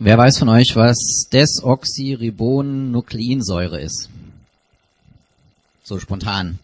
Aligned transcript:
Wer 0.00 0.16
weiß 0.16 0.38
von 0.38 0.48
euch, 0.48 0.76
was 0.76 1.26
Desoxyribonukleinsäure 1.32 3.80
ist? 3.80 4.08
So 5.82 5.98
spontan. 5.98 6.60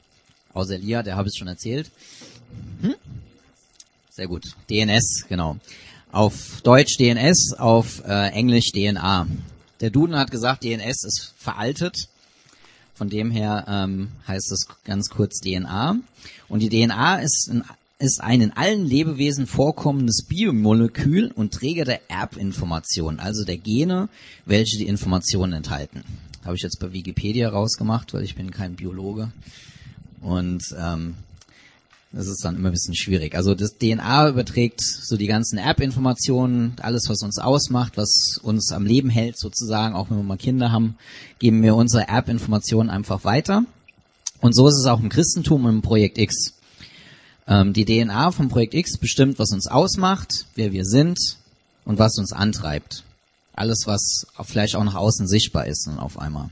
Außer 0.52 0.74
Elia, 0.74 1.02
der 1.02 1.16
habe 1.16 1.28
ich 1.28 1.36
schon 1.36 1.48
erzählt. 1.48 1.90
Hm? 2.80 2.94
Sehr 4.08 4.28
gut. 4.28 4.54
DNS, 4.70 5.24
genau. 5.28 5.56
Auf 6.12 6.60
Deutsch 6.60 6.96
DNS, 6.96 7.54
auf 7.58 8.04
äh, 8.06 8.28
Englisch 8.28 8.70
DNA. 8.70 9.26
Der 9.80 9.90
Duden 9.90 10.14
hat 10.14 10.30
gesagt, 10.30 10.62
DNS 10.62 11.02
ist 11.02 11.34
veraltet. 11.36 12.06
Von 12.94 13.10
dem 13.10 13.32
her 13.32 13.64
ähm, 13.66 14.12
heißt 14.28 14.52
es 14.52 14.68
ganz 14.84 15.08
kurz 15.08 15.40
DNA. 15.40 15.96
Und 16.48 16.60
die 16.60 16.68
DNA 16.68 17.16
ist 17.16 17.48
ein 17.50 17.64
ist 17.98 18.20
ein 18.20 18.40
in 18.40 18.52
allen 18.52 18.84
Lebewesen 18.84 19.46
vorkommendes 19.46 20.24
Biomolekül 20.28 21.30
und 21.34 21.54
Träger 21.54 21.84
der 21.84 22.10
Erbinformation, 22.10 23.20
also 23.20 23.44
der 23.44 23.56
Gene, 23.56 24.08
welche 24.44 24.78
die 24.78 24.86
Informationen 24.86 25.52
enthalten. 25.52 26.02
Habe 26.44 26.56
ich 26.56 26.62
jetzt 26.62 26.80
bei 26.80 26.92
Wikipedia 26.92 27.48
rausgemacht, 27.48 28.12
weil 28.12 28.24
ich 28.24 28.34
bin 28.34 28.50
kein 28.50 28.74
Biologe. 28.74 29.32
Und 30.20 30.62
ähm, 30.78 31.14
das 32.12 32.28
ist 32.28 32.44
dann 32.44 32.56
immer 32.56 32.68
ein 32.70 32.72
bisschen 32.72 32.94
schwierig. 32.94 33.34
Also 33.34 33.54
das 33.54 33.76
DNA 33.78 34.28
überträgt 34.28 34.80
so 34.80 35.16
die 35.16 35.26
ganzen 35.26 35.58
Erbinformationen, 35.58 36.74
alles, 36.80 37.08
was 37.08 37.22
uns 37.22 37.38
ausmacht, 37.38 37.96
was 37.96 38.38
uns 38.42 38.70
am 38.72 38.86
Leben 38.86 39.10
hält 39.10 39.38
sozusagen, 39.38 39.94
auch 39.94 40.10
wenn 40.10 40.18
wir 40.18 40.24
mal 40.24 40.36
Kinder 40.36 40.70
haben, 40.70 40.96
geben 41.38 41.62
wir 41.62 41.74
unsere 41.74 42.08
Erbinformationen 42.08 42.90
einfach 42.90 43.24
weiter. 43.24 43.64
Und 44.40 44.54
so 44.54 44.68
ist 44.68 44.78
es 44.78 44.86
auch 44.86 45.00
im 45.00 45.08
Christentum 45.08 45.64
und 45.64 45.76
im 45.76 45.82
Projekt 45.82 46.18
X. 46.18 46.53
Ähm, 47.46 47.72
die 47.72 47.84
DNA 47.84 48.30
vom 48.30 48.48
Projekt 48.48 48.74
X 48.74 48.98
bestimmt, 48.98 49.38
was 49.38 49.52
uns 49.52 49.66
ausmacht, 49.66 50.46
wer 50.54 50.72
wir 50.72 50.84
sind 50.84 51.18
und 51.84 51.98
was 51.98 52.18
uns 52.18 52.32
antreibt. 52.32 53.04
Alles, 53.54 53.86
was 53.86 54.26
vielleicht 54.42 54.74
auch 54.74 54.84
nach 54.84 54.94
außen 54.94 55.28
sichtbar 55.28 55.66
ist 55.66 55.86
und 55.86 55.98
auf 55.98 56.18
einmal. 56.18 56.50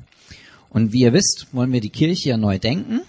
Und 0.71 0.93
wie 0.93 1.01
ihr 1.01 1.13
wisst, 1.13 1.49
wollen 1.53 1.73
wir 1.73 1.81
die 1.81 1.91
Kirche 1.91 2.31
ja 2.31 2.37
neu 2.37 2.59
denken. 2.59 3.01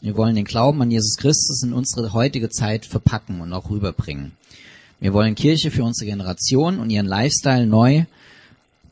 Wir 0.00 0.16
wollen 0.16 0.34
den 0.34 0.44
Glauben 0.44 0.80
an 0.82 0.90
Jesus 0.90 1.16
Christus 1.16 1.62
in 1.62 1.72
unsere 1.72 2.12
heutige 2.12 2.50
Zeit 2.50 2.86
verpacken 2.86 3.40
und 3.40 3.52
auch 3.52 3.70
rüberbringen. 3.70 4.32
Wir 5.00 5.12
wollen 5.12 5.34
Kirche 5.34 5.70
für 5.70 5.84
unsere 5.84 6.10
Generation 6.10 6.78
und 6.78 6.90
ihren 6.90 7.06
Lifestyle 7.06 7.66
neu 7.66 8.04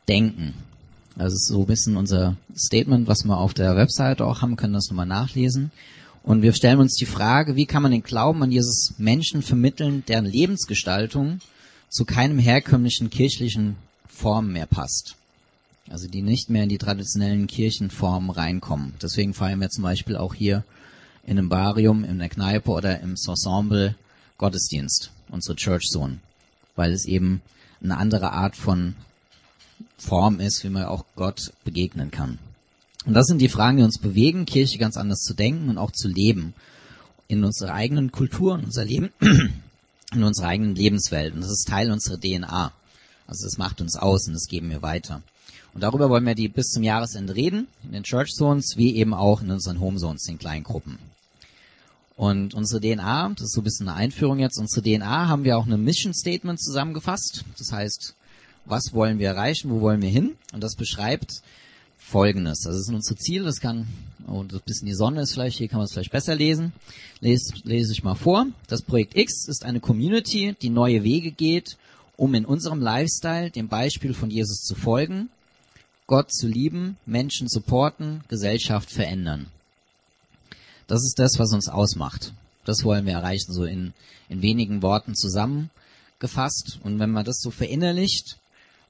denken. 0.07 0.53
Das 1.15 1.33
ist 1.33 1.47
so 1.47 1.61
ein 1.61 1.67
bisschen 1.67 1.97
unser 1.97 2.35
Statement, 2.55 3.07
was 3.07 3.23
wir 3.23 3.37
auf 3.37 3.53
der 3.53 3.75
Webseite 3.75 4.25
auch 4.25 4.41
haben, 4.41 4.55
können 4.55 4.73
das 4.73 4.89
nochmal 4.89 5.05
nachlesen. 5.05 5.71
Und 6.23 6.41
wir 6.43 6.53
stellen 6.53 6.79
uns 6.79 6.95
die 6.95 7.05
Frage, 7.05 7.55
wie 7.55 7.65
kann 7.65 7.81
man 7.81 7.91
den 7.91 8.03
Glauben 8.03 8.43
an 8.43 8.51
Jesus 8.51 8.93
Menschen 8.97 9.41
vermitteln, 9.41 10.03
deren 10.07 10.25
Lebensgestaltung 10.25 11.39
zu 11.89 12.05
keinem 12.05 12.39
herkömmlichen 12.39 13.09
kirchlichen 13.09 13.75
Form 14.07 14.51
mehr 14.51 14.67
passt. 14.67 15.15
Also 15.89 16.07
die 16.07 16.21
nicht 16.21 16.49
mehr 16.49 16.63
in 16.63 16.69
die 16.69 16.77
traditionellen 16.77 17.47
Kirchenformen 17.47 18.29
reinkommen. 18.29 18.93
Deswegen 19.01 19.33
feiern 19.33 19.59
wir 19.59 19.69
zum 19.69 19.83
Beispiel 19.83 20.15
auch 20.15 20.33
hier 20.33 20.63
in 21.25 21.37
einem 21.37 21.49
Barium, 21.49 22.03
in 22.03 22.19
der 22.19 22.29
Kneipe 22.29 22.69
oder 22.71 22.99
im 23.01 23.11
Ensemble 23.11 23.95
Gottesdienst, 24.37 25.11
unsere 25.29 25.55
Church 25.55 25.87
Zone. 25.91 26.19
Weil 26.75 26.93
es 26.93 27.05
eben 27.05 27.41
eine 27.83 27.97
andere 27.97 28.31
Art 28.31 28.55
von 28.55 28.95
Form 29.97 30.39
ist, 30.39 30.63
wie 30.63 30.69
man 30.69 30.85
auch 30.85 31.03
Gott 31.15 31.51
begegnen 31.63 32.11
kann. 32.11 32.37
Und 33.05 33.13
das 33.13 33.25
sind 33.25 33.39
die 33.39 33.49
Fragen, 33.49 33.77
die 33.77 33.83
uns 33.83 33.97
bewegen, 33.97 34.45
Kirche 34.45 34.77
ganz 34.77 34.97
anders 34.97 35.21
zu 35.21 35.33
denken 35.33 35.69
und 35.69 35.77
auch 35.77 35.91
zu 35.91 36.07
leben. 36.07 36.53
In 37.27 37.43
unserer 37.43 37.73
eigenen 37.73 38.11
Kultur, 38.11 38.59
in 38.59 38.65
unser 38.65 38.85
Leben, 38.85 39.09
in 40.13 40.23
unserer 40.23 40.47
eigenen 40.47 40.75
Lebenswelt. 40.75 41.33
Und 41.33 41.41
das 41.41 41.51
ist 41.51 41.67
Teil 41.67 41.91
unserer 41.91 42.19
DNA. 42.19 42.71
Also 43.25 43.45
das 43.45 43.57
macht 43.57 43.81
uns 43.81 43.95
aus 43.95 44.27
und 44.27 44.33
das 44.33 44.47
geben 44.47 44.69
wir 44.69 44.81
weiter. 44.81 45.21
Und 45.73 45.81
darüber 45.81 46.09
wollen 46.09 46.25
wir 46.25 46.35
die 46.35 46.49
bis 46.49 46.69
zum 46.69 46.83
Jahresende 46.83 47.33
reden, 47.33 47.67
in 47.83 47.93
den 47.93 48.03
Church 48.03 48.31
Zones, 48.31 48.75
wie 48.75 48.95
eben 48.95 49.13
auch 49.13 49.41
in 49.41 49.49
unseren 49.49 49.79
Home 49.79 49.97
Zones, 49.97 50.23
den 50.23 50.37
kleinen 50.37 50.63
Gruppen. 50.63 50.99
Und 52.17 52.53
unsere 52.53 52.81
DNA, 52.81 53.29
das 53.29 53.45
ist 53.45 53.53
so 53.53 53.61
ein 53.61 53.63
bisschen 53.63 53.87
eine 53.87 53.97
Einführung 53.97 54.39
jetzt, 54.39 54.59
unsere 54.59 54.83
DNA 54.83 55.27
haben 55.27 55.43
wir 55.43 55.57
auch 55.57 55.65
eine 55.65 55.77
Mission 55.77 56.13
Statement 56.13 56.61
zusammengefasst. 56.61 57.45
Das 57.57 57.71
heißt, 57.71 58.15
was 58.65 58.93
wollen 58.93 59.17
wir 59.17 59.29
erreichen, 59.29 59.71
wo 59.71 59.79
wollen 59.81 60.01
wir 60.01 60.09
hin? 60.09 60.35
Und 60.53 60.61
das 60.61 60.75
beschreibt, 60.75 61.41
Folgendes. 62.01 62.61
Das 62.61 62.75
ist 62.75 62.89
unser 62.89 63.15
Ziel. 63.15 63.43
Das 63.43 63.61
kann, 63.61 63.87
und 64.27 64.53
ein 64.53 64.61
bisschen 64.65 64.87
die 64.87 64.93
Sonne 64.93 65.21
ist 65.21 65.33
vielleicht, 65.33 65.57
hier 65.57 65.67
kann 65.67 65.77
man 65.77 65.85
es 65.85 65.93
vielleicht 65.93 66.11
besser 66.11 66.35
lesen. 66.35 66.73
Lese, 67.21 67.53
lese 67.63 67.93
ich 67.93 68.03
mal 68.03 68.15
vor. 68.15 68.47
Das 68.67 68.81
Projekt 68.81 69.15
X 69.15 69.47
ist 69.47 69.63
eine 69.63 69.79
Community, 69.79 70.55
die 70.61 70.69
neue 70.69 71.03
Wege 71.03 71.31
geht, 71.31 71.77
um 72.17 72.33
in 72.33 72.45
unserem 72.45 72.81
Lifestyle 72.81 73.49
dem 73.51 73.67
Beispiel 73.67 74.13
von 74.13 74.29
Jesus 74.29 74.63
zu 74.63 74.75
folgen, 74.75 75.29
Gott 76.07 76.33
zu 76.33 76.47
lieben, 76.47 76.97
Menschen 77.05 77.47
supporten, 77.47 78.23
Gesellschaft 78.27 78.91
verändern. 78.91 79.47
Das 80.87 81.03
ist 81.03 81.19
das, 81.19 81.39
was 81.39 81.53
uns 81.53 81.69
ausmacht. 81.69 82.33
Das 82.65 82.83
wollen 82.83 83.05
wir 83.05 83.13
erreichen, 83.13 83.53
so 83.53 83.63
in, 83.63 83.93
in 84.27 84.41
wenigen 84.41 84.81
Worten 84.81 85.15
zusammengefasst. 85.15 86.79
Und 86.83 86.99
wenn 86.99 87.11
man 87.11 87.23
das 87.23 87.39
so 87.39 87.49
verinnerlicht, 87.49 88.37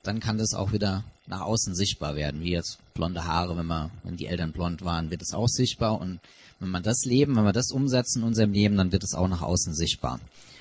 dann 0.01 0.19
kann 0.19 0.39
das 0.39 0.53
auch 0.53 0.71
wieder 0.71 1.03
nach 1.27 1.41
außen 1.41 1.75
sichtbar 1.75 2.15
werden, 2.15 2.41
wie 2.41 2.51
jetzt 2.51 2.79
blonde 2.93 3.25
Haare, 3.25 3.57
wenn 3.57 3.65
man, 3.65 3.91
wenn 4.03 4.17
die 4.17 4.27
Eltern 4.27 4.51
blond 4.51 4.83
waren, 4.83 5.09
wird 5.11 5.21
es 5.21 5.33
auch 5.33 5.47
sichtbar 5.47 5.99
und 5.99 6.19
wenn 6.59 6.69
man 6.69 6.83
das 6.83 7.05
leben, 7.05 7.35
wenn 7.35 7.43
wir 7.43 7.53
das 7.53 7.71
umsetzen 7.71 8.19
in 8.19 8.27
unserem 8.27 8.53
Leben, 8.53 8.77
dann 8.77 8.91
wird 8.91 9.03
es 9.03 9.15
auch 9.15 9.27
nach 9.27 9.41
außen 9.41 9.73
sichtbar. 9.73 10.19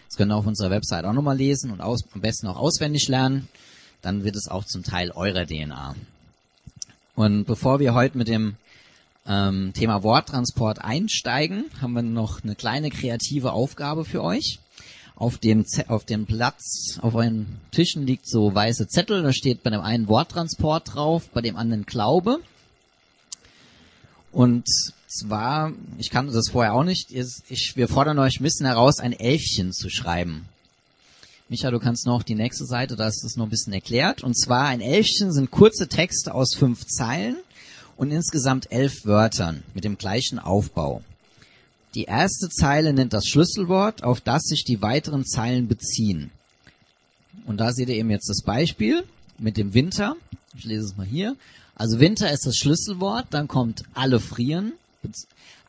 Das 0.09 0.17
können 0.17 0.31
wir 0.31 0.37
auf 0.37 0.47
unserer 0.47 0.71
Website 0.71 1.05
auch 1.05 1.13
nochmal 1.13 1.37
lesen 1.37 1.71
und 1.71 1.81
aus, 1.81 2.05
am 2.15 2.21
besten 2.21 2.47
auch 2.47 2.57
auswendig 2.57 3.07
lernen. 3.09 3.49
Dann 4.03 4.25
wird 4.25 4.35
es 4.35 4.49
auch 4.49 4.65
zum 4.65 4.83
Teil 4.83 5.13
eurer 5.13 5.47
DNA. 5.47 5.95
Und 7.15 7.45
bevor 7.45 7.81
wir 7.81 7.93
heute 7.95 8.17
mit 8.17 8.29
dem 8.29 8.57
ähm, 9.27 9.73
Thema 9.75 10.03
Worttransport 10.03 10.81
einsteigen, 10.81 11.67
haben 11.81 11.93
wir 11.93 12.03
noch 12.03 12.43
eine 12.43 12.55
kleine 12.55 12.91
kreative 12.91 13.53
Aufgabe 13.53 14.05
für 14.05 14.23
euch. 14.23 14.59
Auf 15.21 15.37
dem, 15.37 15.67
auf 15.89 16.07
dem 16.07 16.25
Platz, 16.25 16.99
auf 17.03 17.15
euren 17.15 17.61
Tischen 17.73 18.07
liegt 18.07 18.27
so 18.27 18.55
weiße 18.55 18.89
Zettel, 18.89 19.23
da 19.23 19.35
steht 19.35 19.63
bei 19.63 19.69
dem 19.69 19.83
einen 19.83 20.09
Worttransport 20.09 20.95
drauf, 20.95 21.29
bei 21.29 21.43
dem 21.43 21.57
anderen 21.57 21.85
Glaube. 21.85 22.39
Und 24.33 24.67
zwar, 25.07 25.73
ich 25.99 26.09
kannte 26.09 26.33
das 26.33 26.49
vorher 26.49 26.73
auch 26.73 26.85
nicht, 26.85 27.13
ich, 27.13 27.77
wir 27.77 27.87
fordern 27.87 28.19
euch 28.19 28.41
ein 28.41 28.45
bisschen 28.45 28.65
heraus, 28.65 28.99
ein 28.99 29.13
Elfchen 29.13 29.75
zu 29.75 29.91
schreiben. 29.91 30.47
Micha, 31.51 31.71
du 31.71 31.81
kannst 31.81 32.07
noch 32.07 32.23
die 32.23 32.35
nächste 32.35 32.65
Seite, 32.65 32.97
da 32.97 33.07
ist 33.07 33.23
das 33.23 33.37
noch 33.37 33.45
ein 33.45 33.51
bisschen 33.51 33.75
erklärt. 33.75 34.25
Und 34.25 34.39
zwar 34.39 34.69
ein 34.69 34.81
Elfchen 34.81 35.33
sind 35.33 35.51
kurze 35.51 35.87
Texte 35.87 36.33
aus 36.33 36.55
fünf 36.55 36.87
Zeilen 36.87 37.37
und 37.99 38.11
insgesamt 38.11 38.73
elf 38.73 39.05
Wörtern 39.05 39.65
mit 39.75 39.85
dem 39.85 39.99
gleichen 39.99 40.39
Aufbau. 40.39 41.03
Die 41.95 42.05
erste 42.05 42.49
Zeile 42.49 42.93
nennt 42.93 43.13
das 43.13 43.27
Schlüsselwort, 43.27 44.05
auf 44.05 44.21
das 44.21 44.45
sich 44.45 44.65
die 44.65 44.81
weiteren 44.81 45.27
Zeilen 45.27 45.67
beziehen. 45.67 46.31
Und 47.47 47.59
da 47.59 47.73
seht 47.73 47.89
ihr 47.89 47.97
eben 47.97 48.11
jetzt 48.11 48.29
das 48.29 48.43
Beispiel 48.43 49.05
mit 49.39 49.57
dem 49.57 49.75
Winter. 49.75 50.17
Ich 50.57 50.65
lese 50.65 50.85
es 50.85 50.97
mal 50.97 51.07
hier. 51.07 51.37
Also 51.75 51.99
Winter 51.99 52.31
ist 52.31 52.47
das 52.47 52.57
Schlüsselwort, 52.57 53.27
dann 53.31 53.49
kommt 53.49 53.83
alle 53.95 54.21
frieren, 54.21 54.73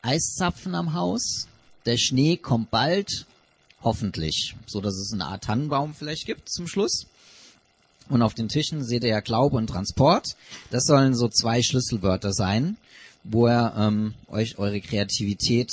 Eiszapfen 0.02 0.74
am 0.74 0.92
Haus, 0.92 1.46
der 1.86 1.96
Schnee 1.96 2.36
kommt 2.36 2.70
bald, 2.70 3.26
hoffentlich, 3.82 4.54
so 4.66 4.80
dass 4.80 4.94
es 4.94 5.12
eine 5.12 5.26
Art 5.26 5.44
Tannenbaum 5.44 5.94
vielleicht 5.94 6.26
gibt 6.26 6.50
zum 6.50 6.68
Schluss. 6.68 7.06
Und 8.08 8.22
auf 8.22 8.34
den 8.34 8.48
Tischen 8.48 8.84
seht 8.84 9.04
ihr 9.04 9.10
ja 9.10 9.20
Glaube 9.20 9.56
und 9.56 9.68
Transport. 9.68 10.36
Das 10.70 10.84
sollen 10.84 11.14
so 11.14 11.28
zwei 11.28 11.62
Schlüsselwörter 11.62 12.32
sein, 12.32 12.76
wo 13.24 13.48
ihr 13.48 13.72
ähm, 13.76 14.14
euch 14.28 14.58
eure 14.58 14.80
Kreativität 14.80 15.70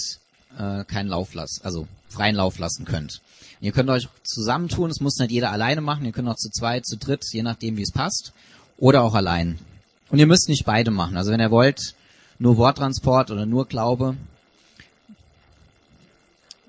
äh, 0.58 0.84
keinen 0.86 1.10
Lauf 1.10 1.34
lassen, 1.34 1.64
also 1.64 1.88
freien 2.10 2.36
Lauf 2.36 2.58
lassen 2.60 2.86
könnt. 2.86 3.22
Und 3.60 3.66
ihr 3.66 3.72
könnt 3.72 3.90
euch 3.90 4.08
zusammentun, 4.24 4.90
es 4.90 5.02
muss 5.02 5.18
nicht 5.18 5.32
jeder 5.32 5.52
alleine 5.52 5.82
machen, 5.82 6.06
ihr 6.06 6.12
könnt 6.12 6.30
auch 6.30 6.36
zu 6.36 6.50
zweit, 6.50 6.86
zu 6.86 6.98
dritt, 6.98 7.26
je 7.32 7.44
nachdem 7.44 7.78
wie 7.78 7.84
es 7.84 7.92
passt, 7.92 8.34
oder 8.78 9.04
auch 9.04 9.13
allein. 9.13 9.60
Und 10.10 10.19
ihr 10.19 10.28
müsst 10.28 10.50
nicht 10.50 10.66
beide 10.66 10.92
machen. 10.92 11.18
Also 11.18 11.31
wenn 11.31 11.40
ihr 11.40 11.51
wollt, 11.51 11.94
nur 12.40 12.57
Worttransport 12.57 13.31
oder 13.31 13.46
nur 13.46 13.68
Glaube. 13.68 14.16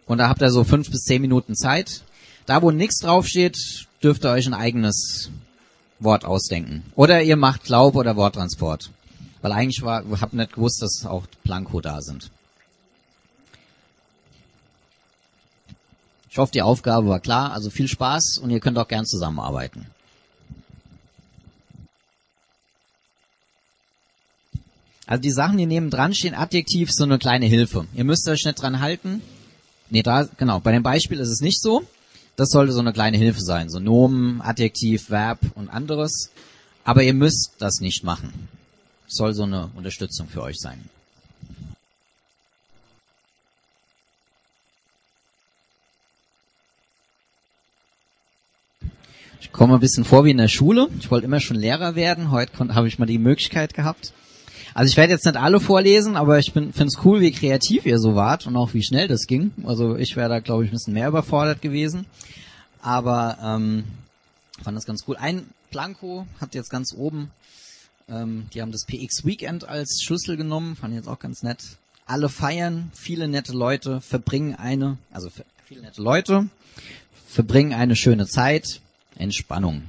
Und 0.07 0.19
da 0.19 0.29
habt 0.29 0.43
ihr 0.43 0.51
so 0.51 0.65
fünf 0.65 0.91
bis 0.91 1.03
zehn 1.03 1.23
Minuten 1.23 1.55
Zeit. 1.55 2.03
Da, 2.47 2.63
wo 2.63 2.73
nichts 2.73 2.99
draufsteht, 2.99 3.87
dürft 4.03 4.25
ihr 4.25 4.33
euch 4.33 4.47
ein 4.47 4.55
eigenes 4.55 5.31
Wort 6.01 6.25
ausdenken. 6.25 6.83
Oder 6.97 7.23
ihr 7.23 7.37
macht 7.37 7.65
Glaube 7.65 7.99
oder 7.99 8.17
Worttransport. 8.17 8.91
Weil 9.43 9.53
eigentlich 9.53 9.83
war, 9.83 10.03
habt 10.21 10.33
nicht 10.33 10.55
gewusst, 10.55 10.83
dass 10.83 11.07
auch 11.07 11.25
Planko 11.45 11.81
da 11.81 12.03
sind. 12.03 12.31
Ich 16.31 16.39
hoffe, 16.39 16.53
die 16.53 16.63
Aufgabe 16.63 17.09
war 17.09 17.21
klar. 17.21 17.53
Also 17.53 17.71
viel 17.71 17.89
Spaß 17.89 18.39
und 18.43 18.51
ihr 18.51 18.61
könnt 18.61 18.79
auch 18.79 18.89
gern 18.89 19.05
zusammenarbeiten. 19.05 19.87
Also 25.07 25.23
die 25.23 25.33
Sachen, 25.33 25.59
die 25.59 25.67
neben 25.67 25.91
dran 25.91 26.15
stehen, 26.15 26.35
Adjektiv, 26.35 26.91
so 26.93 27.03
eine 27.03 27.19
kleine 27.19 27.47
Hilfe. 27.47 27.87
Ihr 27.95 28.05
müsst 28.05 28.29
euch 28.29 28.45
nicht 28.45 28.63
dran 28.63 28.81
halten. 28.81 29.23
Nee, 29.91 30.05
da, 30.05 30.29
genau, 30.37 30.61
bei 30.61 30.71
dem 30.71 30.85
Beispiel 30.85 31.19
ist 31.19 31.31
es 31.31 31.41
nicht 31.41 31.61
so. 31.61 31.83
Das 32.37 32.51
sollte 32.51 32.73
so 32.73 32.79
eine 32.79 32.93
kleine 32.93 33.19
Hilfe 33.19 33.41
sein. 33.41 33.69
So 33.69 33.81
Nomen, 33.81 34.41
Adjektiv, 34.41 35.11
Verb 35.11 35.41
und 35.57 35.69
anderes. 35.69 36.31
Aber 36.85 37.03
ihr 37.03 37.13
müsst 37.13 37.55
das 37.59 37.81
nicht 37.81 38.05
machen. 38.05 38.49
Soll 39.09 39.35
so 39.35 39.43
eine 39.43 39.71
Unterstützung 39.75 40.29
für 40.29 40.43
euch 40.43 40.59
sein. 40.61 40.89
Ich 49.41 49.53
komme 49.53 49.75
ein 49.75 49.81
bisschen 49.81 50.05
vor 50.05 50.27
wie 50.27 50.31
in 50.31 50.37
der 50.37 50.49
Schule. 50.49 50.89
Ich 50.99 51.11
wollte 51.11 51.25
immer 51.25 51.41
schon 51.41 51.57
Lehrer 51.57 51.95
werden. 51.95 52.31
Heute 52.31 52.53
habe 52.75 52.89
ich 52.89 52.99
mal 52.99 53.07
die 53.07 53.19
Möglichkeit 53.19 53.73
gehabt. 53.73 54.13
Also 54.75 54.91
ich 54.91 54.97
werde 54.99 55.15
jetzt 55.15 55.25
nicht 55.25 55.39
alle 55.39 55.61
vorlesen, 55.61 56.17
aber 56.17 56.39
ich 56.39 56.53
finde 56.53 56.73
es 56.79 57.05
cool, 57.05 57.23
wie 57.23 57.33
kreativ 57.33 57.87
ihr 57.87 57.99
so 57.99 58.15
wart 58.15 58.47
und 58.47 58.57
auch 58.57 58.75
wie 58.75 58.83
schnell 58.83 59.09
das 59.09 59.27
ging. 59.27 59.53
Also 59.65 59.97
ich 59.97 60.15
wäre 60.15 60.29
da, 60.29 60.41
glaube 60.41 60.65
ich, 60.65 60.71
ein 60.71 60.75
bisschen 60.75 60.93
mehr 60.93 61.09
überfordert 61.09 61.63
gewesen. 61.63 62.05
Aber 62.83 63.39
ähm, 63.43 63.85
fand 64.63 64.77
das 64.77 64.85
ganz 64.85 65.05
cool. 65.09 65.17
Ein 65.17 65.47
Planko 65.71 66.27
hat 66.39 66.55
jetzt 66.55 66.71
ganz 66.71 66.95
oben, 66.95 67.31
ähm, 68.09 68.47
die 68.53 68.61
haben 68.61 68.73
das 68.73 68.85
PX 68.85 69.25
Weekend 69.25 69.67
als 69.67 70.03
Schlüssel 70.05 70.37
genommen, 70.37 70.77
fand 70.77 70.93
ich 70.93 70.99
jetzt 70.99 71.09
auch 71.09 71.19
ganz 71.19 71.43
nett. 71.43 71.63
Alle 72.05 72.29
feiern, 72.29 72.91
viele 72.95 73.27
nette 73.27 73.53
Leute 73.53 74.03
verbringen 74.03 74.55
eine, 74.55 74.99
also 75.11 75.31
viele 75.65 75.81
nette 75.81 76.03
Leute 76.03 76.49
verbringen 77.27 77.73
eine 77.73 77.97
schöne 77.97 78.27
Zeit, 78.27 78.81
Entspannung. 79.21 79.83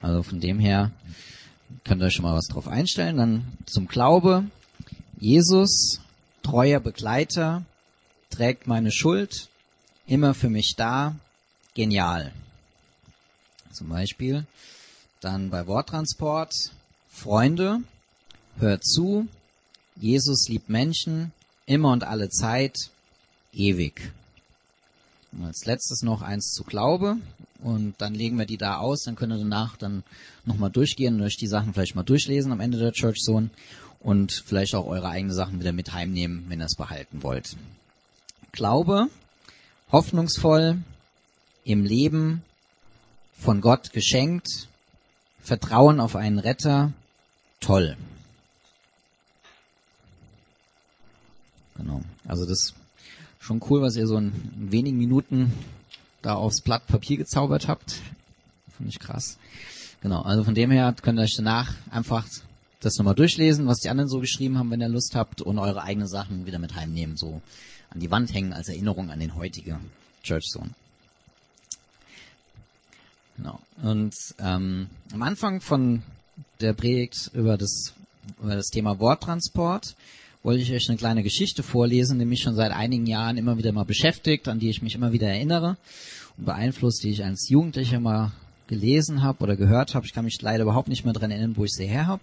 Also 0.00 0.22
von 0.22 0.40
dem 0.40 0.58
her 0.58 0.92
könnt 1.84 2.02
ihr 2.02 2.06
euch 2.06 2.14
schon 2.14 2.24
mal 2.24 2.36
was 2.36 2.46
drauf 2.46 2.68
einstellen. 2.68 3.16
Dann 3.16 3.58
zum 3.66 3.88
Glaube. 3.88 4.44
Jesus, 5.18 6.00
treuer 6.42 6.80
Begleiter, 6.80 7.64
trägt 8.30 8.66
meine 8.66 8.92
Schuld, 8.92 9.48
immer 10.06 10.34
für 10.34 10.50
mich 10.50 10.74
da, 10.76 11.16
genial. 11.74 12.32
Zum 13.72 13.88
Beispiel. 13.88 14.46
Dann 15.20 15.48
bei 15.50 15.66
Worttransport, 15.66 16.52
Freunde, 17.08 17.80
hört 18.58 18.84
zu, 18.84 19.26
Jesus 19.96 20.48
liebt 20.48 20.68
Menschen, 20.68 21.32
immer 21.64 21.90
und 21.92 22.04
alle 22.04 22.28
Zeit, 22.28 22.76
ewig. 23.52 24.12
Und 25.32 25.46
als 25.46 25.64
letztes 25.64 26.02
noch 26.02 26.20
eins 26.20 26.52
zu 26.52 26.64
Glaube 26.64 27.16
und 27.62 27.94
dann 27.98 28.14
legen 28.14 28.38
wir 28.38 28.46
die 28.46 28.56
da 28.56 28.78
aus, 28.78 29.02
dann 29.02 29.16
könnt 29.16 29.32
ihr 29.32 29.38
danach 29.38 29.76
dann 29.76 30.02
nochmal 30.44 30.70
durchgehen 30.70 31.14
und 31.14 31.22
euch 31.22 31.36
die 31.36 31.46
Sachen 31.46 31.74
vielleicht 31.74 31.94
mal 31.94 32.02
durchlesen 32.02 32.52
am 32.52 32.60
Ende 32.60 32.78
der 32.78 32.92
Church 32.92 33.18
Zone 33.18 33.50
und 34.00 34.32
vielleicht 34.32 34.74
auch 34.74 34.86
eure 34.86 35.08
eigenen 35.08 35.34
Sachen 35.34 35.60
wieder 35.60 35.72
mit 35.72 35.92
heimnehmen, 35.92 36.44
wenn 36.48 36.60
ihr 36.60 36.66
es 36.66 36.76
behalten 36.76 37.22
wollt. 37.22 37.56
Glaube, 38.52 39.08
hoffnungsvoll, 39.90 40.78
im 41.64 41.84
Leben, 41.84 42.42
von 43.38 43.60
Gott 43.60 43.92
geschenkt, 43.92 44.68
Vertrauen 45.42 46.00
auf 46.00 46.16
einen 46.16 46.38
Retter, 46.38 46.92
toll. 47.60 47.96
Genau. 51.76 52.02
Also 52.26 52.46
das 52.46 52.74
schon 53.40 53.62
cool, 53.68 53.82
was 53.82 53.96
ihr 53.96 54.06
so 54.06 54.16
in 54.16 54.32
wenigen 54.56 54.98
Minuten 54.98 55.52
da 56.26 56.34
aufs 56.34 56.60
Blatt 56.60 56.88
Papier 56.88 57.16
gezaubert 57.16 57.68
habt. 57.68 58.00
Finde 58.76 58.90
ich 58.90 58.98
krass. 58.98 59.38
Genau, 60.00 60.22
also 60.22 60.42
von 60.42 60.56
dem 60.56 60.72
her 60.72 60.92
könnt 61.00 61.20
ihr 61.20 61.22
euch 61.22 61.36
danach 61.36 61.72
einfach 61.88 62.26
das 62.80 62.96
nochmal 62.98 63.14
durchlesen, 63.14 63.68
was 63.68 63.78
die 63.78 63.88
anderen 63.88 64.10
so 64.10 64.18
geschrieben 64.18 64.58
haben, 64.58 64.70
wenn 64.72 64.80
ihr 64.80 64.88
Lust 64.88 65.14
habt, 65.14 65.40
und 65.40 65.58
eure 65.60 65.84
eigenen 65.84 66.08
Sachen 66.08 66.44
wieder 66.44 66.58
mit 66.58 66.74
heimnehmen, 66.74 67.16
so 67.16 67.40
an 67.90 68.00
die 68.00 68.10
Wand 68.10 68.34
hängen 68.34 68.52
als 68.52 68.68
Erinnerung 68.68 69.10
an 69.10 69.20
den 69.20 69.36
heutigen 69.36 69.78
Church 70.24 70.46
Zone. 70.46 70.70
Genau. 73.36 73.60
Und 73.82 74.14
ähm, 74.40 74.88
am 75.12 75.22
Anfang 75.22 75.60
von 75.60 76.02
der 76.60 76.72
Predigt 76.72 77.30
über 77.34 77.56
das, 77.56 77.92
über 78.42 78.56
das 78.56 78.66
Thema 78.66 78.98
Worttransport 78.98 79.94
wollte 80.46 80.62
ich 80.62 80.72
euch 80.72 80.88
eine 80.88 80.96
kleine 80.96 81.24
Geschichte 81.24 81.64
vorlesen, 81.64 82.20
die 82.20 82.24
mich 82.24 82.42
schon 82.42 82.54
seit 82.54 82.70
einigen 82.70 83.04
Jahren 83.06 83.36
immer 83.36 83.58
wieder 83.58 83.72
mal 83.72 83.84
beschäftigt, 83.84 84.46
an 84.46 84.60
die 84.60 84.70
ich 84.70 84.80
mich 84.80 84.94
immer 84.94 85.10
wieder 85.10 85.26
erinnere 85.26 85.76
und 86.36 86.44
beeinflusst, 86.44 87.02
die 87.02 87.10
ich 87.10 87.24
als 87.24 87.48
Jugendlicher 87.48 87.98
mal 87.98 88.30
gelesen 88.68 89.24
habe 89.24 89.42
oder 89.42 89.56
gehört 89.56 89.96
habe. 89.96 90.06
Ich 90.06 90.12
kann 90.12 90.24
mich 90.24 90.40
leider 90.40 90.62
überhaupt 90.62 90.86
nicht 90.86 91.04
mehr 91.04 91.14
dran 91.14 91.32
erinnern, 91.32 91.56
wo 91.56 91.64
ich 91.64 91.72
sie 91.72 91.88
her 91.88 92.06
habe. 92.06 92.22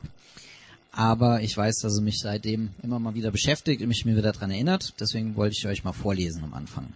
Aber 0.93 1.41
ich 1.41 1.57
weiß, 1.57 1.79
dass 1.79 1.95
es 1.95 1.99
mich 1.99 2.19
seitdem 2.21 2.69
immer 2.81 2.97
mal 2.97 3.13
wieder 3.13 3.29
beschäftigt 3.29 3.81
und 3.81 3.89
mich 3.89 4.05
mir 4.05 4.15
wieder 4.15 4.31
dran 4.31 4.51
erinnert. 4.51 4.93
Deswegen 5.01 5.35
wollte 5.35 5.57
ich 5.59 5.67
euch 5.67 5.83
mal 5.83 5.91
vorlesen 5.91 6.45
am 6.45 6.53
Anfang. 6.53 6.93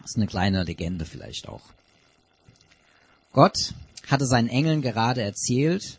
Das 0.00 0.12
ist 0.12 0.16
eine 0.16 0.28
kleine 0.28 0.64
Legende 0.64 1.04
vielleicht 1.04 1.46
auch. 1.46 1.64
Gott 3.34 3.74
hatte 4.06 4.24
seinen 4.24 4.48
Engeln 4.48 4.80
gerade 4.80 5.20
erzählt, 5.20 5.98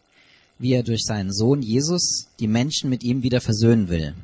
wie 0.57 0.73
er 0.73 0.81
durch 0.81 1.03
seinen 1.03 1.31
Sohn 1.31 1.61
Jesus 1.61 2.25
die 2.39 2.47
Menschen 2.47 2.89
mit 2.89 3.03
ihm 3.03 3.21
wieder 3.21 3.41
versöhnen 3.41 3.89
will. 3.89 4.15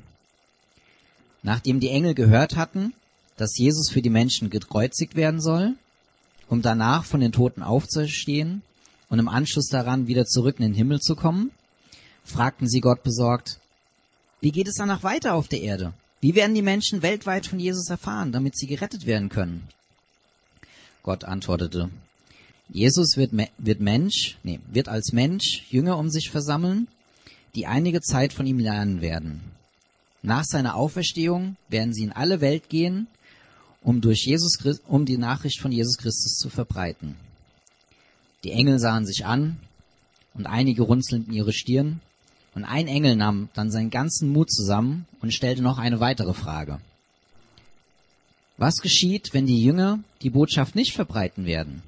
Nachdem 1.45 1.79
die 1.79 1.89
Engel 1.89 2.15
gehört 2.15 2.55
hatten, 2.55 2.93
dass 3.37 3.55
Jesus 3.55 3.91
für 3.91 4.01
die 4.01 4.09
Menschen 4.09 4.49
gekreuzigt 4.49 5.13
werden 5.13 5.39
soll, 5.39 5.75
um 6.49 6.63
danach 6.63 7.05
von 7.05 7.19
den 7.19 7.31
Toten 7.31 7.61
aufzustehen 7.61 8.63
und 9.09 9.19
im 9.19 9.27
Anschluss 9.27 9.67
daran 9.67 10.07
wieder 10.07 10.25
zurück 10.25 10.55
in 10.57 10.63
den 10.63 10.73
Himmel 10.73 11.01
zu 11.01 11.15
kommen, 11.15 11.51
fragten 12.23 12.67
sie 12.67 12.81
Gott 12.81 13.03
besorgt, 13.03 13.59
wie 14.41 14.51
geht 14.51 14.67
es 14.67 14.73
danach 14.73 15.03
weiter 15.03 15.35
auf 15.35 15.47
der 15.47 15.61
Erde? 15.61 15.93
Wie 16.19 16.33
werden 16.33 16.55
die 16.55 16.63
Menschen 16.63 17.03
weltweit 17.03 17.45
von 17.45 17.59
Jesus 17.59 17.91
erfahren, 17.91 18.31
damit 18.31 18.57
sie 18.57 18.65
gerettet 18.65 19.05
werden 19.05 19.29
können? 19.29 19.67
Gott 21.03 21.25
antwortete, 21.25 21.91
Jesus 22.69 23.17
wird, 23.17 23.33
wird 23.59 23.81
Mensch, 23.81 24.39
nee, 24.41 24.59
wird 24.71 24.89
als 24.89 25.11
Mensch 25.13 25.63
Jünger 25.69 25.99
um 25.99 26.09
sich 26.09 26.31
versammeln, 26.31 26.87
die 27.53 27.67
einige 27.67 28.01
Zeit 28.01 28.33
von 28.33 28.47
ihm 28.47 28.57
lernen 28.57 29.01
werden. 29.01 29.41
Nach 30.25 30.43
seiner 30.43 30.73
Auferstehung 30.73 31.55
werden 31.69 31.93
sie 31.93 32.01
in 32.01 32.11
alle 32.11 32.41
Welt 32.41 32.67
gehen, 32.67 33.05
um 33.83 34.01
durch 34.01 34.25
Jesus, 34.25 34.57
um 34.87 35.05
die 35.05 35.19
Nachricht 35.19 35.61
von 35.61 35.71
Jesus 35.71 35.97
Christus 35.99 36.39
zu 36.39 36.49
verbreiten. 36.49 37.15
Die 38.43 38.49
Engel 38.51 38.79
sahen 38.79 39.05
sich 39.05 39.27
an 39.27 39.59
und 40.33 40.47
einige 40.47 40.81
runzelten 40.81 41.31
ihre 41.31 41.53
Stirn 41.53 42.01
und 42.55 42.63
ein 42.63 42.87
Engel 42.87 43.15
nahm 43.15 43.49
dann 43.53 43.69
seinen 43.69 43.91
ganzen 43.91 44.29
Mut 44.29 44.51
zusammen 44.51 45.05
und 45.21 45.31
stellte 45.31 45.61
noch 45.61 45.77
eine 45.77 45.99
weitere 45.99 46.33
Frage. 46.33 46.81
Was 48.57 48.77
geschieht, 48.77 49.31
wenn 49.33 49.45
die 49.45 49.61
Jünger 49.61 49.99
die 50.23 50.31
Botschaft 50.31 50.73
nicht 50.73 50.93
verbreiten 50.93 51.45
werden? 51.45 51.83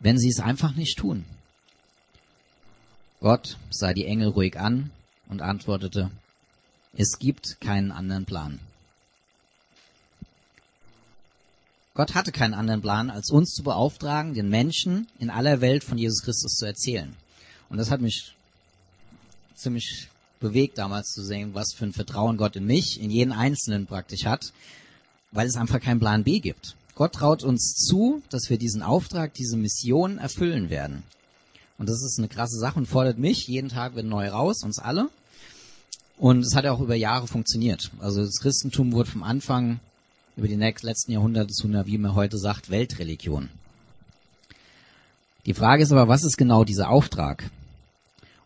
Wenn 0.00 0.16
sie 0.16 0.30
es 0.30 0.40
einfach 0.40 0.74
nicht 0.74 0.96
tun? 0.96 1.26
Gott 3.20 3.58
sah 3.68 3.92
die 3.92 4.06
Engel 4.06 4.28
ruhig 4.28 4.58
an 4.58 4.90
und 5.28 5.42
antwortete, 5.42 6.10
es 6.96 7.18
gibt 7.18 7.60
keinen 7.60 7.92
anderen 7.92 8.24
Plan. 8.24 8.58
Gott 11.94 12.14
hatte 12.14 12.32
keinen 12.32 12.54
anderen 12.54 12.82
Plan, 12.82 13.10
als 13.10 13.30
uns 13.30 13.52
zu 13.52 13.62
beauftragen, 13.62 14.34
den 14.34 14.48
Menschen 14.48 15.06
in 15.18 15.30
aller 15.30 15.60
Welt 15.60 15.82
von 15.84 15.96
Jesus 15.96 16.22
Christus 16.22 16.56
zu 16.56 16.66
erzählen. 16.66 17.14
Und 17.70 17.78
das 17.78 17.90
hat 17.90 18.00
mich 18.00 18.34
ziemlich 19.54 20.08
bewegt 20.40 20.76
damals 20.78 21.12
zu 21.12 21.24
sehen, 21.24 21.54
was 21.54 21.72
für 21.74 21.86
ein 21.86 21.92
Vertrauen 21.92 22.36
Gott 22.36 22.56
in 22.56 22.66
mich, 22.66 23.00
in 23.00 23.10
jeden 23.10 23.32
Einzelnen 23.32 23.86
praktisch 23.86 24.26
hat, 24.26 24.52
weil 25.32 25.46
es 25.46 25.56
einfach 25.56 25.80
keinen 25.80 26.00
Plan 26.00 26.24
B 26.24 26.40
gibt. 26.40 26.76
Gott 26.94 27.14
traut 27.14 27.42
uns 27.42 27.74
zu, 27.74 28.22
dass 28.30 28.48
wir 28.50 28.58
diesen 28.58 28.82
Auftrag, 28.82 29.34
diese 29.34 29.56
Mission 29.56 30.18
erfüllen 30.18 30.70
werden. 30.70 31.02
Und 31.78 31.88
das 31.88 32.02
ist 32.02 32.18
eine 32.18 32.28
krasse 32.28 32.58
Sache 32.58 32.78
und 32.78 32.86
fordert 32.86 33.18
mich 33.18 33.46
jeden 33.46 33.68
Tag 33.68 33.92
wieder 33.92 34.02
neu 34.02 34.28
raus, 34.28 34.62
uns 34.62 34.78
alle. 34.78 35.10
Und 36.18 36.40
es 36.40 36.54
hat 36.54 36.64
ja 36.64 36.72
auch 36.72 36.80
über 36.80 36.94
Jahre 36.94 37.26
funktioniert. 37.26 37.90
Also 38.00 38.22
das 38.22 38.40
Christentum 38.40 38.92
wurde 38.92 39.10
vom 39.10 39.22
Anfang 39.22 39.80
über 40.36 40.48
die 40.48 40.54
letzten 40.54 41.12
Jahrhunderte 41.12 41.52
zu 41.52 41.66
einer, 41.66 41.86
wie 41.86 41.98
man 41.98 42.14
heute 42.14 42.38
sagt, 42.38 42.70
Weltreligion. 42.70 43.48
Die 45.46 45.54
Frage 45.54 45.82
ist 45.82 45.92
aber, 45.92 46.08
was 46.08 46.24
ist 46.24 46.36
genau 46.36 46.64
dieser 46.64 46.90
Auftrag? 46.90 47.50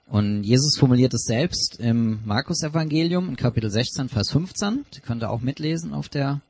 Und 0.07 0.43
Jesus 0.43 0.77
formuliert 0.77 1.15
es 1.15 1.23
selbst 1.23 1.79
im 1.79 2.19
Markus-Evangelium 2.25 3.29
in 3.29 3.37
Kapitel 3.37 3.71
16, 3.71 4.09
Vers 4.09 4.31
15. 4.31 4.85
Die 4.95 5.00
könnt 5.00 5.23
ihr 5.23 5.31
auch 5.31 5.41
mitlesen 5.41 5.95
auf 5.95 6.09
der, 6.09 6.41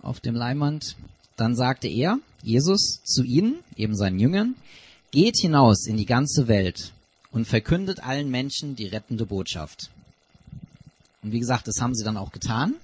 auf 0.00 0.20
dem 0.20 0.34
Leimand. 0.34 0.96
Dann 1.36 1.54
sagte 1.54 1.86
er, 1.86 2.18
Jesus, 2.42 3.02
zu 3.04 3.22
ihnen, 3.24 3.56
eben 3.76 3.94
seinen 3.94 4.18
Jüngern, 4.18 4.54
geht 5.10 5.36
hinaus 5.36 5.86
in 5.86 5.98
die 5.98 6.06
ganze 6.06 6.48
Welt 6.48 6.92
und 7.30 7.46
verkündet 7.46 8.02
allen 8.02 8.30
Menschen 8.30 8.74
die 8.74 8.86
rettende 8.86 9.26
Botschaft. 9.26 9.90
Und 11.22 11.32
wie 11.32 11.40
gesagt, 11.40 11.68
das 11.68 11.80
haben 11.80 11.94
sie 11.94 12.04
dann 12.04 12.16
auch 12.16 12.32
getan. 12.32 12.74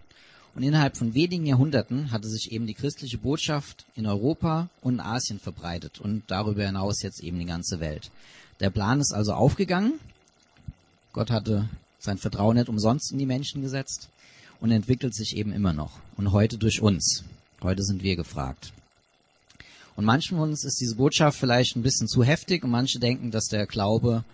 Und 0.54 0.62
innerhalb 0.62 0.96
von 0.96 1.14
wenigen 1.14 1.46
Jahrhunderten 1.46 2.12
hatte 2.12 2.28
sich 2.28 2.52
eben 2.52 2.66
die 2.66 2.74
christliche 2.74 3.18
Botschaft 3.18 3.84
in 3.96 4.06
Europa 4.06 4.68
und 4.82 4.94
in 4.94 5.00
Asien 5.00 5.40
verbreitet 5.40 6.00
und 6.00 6.22
darüber 6.28 6.64
hinaus 6.64 7.02
jetzt 7.02 7.22
eben 7.22 7.38
die 7.38 7.44
ganze 7.44 7.80
Welt. 7.80 8.10
Der 8.60 8.70
Plan 8.70 9.00
ist 9.00 9.12
also 9.12 9.32
aufgegangen. 9.32 9.94
Gott 11.12 11.30
hatte 11.30 11.68
sein 11.98 12.18
Vertrauen 12.18 12.56
nicht 12.56 12.68
umsonst 12.68 13.10
in 13.10 13.18
die 13.18 13.26
Menschen 13.26 13.62
gesetzt 13.62 14.08
und 14.60 14.70
entwickelt 14.70 15.14
sich 15.14 15.36
eben 15.36 15.52
immer 15.52 15.72
noch. 15.72 15.98
Und 16.16 16.30
heute 16.30 16.56
durch 16.56 16.80
uns. 16.80 17.24
Heute 17.62 17.82
sind 17.82 18.02
wir 18.02 18.14
gefragt. 18.14 18.72
Und 19.96 20.04
manchen 20.04 20.38
von 20.38 20.50
uns 20.50 20.64
ist 20.64 20.80
diese 20.80 20.96
Botschaft 20.96 21.38
vielleicht 21.38 21.76
ein 21.76 21.82
bisschen 21.82 22.08
zu 22.08 22.22
heftig 22.22 22.62
und 22.64 22.70
manche 22.70 22.98
denken, 22.98 23.30
dass 23.30 23.46
der 23.46 23.66
Glaube 23.66 24.24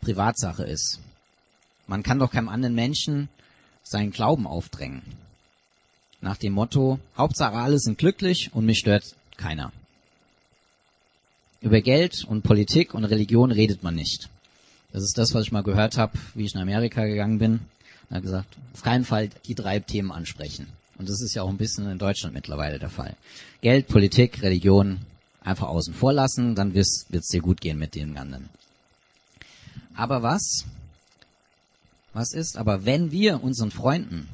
Privatsache 0.00 0.64
ist. 0.64 1.00
Man 1.86 2.02
kann 2.02 2.18
doch 2.18 2.30
keinem 2.30 2.48
anderen 2.48 2.74
Menschen 2.74 3.28
seinen 3.82 4.10
Glauben 4.10 4.46
aufdrängen. 4.46 5.02
Nach 6.20 6.36
dem 6.36 6.54
Motto, 6.54 6.98
Hauptsache 7.16 7.56
alle 7.56 7.78
sind 7.78 7.98
glücklich 7.98 8.50
und 8.52 8.66
mich 8.66 8.78
stört 8.78 9.14
keiner. 9.36 9.72
Über 11.60 11.80
Geld 11.80 12.24
und 12.24 12.42
Politik 12.42 12.94
und 12.94 13.04
Religion 13.04 13.52
redet 13.52 13.82
man 13.82 13.94
nicht. 13.94 14.28
Das 14.92 15.02
ist 15.02 15.18
das, 15.18 15.34
was 15.34 15.44
ich 15.44 15.52
mal 15.52 15.62
gehört 15.62 15.98
habe, 15.98 16.18
wie 16.34 16.44
ich 16.44 16.54
in 16.54 16.60
Amerika 16.60 17.04
gegangen 17.04 17.38
bin. 17.38 17.60
Er 18.08 18.20
gesagt, 18.20 18.56
auf 18.72 18.82
keinen 18.82 19.04
Fall 19.04 19.30
die 19.46 19.54
drei 19.54 19.80
Themen 19.80 20.12
ansprechen. 20.12 20.68
Und 20.98 21.08
das 21.08 21.20
ist 21.20 21.34
ja 21.34 21.42
auch 21.42 21.48
ein 21.48 21.58
bisschen 21.58 21.90
in 21.90 21.98
Deutschland 21.98 22.34
mittlerweile 22.34 22.78
der 22.78 22.88
Fall. 22.88 23.16
Geld, 23.60 23.88
Politik, 23.88 24.42
Religion 24.42 25.00
einfach 25.42 25.68
außen 25.68 25.94
vor 25.94 26.12
lassen, 26.12 26.54
dann 26.54 26.74
wird 26.74 26.86
es 26.86 27.28
dir 27.28 27.40
gut 27.40 27.60
gehen 27.60 27.78
mit 27.78 27.94
dem 27.94 28.14
Ganzen. 28.14 28.48
Aber 29.94 30.22
was? 30.22 30.64
Was 32.16 32.32
ist 32.32 32.56
aber, 32.56 32.86
wenn 32.86 33.10
wir 33.10 33.42
unseren 33.42 33.70
Freunden, 33.70 34.26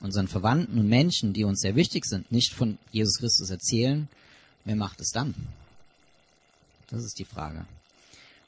unseren 0.00 0.28
Verwandten 0.28 0.78
und 0.78 0.86
Menschen, 0.86 1.32
die 1.32 1.42
uns 1.42 1.58
sehr 1.58 1.74
wichtig 1.74 2.04
sind, 2.04 2.30
nicht 2.30 2.52
von 2.52 2.78
Jesus 2.92 3.18
Christus 3.18 3.50
erzählen, 3.50 4.08
wer 4.64 4.76
macht 4.76 5.00
es 5.00 5.10
dann? 5.10 5.34
Das 6.88 7.02
ist 7.02 7.18
die 7.18 7.24
Frage. 7.24 7.66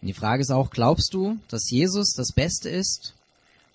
Und 0.01 0.07
die 0.07 0.15
Frage 0.15 0.43
ist 0.43 0.53
auch, 0.53 0.71
glaubst 0.71 1.13
du, 1.13 1.41
dass 1.49 1.69
Jesus 1.69 2.13
das 2.13 2.31
Beste 2.31 2.69
ist, 2.69 3.15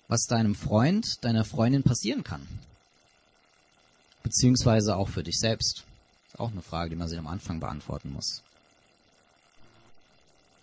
was 0.08 0.24
deinem 0.24 0.54
Freund, 0.54 1.22
deiner 1.22 1.44
Freundin 1.44 1.82
passieren 1.82 2.24
kann? 2.24 2.40
Beziehungsweise 4.22 4.96
auch 4.96 5.10
für 5.10 5.22
dich 5.22 5.38
selbst. 5.38 5.84
Das 6.24 6.32
ist 6.32 6.40
auch 6.40 6.50
eine 6.50 6.62
Frage, 6.62 6.88
die 6.88 6.96
man 6.96 7.08
sich 7.08 7.18
am 7.18 7.26
Anfang 7.26 7.60
beantworten 7.60 8.10
muss. 8.10 8.42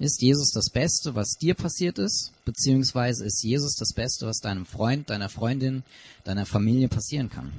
Ist 0.02 0.24
Jesus 0.24 0.50
das 0.50 0.72
Beste, 0.72 1.14
was 1.14 1.38
dir 1.40 1.54
passiert 1.54 2.00
ist? 2.00 2.32
Beziehungsweise 2.44 3.24
ist 3.24 3.44
Jesus 3.44 3.76
das 3.76 3.94
Beste, 3.94 4.26
was 4.26 4.40
deinem 4.40 4.66
Freund, 4.66 5.12
deiner 5.12 5.30
Freundin, 5.30 5.84
deiner 6.24 6.48
Familie 6.48 6.88
passieren 6.88 7.30
kann? 7.30 7.54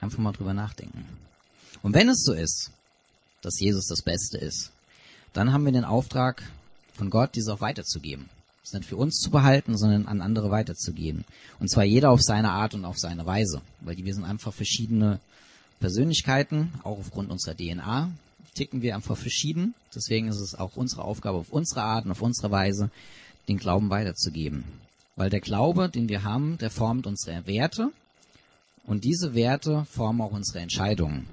Einfach 0.00 0.16
mal 0.16 0.32
drüber 0.32 0.54
nachdenken. 0.54 1.04
Und 1.82 1.92
wenn 1.92 2.08
es 2.08 2.24
so 2.24 2.32
ist, 2.32 2.70
dass 3.42 3.60
Jesus 3.60 3.86
das 3.86 4.00
Beste 4.00 4.38
ist, 4.38 4.70
dann 5.34 5.52
haben 5.52 5.66
wir 5.66 5.72
den 5.72 5.84
Auftrag 5.84 6.42
von 6.94 7.10
Gott, 7.10 7.34
diese 7.34 7.52
auch 7.52 7.60
weiterzugeben. 7.60 8.30
Das 8.62 8.72
nicht 8.72 8.88
für 8.88 8.96
uns 8.96 9.18
zu 9.18 9.30
behalten, 9.30 9.76
sondern 9.76 10.06
an 10.06 10.22
andere 10.22 10.50
weiterzugeben. 10.50 11.26
Und 11.60 11.68
zwar 11.68 11.84
jeder 11.84 12.12
auf 12.12 12.22
seine 12.22 12.52
Art 12.52 12.72
und 12.72 12.86
auf 12.86 12.98
seine 12.98 13.26
Weise. 13.26 13.60
Weil 13.82 13.98
wir 13.98 14.14
sind 14.14 14.24
einfach 14.24 14.54
verschiedene 14.54 15.20
Persönlichkeiten, 15.80 16.72
auch 16.82 16.98
aufgrund 16.98 17.30
unserer 17.30 17.54
DNA 17.54 18.10
ticken 18.54 18.82
wir 18.82 18.94
einfach 18.94 19.16
verschieden. 19.16 19.74
Deswegen 19.94 20.28
ist 20.28 20.40
es 20.40 20.54
auch 20.54 20.76
unsere 20.76 21.02
Aufgabe, 21.02 21.38
auf 21.38 21.50
unsere 21.50 21.82
Art 21.82 22.04
und 22.04 22.12
auf 22.12 22.22
unsere 22.22 22.50
Weise 22.50 22.90
den 23.48 23.58
Glauben 23.58 23.90
weiterzugeben. 23.90 24.64
Weil 25.16 25.30
der 25.30 25.40
Glaube, 25.40 25.88
den 25.88 26.08
wir 26.08 26.24
haben, 26.24 26.58
der 26.58 26.70
formt 26.70 27.06
unsere 27.06 27.46
Werte 27.46 27.90
und 28.84 29.04
diese 29.04 29.34
Werte 29.34 29.86
formen 29.90 30.20
auch 30.20 30.32
unsere 30.32 30.60
Entscheidungen. 30.60 31.26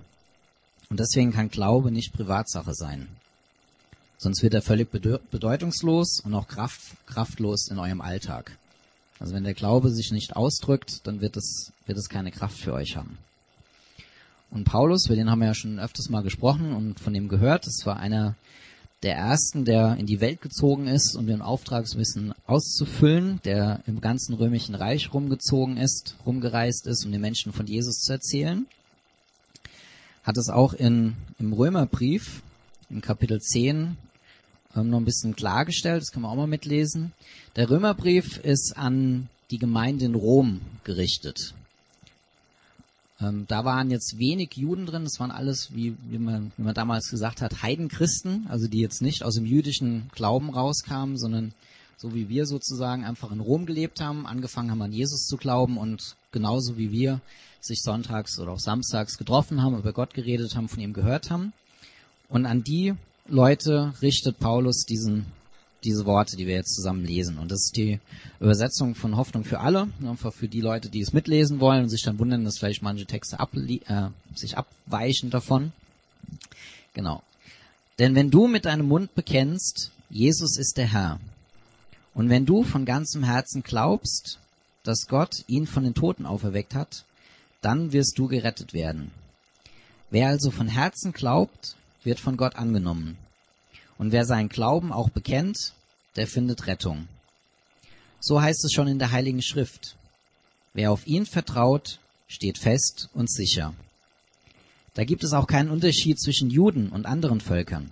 Und 0.90 1.00
deswegen 1.00 1.32
kann 1.32 1.50
Glaube 1.50 1.92
nicht 1.92 2.14
Privatsache 2.14 2.74
sein. 2.74 3.08
Sonst 4.18 4.44
wird 4.44 4.54
er 4.54 4.62
völlig 4.62 4.92
bedeutungslos 4.92 6.20
und 6.20 6.36
auch 6.36 6.48
kraft, 6.48 6.82
kraftlos 7.08 7.70
in 7.70 7.80
eurem 7.80 8.02
Alltag. 8.02 8.58
Also 9.18 9.34
wenn 9.34 9.44
der 9.44 9.54
Glaube 9.54 9.90
sich 9.90 10.12
nicht 10.12 10.36
ausdrückt, 10.36 11.08
dann 11.08 11.22
wird 11.22 11.38
es, 11.38 11.72
wird 11.86 11.98
es 11.98 12.10
keine 12.10 12.32
Kraft 12.32 12.58
für 12.58 12.74
euch 12.74 12.96
haben. 12.98 13.18
Und 14.52 14.66
Paulus, 14.66 15.06
über 15.06 15.16
den 15.16 15.32
haben 15.32 15.40
wir 15.40 15.48
ja 15.48 15.54
schon 15.54 15.80
öfters 15.80 16.10
mal 16.10 16.24
gesprochen 16.24 16.74
und 16.74 17.00
von 17.00 17.14
dem 17.14 17.30
gehört. 17.30 17.66
Das 17.66 17.86
war 17.86 17.98
einer 17.98 18.36
der 19.02 19.16
ersten, 19.16 19.66
der 19.66 19.96
in 19.98 20.06
die 20.06 20.20
Welt 20.20 20.42
gezogen 20.42 20.88
ist, 20.88 21.16
um 21.16 21.26
den 21.26 21.42
Auftrag 21.42 21.88
so 21.88 21.96
ein 21.96 22.00
bisschen 22.00 22.34
auszufüllen, 22.46 23.40
der 23.46 23.82
im 23.88 24.02
ganzen 24.02 24.36
römischen 24.36 24.76
Reich 24.76 25.14
rumgezogen 25.14 25.78
ist, 25.78 26.18
rumgereist 26.26 26.86
ist, 26.86 27.06
um 27.06 27.12
den 27.12 27.22
Menschen 27.22 27.54
von 27.54 27.66
Jesus 27.66 28.02
zu 28.02 28.12
erzählen. 28.12 28.68
Hat 30.24 30.38
es 30.38 30.50
auch 30.50 30.74
in, 30.74 31.16
im 31.40 31.54
Römerbrief, 31.54 32.44
in 32.90 33.02
Kapitel 33.02 33.40
10, 33.40 33.98
ähm, 34.76 34.90
noch 34.90 35.00
ein 35.00 35.06
bisschen 35.06 35.36
klargestellt, 35.36 36.02
das 36.02 36.12
kann 36.12 36.22
man 36.22 36.32
auch 36.32 36.36
mal 36.36 36.48
mitlesen. 36.48 37.14
Der 37.56 37.70
Römerbrief 37.70 38.38
ist 38.38 38.78
an 38.78 39.30
die 39.50 39.58
Gemeinde 39.58 40.06
in 40.06 40.16
Rom 40.16 40.62
gerichtet. 40.84 41.56
Ähm, 43.22 43.46
da 43.48 43.64
waren 43.66 43.92
jetzt 43.92 44.18
wenig 44.18 44.56
Juden 44.56 44.86
drin, 44.86 45.04
das 45.04 45.20
waren 45.20 45.32
alles, 45.32 45.74
wie, 45.76 45.96
wie, 46.10 46.18
man, 46.18 46.52
wie 46.58 46.64
man 46.64 46.74
damals 46.74 47.10
gesagt 47.10 47.42
hat, 47.42 47.62
Heidenchristen, 47.62 48.48
also 48.50 48.68
die 48.68 48.80
jetzt 48.80 49.02
nicht 49.02 49.24
aus 49.24 49.36
dem 49.36 49.46
jüdischen 49.46 50.10
Glauben 50.14 50.50
rauskamen, 50.50 51.18
sondern 51.18 51.54
so 51.98 52.16
wie 52.16 52.30
wir 52.30 52.48
sozusagen 52.48 53.06
einfach 53.06 53.32
in 53.32 53.40
Rom 53.40 53.68
gelebt 53.68 54.02
haben, 54.02 54.26
angefangen 54.26 54.72
haben 54.72 54.82
an 54.82 54.92
Jesus 54.92 55.28
zu 55.28 55.38
glauben 55.38 55.78
und 55.78 56.16
genauso 56.32 56.78
wie 56.78 56.92
wir 56.92 57.22
sich 57.60 57.84
sonntags 57.84 58.40
oder 58.40 58.54
auch 58.54 58.60
samstags 58.60 59.20
getroffen 59.20 59.62
haben, 59.62 59.78
über 59.78 59.94
Gott 59.94 60.16
geredet 60.16 60.56
haben, 60.56 60.68
von 60.68 60.80
ihm 60.80 60.94
gehört 60.94 61.30
haben. 61.30 61.54
Und 62.28 62.48
an 62.48 62.64
die 62.64 62.96
Leute 63.28 63.94
richtet 64.02 64.40
Paulus 64.40 64.86
diesen 64.86 65.28
diese 65.84 66.06
Worte, 66.06 66.38
die 66.38 66.48
wir 66.48 66.56
jetzt 66.56 66.76
zusammen 66.76 67.06
lesen. 67.06 67.38
Und 67.38 67.52
das 67.52 67.66
ist 67.66 67.76
die 67.76 68.00
Übersetzung 68.40 68.96
von 68.96 69.18
Hoffnung 69.18 69.44
für 69.44 69.60
alle, 69.60 69.88
einfach 70.06 70.34
für 70.34 70.48
die 70.48 70.62
Leute, 70.62 70.90
die 70.90 71.02
es 71.02 71.14
mitlesen 71.14 71.60
wollen 71.60 71.84
und 71.84 71.90
sich 71.90 72.04
dann 72.04 72.20
wundern, 72.20 72.46
dass 72.46 72.60
vielleicht 72.60 72.82
manche 72.82 73.06
Texte 73.06 73.38
äh, 73.40 74.08
sich 74.36 74.58
abweichen 74.58 75.30
davon. 75.30 75.72
Genau. 76.94 77.24
Denn 78.00 78.16
wenn 78.16 78.32
du 78.32 78.48
mit 78.48 78.66
deinem 78.66 78.88
Mund 78.88 79.14
bekennst, 79.16 79.92
Jesus 80.10 80.58
ist 80.58 80.78
der 80.78 80.92
Herr, 80.92 81.20
und 82.14 82.30
wenn 82.30 82.46
du 82.46 82.64
von 82.64 82.86
ganzem 82.86 83.24
Herzen 83.24 83.64
glaubst, 83.64 84.40
dass 84.84 85.08
Gott 85.08 85.44
ihn 85.48 85.68
von 85.68 85.84
den 85.84 85.94
Toten 85.94 86.26
auferweckt 86.26 86.76
hat, 86.76 87.06
dann 87.62 87.92
wirst 87.94 88.18
du 88.18 88.28
gerettet 88.28 88.74
werden. 88.74 89.12
Wer 90.10 90.28
also 90.28 90.52
von 90.52 90.68
Herzen 90.68 91.14
glaubt, 91.14 91.76
wird 92.04 92.20
von 92.20 92.36
Gott 92.36 92.56
angenommen. 92.56 93.18
Und 94.02 94.12
wer 94.12 94.26
seinen 94.26 94.50
Glauben 94.50 94.92
auch 94.92 95.12
bekennt, 95.12 95.74
der 96.16 96.26
findet 96.26 96.66
Rettung. 96.66 97.08
So 98.20 98.42
heißt 98.42 98.66
es 98.66 98.74
schon 98.74 98.88
in 98.88 98.98
der 98.98 99.12
Heiligen 99.12 99.44
Schrift. 99.44 99.96
Wer 100.74 100.92
auf 100.92 101.06
ihn 101.06 101.28
vertraut, 101.28 102.00
steht 102.28 102.58
fest 102.58 103.10
und 103.14 103.30
sicher. 103.30 103.76
Da 104.96 105.04
gibt 105.04 105.24
es 105.24 105.34
auch 105.34 105.46
keinen 105.46 105.70
Unterschied 105.70 106.20
zwischen 106.20 106.50
Juden 106.50 106.90
und 106.90 107.06
anderen 107.06 107.42
Völkern. 107.42 107.92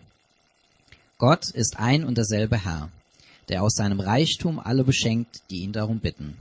Gott 1.20 1.52
ist 1.52 1.78
ein 1.78 2.04
und 2.04 2.18
derselbe 2.18 2.58
Herr, 2.58 2.90
der 3.48 3.62
aus 3.62 3.76
seinem 3.76 4.00
Reichtum 4.00 4.58
alle 4.58 4.84
beschenkt, 4.84 5.44
die 5.52 5.60
ihn 5.60 5.74
darum 5.74 6.00
bitten. 6.00 6.40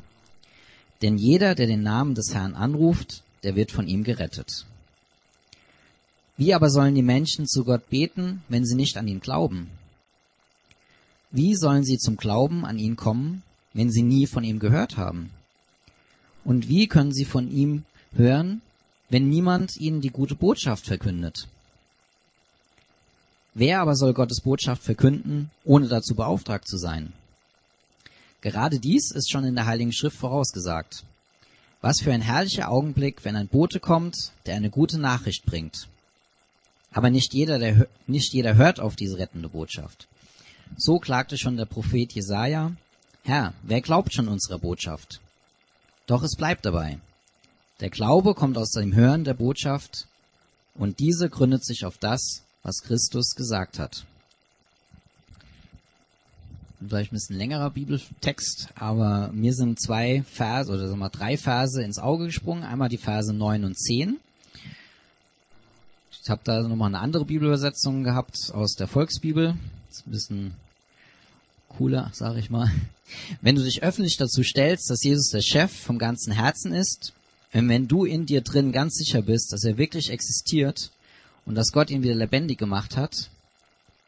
Denn 1.02 1.18
jeder, 1.18 1.54
der 1.54 1.66
den 1.66 1.82
Namen 1.82 2.14
des 2.14 2.32
Herrn 2.32 2.54
anruft, 2.54 3.22
der 3.42 3.54
wird 3.54 3.70
von 3.70 3.86
ihm 3.86 4.02
gerettet. 4.02 4.64
Wie 6.38 6.54
aber 6.54 6.70
sollen 6.70 6.94
die 6.94 7.02
Menschen 7.02 7.46
zu 7.48 7.64
Gott 7.64 7.90
beten, 7.90 8.42
wenn 8.48 8.64
sie 8.64 8.76
nicht 8.76 8.96
an 8.96 9.08
ihn 9.08 9.20
glauben? 9.20 9.68
Wie 11.32 11.56
sollen 11.56 11.84
sie 11.84 11.98
zum 11.98 12.16
Glauben 12.16 12.64
an 12.64 12.78
ihn 12.78 12.94
kommen, 12.94 13.42
wenn 13.74 13.90
sie 13.90 14.02
nie 14.02 14.26
von 14.26 14.44
ihm 14.44 14.60
gehört 14.60 14.96
haben? 14.96 15.30
Und 16.44 16.68
wie 16.68 16.86
können 16.86 17.12
sie 17.12 17.24
von 17.24 17.50
ihm 17.50 17.84
hören, 18.14 18.62
wenn 19.10 19.28
niemand 19.28 19.76
ihnen 19.78 20.00
die 20.00 20.10
gute 20.10 20.36
Botschaft 20.36 20.86
verkündet? 20.86 21.48
Wer 23.54 23.80
aber 23.80 23.96
soll 23.96 24.14
Gottes 24.14 24.40
Botschaft 24.40 24.84
verkünden, 24.84 25.50
ohne 25.64 25.88
dazu 25.88 26.14
beauftragt 26.14 26.68
zu 26.68 26.78
sein? 26.78 27.12
Gerade 28.42 28.78
dies 28.78 29.10
ist 29.10 29.28
schon 29.28 29.44
in 29.44 29.56
der 29.56 29.66
Heiligen 29.66 29.92
Schrift 29.92 30.16
vorausgesagt. 30.16 31.02
Was 31.80 32.00
für 32.00 32.12
ein 32.12 32.20
herrlicher 32.20 32.70
Augenblick, 32.70 33.24
wenn 33.24 33.34
ein 33.34 33.48
Bote 33.48 33.80
kommt, 33.80 34.30
der 34.46 34.54
eine 34.54 34.70
gute 34.70 34.98
Nachricht 35.00 35.44
bringt. 35.44 35.88
Aber 36.92 37.10
nicht 37.10 37.34
jeder, 37.34 37.58
der, 37.58 37.86
nicht 38.06 38.32
jeder 38.32 38.56
hört 38.56 38.80
auf 38.80 38.96
diese 38.96 39.18
rettende 39.18 39.48
Botschaft. 39.48 40.08
So 40.76 40.98
klagte 40.98 41.38
schon 41.38 41.56
der 41.56 41.66
Prophet 41.66 42.12
Jesaja, 42.12 42.72
Herr, 43.24 43.52
wer 43.62 43.80
glaubt 43.80 44.14
schon 44.14 44.28
unserer 44.28 44.58
Botschaft? 44.58 45.20
Doch 46.06 46.22
es 46.22 46.36
bleibt 46.36 46.64
dabei. 46.64 46.98
Der 47.80 47.90
Glaube 47.90 48.34
kommt 48.34 48.56
aus 48.56 48.70
dem 48.70 48.94
Hören 48.94 49.24
der 49.24 49.34
Botschaft 49.34 50.06
und 50.74 50.98
diese 50.98 51.28
gründet 51.28 51.64
sich 51.64 51.84
auf 51.84 51.98
das, 51.98 52.42
was 52.62 52.82
Christus 52.82 53.34
gesagt 53.34 53.78
hat. 53.78 54.04
Vielleicht 56.80 57.12
ein 57.12 57.16
bisschen 57.16 57.36
längerer 57.36 57.70
Bibeltext, 57.70 58.68
aber 58.76 59.30
mir 59.32 59.52
sind 59.52 59.80
zwei 59.80 60.22
Verse 60.22 60.70
oder 60.72 60.88
sagen 60.88 61.00
wir 61.00 61.10
drei 61.10 61.36
Verse 61.36 61.82
ins 61.82 61.98
Auge 61.98 62.26
gesprungen. 62.26 62.62
Einmal 62.62 62.88
die 62.88 62.98
Verse 62.98 63.32
9 63.32 63.64
und 63.64 63.76
10. 63.76 64.18
Ich 66.28 66.30
habe 66.30 66.42
da 66.44 66.60
nochmal 66.60 66.88
eine 66.88 66.98
andere 66.98 67.24
Bibelübersetzung 67.24 68.04
gehabt 68.04 68.52
aus 68.52 68.74
der 68.74 68.86
Volksbibel. 68.86 69.54
Das 69.86 69.96
ist 69.96 70.06
ein 70.06 70.10
bisschen 70.10 70.54
cooler, 71.70 72.10
sage 72.12 72.38
ich 72.38 72.50
mal. 72.50 72.70
Wenn 73.40 73.54
du 73.54 73.64
dich 73.64 73.82
öffentlich 73.82 74.18
dazu 74.18 74.42
stellst, 74.42 74.90
dass 74.90 75.02
Jesus 75.02 75.30
der 75.30 75.40
Chef 75.40 75.72
vom 75.72 75.98
ganzen 75.98 76.34
Herzen 76.34 76.74
ist, 76.74 77.14
wenn 77.52 77.88
du 77.88 78.04
in 78.04 78.26
dir 78.26 78.42
drin 78.42 78.72
ganz 78.72 78.96
sicher 78.96 79.22
bist, 79.22 79.54
dass 79.54 79.64
er 79.64 79.78
wirklich 79.78 80.10
existiert 80.10 80.90
und 81.46 81.54
dass 81.54 81.72
Gott 81.72 81.88
ihn 81.88 82.02
wieder 82.02 82.14
lebendig 82.14 82.58
gemacht 82.58 82.98
hat, 82.98 83.30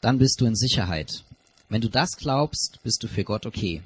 dann 0.02 0.18
bist 0.18 0.42
du 0.42 0.44
in 0.44 0.56
Sicherheit. 0.56 1.24
Wenn 1.70 1.80
du 1.80 1.88
das 1.88 2.18
glaubst, 2.18 2.80
bist 2.82 3.02
du 3.02 3.08
für 3.08 3.24
Gott 3.24 3.46
okay. 3.46 3.80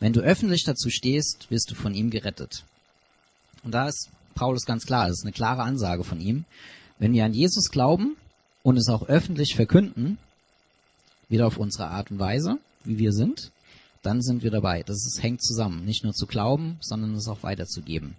Wenn 0.00 0.12
du 0.12 0.18
öffentlich 0.18 0.64
dazu 0.64 0.90
stehst, 0.90 1.48
wirst 1.48 1.70
du 1.70 1.76
von 1.76 1.94
ihm 1.94 2.10
gerettet. 2.10 2.64
Und 3.62 3.70
da 3.70 3.86
ist 3.86 4.10
Paulus 4.34 4.64
ganz 4.64 4.84
klar, 4.84 5.06
das 5.06 5.18
ist 5.18 5.24
eine 5.24 5.32
klare 5.32 5.62
Ansage 5.62 6.02
von 6.02 6.20
ihm. 6.20 6.44
Wenn 6.98 7.12
wir 7.12 7.24
an 7.24 7.34
Jesus 7.34 7.70
glauben 7.70 8.16
und 8.62 8.76
es 8.76 8.88
auch 8.88 9.08
öffentlich 9.08 9.54
verkünden, 9.54 10.18
wieder 11.28 11.46
auf 11.46 11.58
unsere 11.58 11.88
Art 11.88 12.10
und 12.10 12.18
Weise, 12.18 12.58
wie 12.84 12.98
wir 12.98 13.12
sind, 13.12 13.50
dann 14.02 14.22
sind 14.22 14.42
wir 14.42 14.50
dabei. 14.50 14.82
Das 14.82 15.04
ist, 15.04 15.22
hängt 15.22 15.42
zusammen. 15.42 15.84
Nicht 15.84 16.04
nur 16.04 16.14
zu 16.14 16.26
glauben, 16.26 16.78
sondern 16.80 17.14
es 17.14 17.28
auch 17.28 17.42
weiterzugeben. 17.42 18.14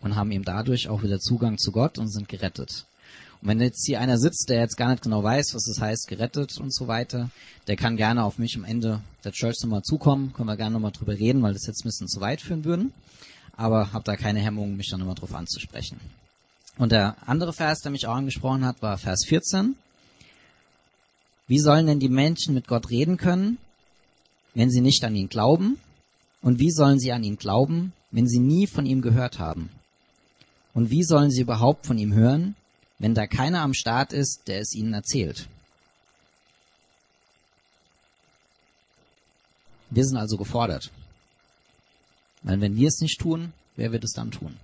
Und 0.00 0.16
haben 0.16 0.30
eben 0.30 0.44
dadurch 0.44 0.88
auch 0.88 1.02
wieder 1.02 1.18
Zugang 1.18 1.58
zu 1.58 1.72
Gott 1.72 1.98
und 1.98 2.08
sind 2.08 2.28
gerettet. 2.28 2.86
Und 3.42 3.48
wenn 3.48 3.60
jetzt 3.60 3.84
hier 3.86 4.00
einer 4.00 4.18
sitzt, 4.18 4.48
der 4.48 4.60
jetzt 4.60 4.76
gar 4.76 4.90
nicht 4.90 5.02
genau 5.02 5.22
weiß, 5.22 5.54
was 5.54 5.64
das 5.64 5.80
heißt, 5.80 6.08
gerettet 6.08 6.58
und 6.58 6.72
so 6.72 6.88
weiter, 6.88 7.30
der 7.66 7.76
kann 7.76 7.96
gerne 7.96 8.24
auf 8.24 8.38
mich 8.38 8.56
am 8.56 8.64
Ende 8.64 9.02
der 9.24 9.32
Church 9.32 9.56
nochmal 9.62 9.82
zukommen. 9.82 10.32
Können 10.32 10.48
wir 10.48 10.56
gerne 10.56 10.74
nochmal 10.74 10.92
drüber 10.92 11.18
reden, 11.18 11.42
weil 11.42 11.54
das 11.54 11.66
jetzt 11.66 11.84
ein 11.84 11.88
bisschen 11.88 12.08
zu 12.08 12.20
weit 12.20 12.40
führen 12.40 12.64
würden. 12.64 12.92
Aber 13.56 13.92
habe 13.92 14.04
da 14.04 14.16
keine 14.16 14.40
Hemmung, 14.40 14.76
mich 14.76 14.88
dann 14.90 15.00
nochmal 15.00 15.16
drauf 15.16 15.34
anzusprechen. 15.34 16.00
Und 16.80 16.92
der 16.92 17.14
andere 17.28 17.52
Vers, 17.52 17.80
der 17.82 17.92
mich 17.92 18.06
auch 18.06 18.14
angesprochen 18.14 18.64
hat, 18.64 18.80
war 18.80 18.96
Vers 18.96 19.26
14. 19.28 19.76
Wie 21.46 21.58
sollen 21.58 21.86
denn 21.86 22.00
die 22.00 22.08
Menschen 22.08 22.54
mit 22.54 22.68
Gott 22.68 22.88
reden 22.88 23.18
können, 23.18 23.58
wenn 24.54 24.70
sie 24.70 24.80
nicht 24.80 25.04
an 25.04 25.14
ihn 25.14 25.28
glauben? 25.28 25.78
Und 26.40 26.58
wie 26.58 26.70
sollen 26.70 26.98
sie 26.98 27.12
an 27.12 27.22
ihn 27.22 27.36
glauben, 27.36 27.92
wenn 28.12 28.26
sie 28.26 28.38
nie 28.38 28.66
von 28.66 28.86
ihm 28.86 29.02
gehört 29.02 29.38
haben? 29.38 29.68
Und 30.72 30.88
wie 30.88 31.04
sollen 31.04 31.30
sie 31.30 31.42
überhaupt 31.42 31.84
von 31.84 31.98
ihm 31.98 32.14
hören, 32.14 32.56
wenn 32.98 33.14
da 33.14 33.26
keiner 33.26 33.60
am 33.60 33.74
Start 33.74 34.14
ist, 34.14 34.48
der 34.48 34.60
es 34.60 34.74
ihnen 34.74 34.94
erzählt? 34.94 35.48
Wir 39.90 40.06
sind 40.06 40.16
also 40.16 40.38
gefordert. 40.38 40.90
Weil 42.42 42.58
wenn 42.62 42.76
wir 42.76 42.88
es 42.88 43.02
nicht 43.02 43.20
tun, 43.20 43.52
wer 43.76 43.92
wird 43.92 44.04
es 44.04 44.12
dann 44.12 44.30
tun? 44.30 44.56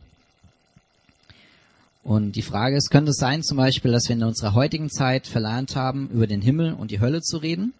Und 2.06 2.36
die 2.36 2.42
Frage 2.42 2.76
ist, 2.76 2.90
könnte 2.90 3.10
es 3.10 3.16
sein 3.16 3.42
zum 3.42 3.56
Beispiel, 3.56 3.90
dass 3.90 4.08
wir 4.08 4.14
in 4.14 4.22
unserer 4.22 4.54
heutigen 4.54 4.90
Zeit 4.90 5.26
verlernt 5.26 5.74
haben, 5.74 6.08
über 6.10 6.26
den 6.26 6.40
Himmel 6.40 6.72
und 6.72 6.90
die 6.90 7.00
Hölle 7.00 7.20
zu 7.20 7.38
reden? 7.38 7.72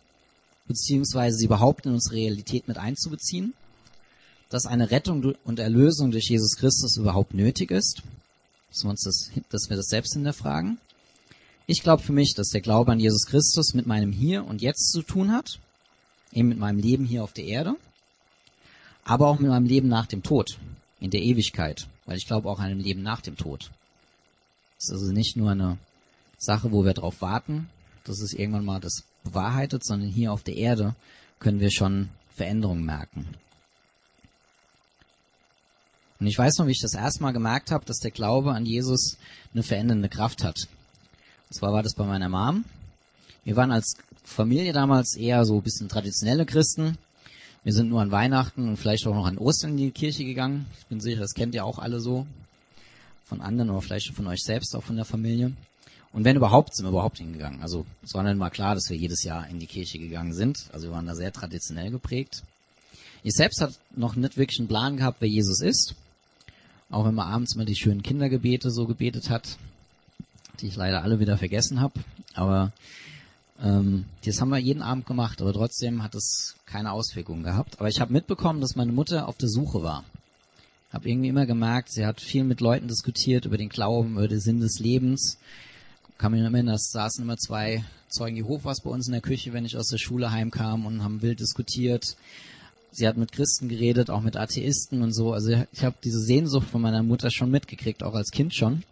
beziehungsweise 0.66 1.36
sie 1.36 1.46
überhaupt 1.46 1.86
in 1.86 1.92
unsere 1.92 2.16
Realität 2.16 2.68
mit 2.68 2.78
einzubeziehen, 2.78 3.54
dass 4.48 4.66
eine 4.66 4.90
Rettung 4.90 5.34
und 5.44 5.58
Erlösung 5.58 6.10
durch 6.10 6.28
Jesus 6.28 6.56
Christus 6.56 6.96
überhaupt 6.96 7.34
nötig 7.34 7.70
ist, 7.70 8.02
dass 8.70 8.84
wir, 8.84 8.90
uns 8.90 9.02
das, 9.02 9.30
dass 9.50 9.70
wir 9.70 9.76
das 9.76 9.86
selbst 9.86 10.14
hinterfragen. 10.14 10.78
Ich 11.66 11.82
glaube 11.82 12.02
für 12.02 12.12
mich, 12.12 12.34
dass 12.34 12.50
der 12.50 12.60
Glaube 12.60 12.92
an 12.92 13.00
Jesus 13.00 13.26
Christus 13.26 13.74
mit 13.74 13.86
meinem 13.86 14.12
Hier 14.12 14.44
und 14.44 14.62
Jetzt 14.62 14.92
zu 14.92 15.02
tun 15.02 15.32
hat, 15.32 15.58
eben 16.32 16.48
mit 16.48 16.58
meinem 16.58 16.78
Leben 16.78 17.04
hier 17.04 17.24
auf 17.24 17.32
der 17.32 17.44
Erde, 17.44 17.74
aber 19.04 19.28
auch 19.28 19.38
mit 19.38 19.50
meinem 19.50 19.66
Leben 19.66 19.88
nach 19.88 20.06
dem 20.06 20.22
Tod, 20.22 20.58
in 21.00 21.10
der 21.10 21.22
Ewigkeit, 21.22 21.88
weil 22.04 22.16
ich 22.16 22.26
glaube 22.26 22.48
auch 22.48 22.60
an 22.60 22.66
einem 22.66 22.80
Leben 22.80 23.02
nach 23.02 23.20
dem 23.20 23.36
Tod. 23.36 23.70
Es 24.78 24.88
ist 24.88 24.92
also 24.92 25.12
nicht 25.12 25.36
nur 25.36 25.50
eine 25.50 25.78
Sache, 26.38 26.72
wo 26.72 26.84
wir 26.84 26.94
darauf 26.94 27.22
warten, 27.22 27.68
dass 28.04 28.20
es 28.20 28.34
irgendwann 28.34 28.64
mal 28.64 28.80
das 28.80 29.04
bewahrheitet, 29.24 29.84
sondern 29.84 30.08
hier 30.08 30.32
auf 30.32 30.42
der 30.42 30.56
Erde 30.56 30.94
können 31.38 31.60
wir 31.60 31.70
schon 31.70 32.10
Veränderungen 32.34 32.84
merken. 32.84 33.26
Und 36.18 36.26
ich 36.26 36.38
weiß 36.38 36.58
noch, 36.58 36.66
wie 36.66 36.72
ich 36.72 36.80
das 36.80 36.94
erste 36.94 37.22
Mal 37.22 37.32
gemerkt 37.32 37.70
habe, 37.70 37.84
dass 37.84 37.98
der 37.98 38.10
Glaube 38.10 38.52
an 38.52 38.64
Jesus 38.64 39.18
eine 39.52 39.62
verändernde 39.62 40.08
Kraft 40.08 40.44
hat. 40.44 40.68
Und 41.48 41.54
zwar 41.54 41.72
war 41.72 41.82
das 41.82 41.94
bei 41.94 42.04
meiner 42.04 42.28
Mom. 42.28 42.64
Wir 43.44 43.56
waren 43.56 43.70
als 43.70 43.96
Familie 44.24 44.72
damals 44.72 45.16
eher 45.16 45.44
so 45.44 45.56
ein 45.56 45.62
bisschen 45.62 45.88
traditionelle 45.88 46.46
Christen. 46.46 46.98
Wir 47.64 47.72
sind 47.72 47.88
nur 47.88 48.00
an 48.00 48.10
Weihnachten 48.10 48.68
und 48.68 48.76
vielleicht 48.76 49.06
auch 49.06 49.14
noch 49.14 49.26
an 49.26 49.38
Ostern 49.38 49.72
in 49.72 49.76
die 49.76 49.90
Kirche 49.90 50.24
gegangen. 50.24 50.66
Ich 50.78 50.86
bin 50.86 51.00
sicher, 51.00 51.20
das 51.20 51.34
kennt 51.34 51.54
ihr 51.54 51.64
auch 51.64 51.78
alle 51.78 52.00
so. 52.00 52.26
Von 53.26 53.40
anderen 53.40 53.70
oder 53.70 53.82
vielleicht 53.82 54.14
von 54.14 54.26
euch 54.26 54.42
selbst, 54.42 54.74
auch 54.74 54.82
von 54.82 54.96
der 54.96 55.04
Familie. 55.04 55.52
Und 56.12 56.24
wenn 56.24 56.36
überhaupt, 56.36 56.74
sind 56.74 56.86
wir 56.86 56.90
überhaupt 56.90 57.18
hingegangen. 57.18 57.60
Also 57.60 57.84
es 58.02 58.14
war 58.14 58.24
dann 58.24 58.38
mal 58.38 58.50
klar, 58.50 58.74
dass 58.74 58.88
wir 58.88 58.96
jedes 58.96 59.22
Jahr 59.22 59.48
in 59.48 59.58
die 59.58 59.66
Kirche 59.66 59.98
gegangen 59.98 60.32
sind. 60.32 60.70
Also 60.72 60.88
wir 60.88 60.92
waren 60.92 61.06
da 61.06 61.14
sehr 61.14 61.32
traditionell 61.32 61.90
geprägt. 61.90 62.42
Ich 63.22 63.34
selbst 63.34 63.60
hat 63.60 63.74
noch 63.94 64.16
nicht 64.16 64.36
wirklich 64.38 64.58
einen 64.60 64.68
Plan 64.68 64.96
gehabt, 64.96 65.18
wer 65.20 65.28
Jesus 65.28 65.60
ist. 65.60 65.94
Auch 66.88 67.04
wenn 67.04 67.14
man 67.14 67.28
abends 67.28 67.56
mal 67.56 67.66
die 67.66 67.76
schönen 67.76 68.02
Kindergebete 68.02 68.70
so 68.70 68.86
gebetet 68.86 69.28
hat, 69.28 69.58
die 70.60 70.68
ich 70.68 70.76
leider 70.76 71.02
alle 71.02 71.18
wieder 71.18 71.36
vergessen 71.36 71.80
habe. 71.80 72.00
Aber 72.34 72.72
ähm, 73.60 74.04
das 74.24 74.40
haben 74.40 74.50
wir 74.50 74.58
jeden 74.58 74.82
Abend 74.82 75.06
gemacht, 75.06 75.40
aber 75.42 75.52
trotzdem 75.52 76.02
hat 76.02 76.14
es 76.14 76.54
keine 76.66 76.92
Auswirkungen 76.92 77.42
gehabt. 77.42 77.78
Aber 77.78 77.88
ich 77.88 78.00
habe 78.00 78.12
mitbekommen, 78.12 78.60
dass 78.60 78.76
meine 78.76 78.92
Mutter 78.92 79.28
auf 79.28 79.36
der 79.36 79.48
Suche 79.48 79.82
war. 79.82 80.04
Habe 80.92 81.08
irgendwie 81.08 81.28
immer 81.28 81.46
gemerkt, 81.46 81.90
sie 81.90 82.06
hat 82.06 82.20
viel 82.20 82.44
mit 82.44 82.60
Leuten 82.60 82.88
diskutiert 82.88 83.44
über 83.44 83.58
den 83.58 83.68
Glauben, 83.68 84.12
über 84.12 84.28
den 84.28 84.40
Sinn 84.40 84.60
des 84.60 84.78
Lebens 84.78 85.38
kann 86.18 86.32
mich 86.32 86.40
erinnern, 86.40 86.66
da 86.66 86.78
saßen 86.78 87.22
immer 87.22 87.36
zwei 87.36 87.84
Zeugen 88.08 88.36
Jehovas 88.36 88.80
bei 88.80 88.90
uns 88.90 89.06
in 89.06 89.12
der 89.12 89.20
Küche, 89.20 89.52
wenn 89.52 89.66
ich 89.66 89.76
aus 89.76 89.88
der 89.88 89.98
Schule 89.98 90.30
heimkam 90.30 90.86
und 90.86 91.02
haben 91.02 91.22
wild 91.22 91.40
diskutiert. 91.40 92.16
Sie 92.90 93.06
hat 93.06 93.18
mit 93.18 93.32
Christen 93.32 93.68
geredet, 93.68 94.08
auch 94.08 94.22
mit 94.22 94.36
Atheisten 94.36 95.02
und 95.02 95.12
so. 95.12 95.34
Also 95.34 95.50
ich 95.72 95.84
habe 95.84 95.96
diese 96.02 96.20
Sehnsucht 96.20 96.68
von 96.68 96.80
meiner 96.80 97.02
Mutter 97.02 97.30
schon 97.30 97.50
mitgekriegt, 97.50 98.02
auch 98.02 98.14
als 98.14 98.30
Kind 98.30 98.54
schon. 98.54 98.84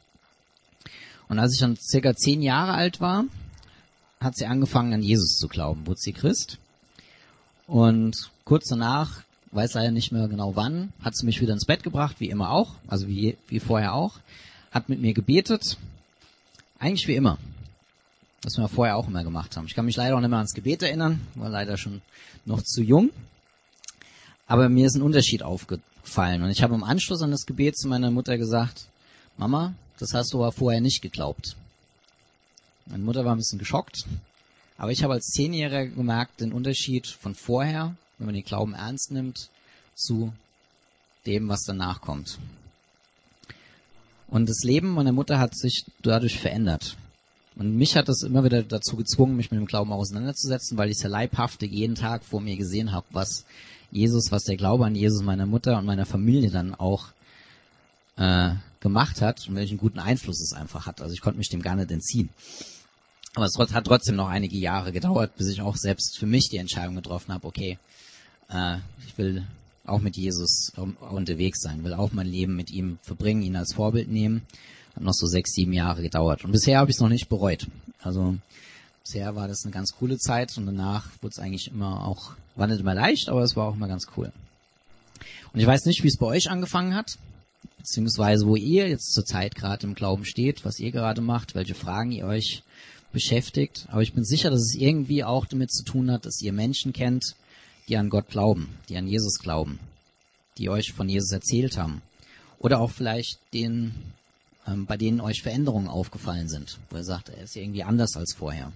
Und 1.28 1.38
als 1.38 1.54
ich 1.54 1.60
dann 1.60 1.76
circa 1.76 2.14
zehn 2.14 2.42
Jahre 2.42 2.74
alt 2.74 3.00
war, 3.00 3.24
hat 4.20 4.36
sie 4.36 4.46
angefangen 4.46 4.92
an 4.92 5.02
Jesus 5.02 5.38
zu 5.38 5.48
glauben, 5.48 5.86
wurde 5.86 6.00
sie 6.00 6.12
Christ. 6.12 6.58
Und 7.66 8.30
kurz 8.44 8.68
danach, 8.68 9.22
weiß 9.54 9.74
leider 9.74 9.90
nicht 9.90 10.12
mehr 10.12 10.28
genau 10.28 10.56
wann, 10.56 10.92
hat 11.00 11.16
sie 11.16 11.26
mich 11.26 11.40
wieder 11.40 11.52
ins 11.52 11.66
Bett 11.66 11.82
gebracht, 11.82 12.16
wie 12.18 12.30
immer 12.30 12.50
auch, 12.50 12.74
also 12.86 13.08
wie, 13.08 13.36
wie 13.48 13.60
vorher 13.60 13.94
auch, 13.94 14.18
hat 14.70 14.88
mit 14.88 15.00
mir 15.00 15.14
gebetet 15.14 15.78
eigentlich 16.84 17.08
wie 17.08 17.14
immer. 17.14 17.38
Was 18.42 18.58
wir 18.58 18.68
vorher 18.68 18.96
auch 18.96 19.08
immer 19.08 19.24
gemacht 19.24 19.56
haben. 19.56 19.66
Ich 19.66 19.74
kann 19.74 19.86
mich 19.86 19.96
leider 19.96 20.16
auch 20.16 20.20
nicht 20.20 20.28
mehr 20.28 20.38
ans 20.38 20.52
Gebet 20.52 20.82
erinnern, 20.82 21.26
war 21.34 21.48
leider 21.48 21.78
schon 21.78 22.02
noch 22.44 22.62
zu 22.62 22.82
jung. 22.82 23.10
Aber 24.46 24.68
mir 24.68 24.86
ist 24.86 24.96
ein 24.96 25.02
Unterschied 25.02 25.42
aufgefallen. 25.42 26.42
Und 26.42 26.50
ich 26.50 26.62
habe 26.62 26.74
im 26.74 26.84
Anschluss 26.84 27.22
an 27.22 27.30
das 27.30 27.46
Gebet 27.46 27.78
zu 27.78 27.88
meiner 27.88 28.10
Mutter 28.10 28.36
gesagt, 28.36 28.88
Mama, 29.38 29.72
das 29.98 30.12
hast 30.12 30.34
du 30.34 30.42
aber 30.42 30.52
vorher 30.52 30.82
nicht 30.82 31.00
geglaubt. 31.00 31.56
Meine 32.84 33.02
Mutter 33.02 33.24
war 33.24 33.34
ein 33.34 33.38
bisschen 33.38 33.58
geschockt. 33.58 34.04
Aber 34.76 34.92
ich 34.92 35.02
habe 35.02 35.14
als 35.14 35.28
Zehnjähriger 35.28 35.86
gemerkt, 35.86 36.42
den 36.42 36.52
Unterschied 36.52 37.06
von 37.06 37.34
vorher, 37.34 37.96
wenn 38.18 38.26
man 38.26 38.34
den 38.34 38.44
Glauben 38.44 38.74
ernst 38.74 39.10
nimmt, 39.10 39.48
zu 39.94 40.32
dem, 41.26 41.48
was 41.48 41.62
danach 41.62 42.00
kommt. 42.00 42.38
Und 44.28 44.48
das 44.48 44.62
Leben 44.62 44.90
meiner 44.90 45.12
Mutter 45.12 45.38
hat 45.38 45.56
sich 45.56 45.84
dadurch 46.02 46.38
verändert. 46.38 46.96
Und 47.56 47.76
mich 47.76 47.96
hat 47.96 48.08
das 48.08 48.22
immer 48.22 48.42
wieder 48.42 48.62
dazu 48.62 48.96
gezwungen, 48.96 49.36
mich 49.36 49.50
mit 49.50 49.60
dem 49.60 49.66
Glauben 49.66 49.92
auseinanderzusetzen, 49.92 50.76
weil 50.76 50.90
ich 50.90 51.00
ja 51.00 51.08
leibhaftig 51.08 51.70
jeden 51.70 51.94
Tag 51.94 52.24
vor 52.24 52.40
mir 52.40 52.56
gesehen 52.56 52.90
habe, 52.90 53.06
was 53.10 53.44
Jesus, 53.92 54.32
was 54.32 54.42
der 54.42 54.56
Glaube 54.56 54.86
an 54.86 54.96
Jesus 54.96 55.22
meiner 55.22 55.46
Mutter 55.46 55.78
und 55.78 55.86
meiner 55.86 56.04
Familie 56.04 56.50
dann 56.50 56.74
auch 56.74 57.08
äh, 58.16 58.54
gemacht 58.80 59.20
hat 59.20 59.48
und 59.48 59.54
welchen 59.54 59.78
guten 59.78 60.00
Einfluss 60.00 60.40
es 60.40 60.52
einfach 60.52 60.86
hat. 60.86 61.00
Also 61.00 61.14
ich 61.14 61.20
konnte 61.20 61.38
mich 61.38 61.48
dem 61.48 61.62
gar 61.62 61.76
nicht 61.76 61.92
entziehen. 61.92 62.28
Aber 63.34 63.46
es 63.46 63.58
hat 63.58 63.84
trotzdem 63.84 64.16
noch 64.16 64.28
einige 64.28 64.56
Jahre 64.56 64.92
gedauert, 64.92 65.36
bis 65.36 65.48
ich 65.48 65.60
auch 65.60 65.76
selbst 65.76 66.18
für 66.18 66.26
mich 66.26 66.48
die 66.50 66.58
Entscheidung 66.58 66.94
getroffen 66.94 67.32
habe, 67.34 67.46
okay, 67.46 67.78
äh, 68.48 68.76
ich 69.06 69.18
will 69.18 69.44
auch 69.84 70.00
mit 70.00 70.16
Jesus 70.16 70.72
unterwegs 71.10 71.60
sein, 71.60 71.84
will 71.84 71.94
auch 71.94 72.12
mein 72.12 72.26
Leben 72.26 72.56
mit 72.56 72.70
ihm 72.70 72.98
verbringen, 73.02 73.42
ihn 73.42 73.56
als 73.56 73.74
Vorbild 73.74 74.08
nehmen. 74.08 74.42
Hat 74.94 75.02
noch 75.02 75.12
so 75.12 75.26
sechs, 75.26 75.52
sieben 75.52 75.72
Jahre 75.72 76.02
gedauert. 76.02 76.44
Und 76.44 76.52
bisher 76.52 76.78
habe 76.78 76.90
ich 76.90 76.96
es 76.96 77.00
noch 77.00 77.08
nicht 77.08 77.28
bereut. 77.28 77.66
Also 78.00 78.36
bisher 79.02 79.34
war 79.34 79.48
das 79.48 79.64
eine 79.64 79.72
ganz 79.72 79.94
coole 79.96 80.18
Zeit 80.18 80.56
und 80.56 80.66
danach 80.66 81.08
wurde 81.20 81.32
es 81.32 81.38
eigentlich 81.38 81.68
immer 81.68 82.06
auch, 82.06 82.32
war 82.54 82.68
nicht 82.68 82.80
immer 82.80 82.94
leicht, 82.94 83.28
aber 83.28 83.42
es 83.42 83.56
war 83.56 83.66
auch 83.66 83.74
immer 83.74 83.88
ganz 83.88 84.06
cool. 84.16 84.32
Und 85.52 85.60
ich 85.60 85.66
weiß 85.66 85.84
nicht, 85.86 86.02
wie 86.02 86.08
es 86.08 86.16
bei 86.16 86.26
euch 86.26 86.50
angefangen 86.50 86.94
hat, 86.94 87.18
beziehungsweise 87.78 88.46
wo 88.46 88.56
ihr 88.56 88.88
jetzt 88.88 89.12
zur 89.12 89.24
Zeit 89.24 89.54
gerade 89.54 89.86
im 89.86 89.94
Glauben 89.94 90.24
steht, 90.24 90.64
was 90.64 90.78
ihr 90.78 90.92
gerade 90.92 91.20
macht, 91.20 91.54
welche 91.54 91.74
Fragen 91.74 92.12
ihr 92.12 92.26
euch 92.26 92.62
beschäftigt. 93.14 93.86
Aber 93.90 94.02
ich 94.02 94.12
bin 94.12 94.24
sicher, 94.24 94.50
dass 94.50 94.60
es 94.60 94.74
irgendwie 94.74 95.24
auch 95.24 95.46
damit 95.46 95.72
zu 95.72 95.84
tun 95.84 96.10
hat, 96.10 96.26
dass 96.26 96.42
ihr 96.42 96.52
Menschen 96.52 96.92
kennt, 96.92 97.34
die 97.88 97.96
an 97.96 98.10
Gott 98.10 98.28
glauben, 98.28 98.76
die 98.90 98.98
an 98.98 99.06
Jesus 99.06 99.38
glauben, 99.38 99.78
die 100.58 100.68
euch 100.68 100.92
von 100.92 101.08
Jesus 101.08 101.32
erzählt 101.32 101.78
haben. 101.78 102.02
Oder 102.58 102.80
auch 102.80 102.90
vielleicht 102.90 103.38
den, 103.54 103.94
ähm, 104.66 104.84
bei 104.84 104.98
denen 104.98 105.20
euch 105.20 105.42
Veränderungen 105.42 105.88
aufgefallen 105.88 106.48
sind, 106.48 106.78
wo 106.90 106.96
ihr 106.96 107.04
sagt, 107.04 107.30
er 107.30 107.44
ist 107.44 107.56
irgendwie 107.56 107.84
anders 107.84 108.16
als 108.16 108.34
vorher. 108.34 108.72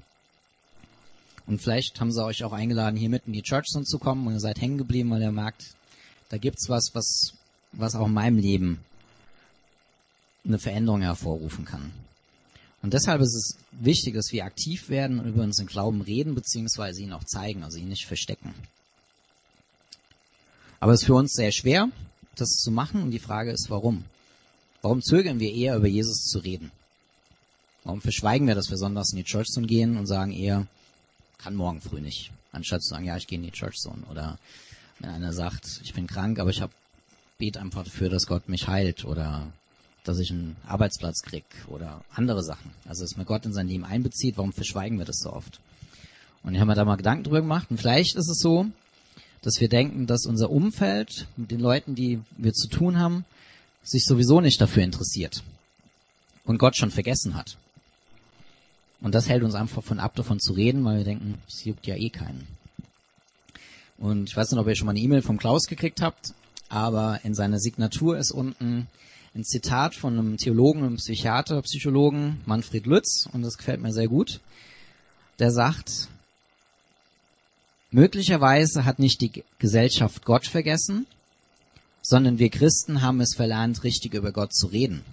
Und 1.46 1.62
vielleicht 1.62 1.98
haben 2.00 2.12
sie 2.12 2.24
euch 2.24 2.44
auch 2.44 2.52
eingeladen, 2.52 2.96
hier 2.96 3.08
mitten 3.08 3.30
in 3.30 3.34
die 3.34 3.42
Church 3.42 3.66
zu 3.66 3.98
kommen 3.98 4.26
und 4.26 4.34
ihr 4.34 4.40
seid 4.40 4.60
hängen 4.60 4.78
geblieben, 4.78 5.10
weil 5.10 5.22
ihr 5.22 5.32
merkt, 5.32 5.74
da 6.28 6.36
gibt's 6.36 6.68
was, 6.68 6.90
was, 6.92 7.32
was 7.72 7.94
auch 7.94 8.06
in 8.06 8.12
meinem 8.12 8.38
Leben 8.38 8.80
eine 10.44 10.58
Veränderung 10.58 11.00
hervorrufen 11.00 11.64
kann. 11.64 11.92
Und 12.82 12.94
deshalb 12.94 13.20
ist 13.20 13.34
es 13.34 13.58
wichtig, 13.72 14.14
dass 14.14 14.32
wir 14.32 14.44
aktiv 14.44 14.88
werden 14.88 15.18
und 15.18 15.28
über 15.28 15.42
unseren 15.42 15.66
Glauben 15.66 16.00
reden, 16.00 16.34
beziehungsweise 16.34 17.02
ihn 17.02 17.12
auch 17.12 17.24
zeigen, 17.24 17.64
also 17.64 17.78
ihn 17.78 17.88
nicht 17.88 18.06
verstecken. 18.06 18.54
Aber 20.80 20.92
es 20.92 21.00
ist 21.00 21.06
für 21.06 21.14
uns 21.14 21.32
sehr 21.32 21.50
schwer, 21.50 21.88
das 22.36 22.50
zu 22.50 22.70
machen 22.70 23.02
und 23.02 23.10
die 23.10 23.18
Frage 23.18 23.50
ist, 23.50 23.68
warum? 23.68 24.04
Warum 24.80 25.02
zögern 25.02 25.40
wir 25.40 25.52
eher 25.52 25.76
über 25.76 25.88
Jesus 25.88 26.26
zu 26.26 26.38
reden? 26.38 26.70
Warum 27.82 28.00
verschweigen 28.00 28.46
wir, 28.46 28.54
dass 28.54 28.70
wir 28.70 28.76
sonntags 28.76 29.12
in 29.12 29.18
die 29.18 29.24
Church 29.24 29.48
Zone 29.48 29.66
gehen 29.66 29.96
und 29.96 30.06
sagen 30.06 30.32
eher, 30.32 30.66
kann 31.38 31.56
morgen 31.56 31.80
früh 31.80 32.00
nicht, 32.00 32.30
anstatt 32.52 32.82
zu 32.82 32.90
sagen, 32.90 33.04
ja, 33.04 33.16
ich 33.16 33.26
gehe 33.26 33.38
in 33.38 33.44
die 33.44 33.50
Church 33.50 33.76
Zone. 33.76 34.02
Oder 34.10 34.38
wenn 35.00 35.10
einer 35.10 35.32
sagt, 35.32 35.80
ich 35.82 35.94
bin 35.94 36.06
krank, 36.06 36.38
aber 36.38 36.50
ich 36.50 36.60
habe 36.60 36.72
bet 37.38 37.56
einfach 37.56 37.84
dafür, 37.84 38.08
dass 38.08 38.26
Gott 38.26 38.48
mich 38.48 38.66
heilt 38.66 39.04
oder 39.04 39.52
dass 40.08 40.18
ich 40.18 40.30
einen 40.30 40.56
Arbeitsplatz 40.66 41.22
krieg 41.22 41.44
oder 41.68 42.02
andere 42.14 42.42
Sachen. 42.42 42.70
Also 42.86 43.02
dass 43.02 43.16
man 43.16 43.26
Gott 43.26 43.44
in 43.44 43.52
sein 43.52 43.68
Leben 43.68 43.84
einbezieht, 43.84 44.38
warum 44.38 44.52
verschweigen 44.52 44.98
wir 44.98 45.04
das 45.04 45.18
so 45.18 45.32
oft? 45.32 45.60
Und 46.42 46.54
ich 46.54 46.60
habe 46.60 46.68
mir 46.68 46.74
da 46.74 46.84
mal 46.84 46.96
Gedanken 46.96 47.24
drüber 47.24 47.42
gemacht 47.42 47.70
und 47.70 47.78
vielleicht 47.78 48.16
ist 48.16 48.28
es 48.28 48.38
so, 48.38 48.66
dass 49.42 49.60
wir 49.60 49.68
denken, 49.68 50.06
dass 50.06 50.26
unser 50.26 50.50
Umfeld 50.50 51.26
mit 51.36 51.50
den 51.50 51.60
Leuten, 51.60 51.94
die 51.94 52.20
wir 52.36 52.52
zu 52.54 52.68
tun 52.68 52.98
haben, 52.98 53.24
sich 53.82 54.04
sowieso 54.04 54.40
nicht 54.40 54.60
dafür 54.60 54.82
interessiert 54.82 55.42
und 56.44 56.58
Gott 56.58 56.76
schon 56.76 56.90
vergessen 56.90 57.34
hat. 57.34 57.58
Und 59.00 59.14
das 59.14 59.28
hält 59.28 59.42
uns 59.42 59.54
einfach 59.54 59.82
von 59.82 60.00
ab, 60.00 60.16
davon 60.16 60.40
zu 60.40 60.54
reden, 60.54 60.84
weil 60.84 60.98
wir 60.98 61.04
denken, 61.04 61.34
es 61.46 61.64
juckt 61.64 61.86
ja 61.86 61.94
eh 61.94 62.10
keinen. 62.10 62.48
Und 63.98 64.28
ich 64.28 64.36
weiß 64.36 64.50
nicht, 64.50 64.60
ob 64.60 64.66
ihr 64.66 64.74
schon 64.74 64.86
mal 64.86 64.92
eine 64.92 65.00
E-Mail 65.00 65.22
vom 65.22 65.38
Klaus 65.38 65.66
gekriegt 65.66 66.00
habt, 66.00 66.34
aber 66.68 67.20
in 67.24 67.34
seiner 67.34 67.58
Signatur 67.58 68.16
ist 68.18 68.32
unten 68.32 68.86
ein 69.34 69.44
Zitat 69.44 69.94
von 69.94 70.18
einem 70.18 70.36
Theologen, 70.36 70.82
einem 70.82 70.96
Psychiater, 70.96 71.60
Psychologen, 71.62 72.40
Manfred 72.46 72.86
Lütz, 72.86 73.28
und 73.32 73.42
das 73.42 73.58
gefällt 73.58 73.80
mir 73.80 73.92
sehr 73.92 74.08
gut. 74.08 74.40
Der 75.38 75.50
sagt, 75.50 76.08
möglicherweise 77.90 78.84
hat 78.84 78.98
nicht 78.98 79.20
die 79.20 79.44
Gesellschaft 79.58 80.24
Gott 80.24 80.46
vergessen, 80.46 81.06
sondern 82.02 82.38
wir 82.38 82.48
Christen 82.48 83.02
haben 83.02 83.20
es 83.20 83.34
verlernt, 83.34 83.84
richtig 83.84 84.14
über 84.14 84.32
Gott 84.32 84.54
zu 84.54 84.66
reden. 84.66 85.04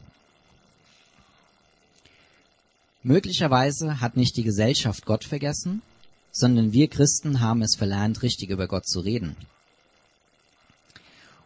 Möglicherweise 3.03 3.99
hat 4.01 4.17
nicht 4.17 4.35
die 4.37 4.43
Gesellschaft 4.43 5.05
Gott 5.05 5.25
vergessen, 5.25 5.83
sondern 6.31 6.73
wir 6.73 6.87
Christen 6.87 7.39
haben 7.39 7.61
es 7.61 7.75
verlernt, 7.75 8.23
richtig 8.23 8.49
über 8.49 8.67
Gott 8.67 8.87
zu 8.87 8.99
reden. 8.99 9.35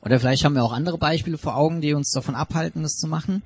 Oder 0.02 0.20
vielleicht 0.20 0.46
haben 0.46 0.56
wir 0.56 0.64
auch 0.64 0.72
andere 0.72 0.98
Beispiele 0.98 1.38
vor 1.38 1.56
Augen, 1.56 1.82
die 1.82 1.94
uns 1.94 2.12
davon 2.12 2.36
abhalten, 2.36 2.84
das 2.84 2.94
zu 2.94 3.08
machen, 3.08 3.44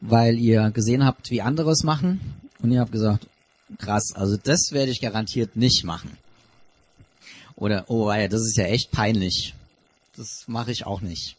weil 0.00 0.38
ihr 0.38 0.70
gesehen 0.70 1.04
habt, 1.04 1.30
wie 1.30 1.42
andere 1.42 1.70
es 1.70 1.82
machen 1.82 2.20
und 2.62 2.72
ihr 2.72 2.80
habt 2.80 2.92
gesagt, 2.92 3.26
krass, 3.78 4.12
also 4.14 4.36
das 4.36 4.72
werde 4.72 4.90
ich 4.90 5.00
garantiert 5.00 5.56
nicht 5.56 5.84
machen. 5.84 6.16
Oder, 7.56 7.84
oh 7.88 8.08
das 8.08 8.40
ist 8.40 8.56
ja 8.56 8.64
echt 8.64 8.90
peinlich. 8.90 9.54
Das 10.16 10.44
mache 10.46 10.72
ich 10.72 10.86
auch 10.86 11.02
nicht. 11.02 11.36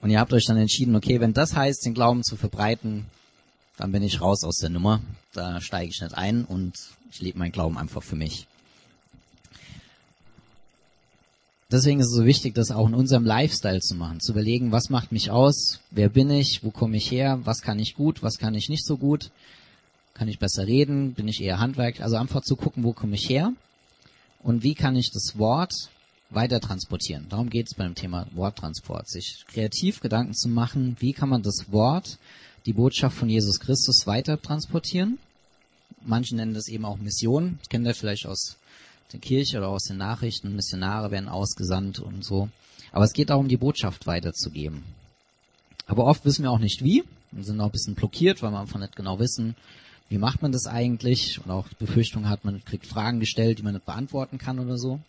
Und 0.00 0.10
ihr 0.10 0.18
habt 0.18 0.32
euch 0.32 0.46
dann 0.46 0.56
entschieden, 0.56 0.96
okay, 0.96 1.20
wenn 1.20 1.34
das 1.34 1.54
heißt, 1.54 1.84
den 1.84 1.92
Glauben 1.92 2.24
zu 2.24 2.36
verbreiten, 2.36 3.04
dann 3.76 3.92
bin 3.92 4.02
ich 4.02 4.20
raus 4.20 4.44
aus 4.44 4.56
der 4.56 4.70
Nummer. 4.70 5.02
Da 5.34 5.60
steige 5.60 5.90
ich 5.90 6.00
nicht 6.00 6.14
ein 6.14 6.44
und 6.44 6.74
ich 7.12 7.20
lebe 7.20 7.38
meinen 7.38 7.52
Glauben 7.52 7.76
einfach 7.76 8.02
für 8.02 8.16
mich. 8.16 8.46
Deswegen 11.70 12.00
ist 12.00 12.08
es 12.08 12.16
so 12.16 12.24
wichtig, 12.24 12.54
das 12.54 12.70
auch 12.70 12.88
in 12.88 12.94
unserem 12.94 13.24
Lifestyle 13.24 13.80
zu 13.80 13.94
machen, 13.94 14.20
zu 14.20 14.32
überlegen, 14.32 14.72
was 14.72 14.90
macht 14.90 15.12
mich 15.12 15.30
aus, 15.30 15.80
wer 15.90 16.08
bin 16.08 16.30
ich, 16.30 16.64
wo 16.64 16.70
komme 16.70 16.96
ich 16.96 17.10
her, 17.10 17.40
was 17.44 17.62
kann 17.62 17.78
ich 17.78 17.94
gut, 17.94 18.22
was 18.22 18.38
kann 18.38 18.54
ich 18.54 18.68
nicht 18.68 18.84
so 18.84 18.96
gut, 18.96 19.30
kann 20.14 20.28
ich 20.28 20.38
besser 20.38 20.66
reden, 20.66 21.14
bin 21.14 21.28
ich 21.28 21.40
eher 21.40 21.60
Handwerk, 21.60 22.00
also 22.00 22.16
einfach 22.16 22.42
zu 22.42 22.56
gucken, 22.56 22.82
wo 22.82 22.92
komme 22.92 23.14
ich 23.14 23.28
her? 23.28 23.52
Und 24.42 24.64
wie 24.64 24.74
kann 24.74 24.96
ich 24.96 25.12
das 25.12 25.38
Wort 25.38 25.72
weiter 26.30 26.60
transportieren. 26.60 27.26
Darum 27.28 27.50
geht 27.50 27.66
es 27.68 27.74
beim 27.74 27.94
Thema 27.94 28.26
Worttransport, 28.32 29.08
sich 29.08 29.44
kreativ 29.48 30.00
Gedanken 30.00 30.34
zu 30.34 30.48
machen, 30.48 30.96
wie 31.00 31.12
kann 31.12 31.28
man 31.28 31.42
das 31.42 31.66
Wort, 31.70 32.18
die 32.66 32.72
Botschaft 32.72 33.16
von 33.16 33.28
Jesus 33.28 33.58
Christus 33.60 34.06
weiter 34.06 34.40
transportieren. 34.40 35.18
Manche 36.02 36.36
nennen 36.36 36.54
das 36.54 36.68
eben 36.68 36.84
auch 36.84 36.98
Mission. 36.98 37.58
Kennt 37.68 37.86
ihr 37.86 37.94
vielleicht 37.94 38.26
aus 38.26 38.56
der 39.12 39.20
Kirche 39.20 39.58
oder 39.58 39.68
aus 39.68 39.84
den 39.84 39.98
Nachrichten. 39.98 40.54
Missionare 40.54 41.10
werden 41.10 41.28
ausgesandt 41.28 41.98
und 41.98 42.24
so. 42.24 42.48
Aber 42.92 43.04
es 43.04 43.12
geht 43.12 43.30
darum, 43.30 43.48
die 43.48 43.56
Botschaft 43.56 44.06
weiterzugeben. 44.06 44.82
Aber 45.86 46.04
oft 46.04 46.24
wissen 46.24 46.44
wir 46.44 46.50
auch 46.50 46.58
nicht 46.58 46.84
wie 46.84 47.04
und 47.32 47.44
sind 47.44 47.60
auch 47.60 47.66
ein 47.66 47.72
bisschen 47.72 47.94
blockiert, 47.94 48.42
weil 48.42 48.52
wir 48.52 48.60
einfach 48.60 48.78
nicht 48.78 48.96
genau 48.96 49.18
wissen, 49.18 49.56
wie 50.08 50.18
macht 50.18 50.42
man 50.42 50.50
das 50.50 50.66
eigentlich? 50.66 51.40
Und 51.44 51.50
auch 51.52 51.68
Befürchtung 51.78 52.28
hat, 52.28 52.44
man 52.44 52.64
kriegt 52.64 52.86
Fragen 52.86 53.20
gestellt, 53.20 53.58
die 53.58 53.62
man 53.62 53.74
nicht 53.74 53.86
beantworten 53.86 54.38
kann 54.38 54.58
oder 54.58 54.76
so. 54.76 55.00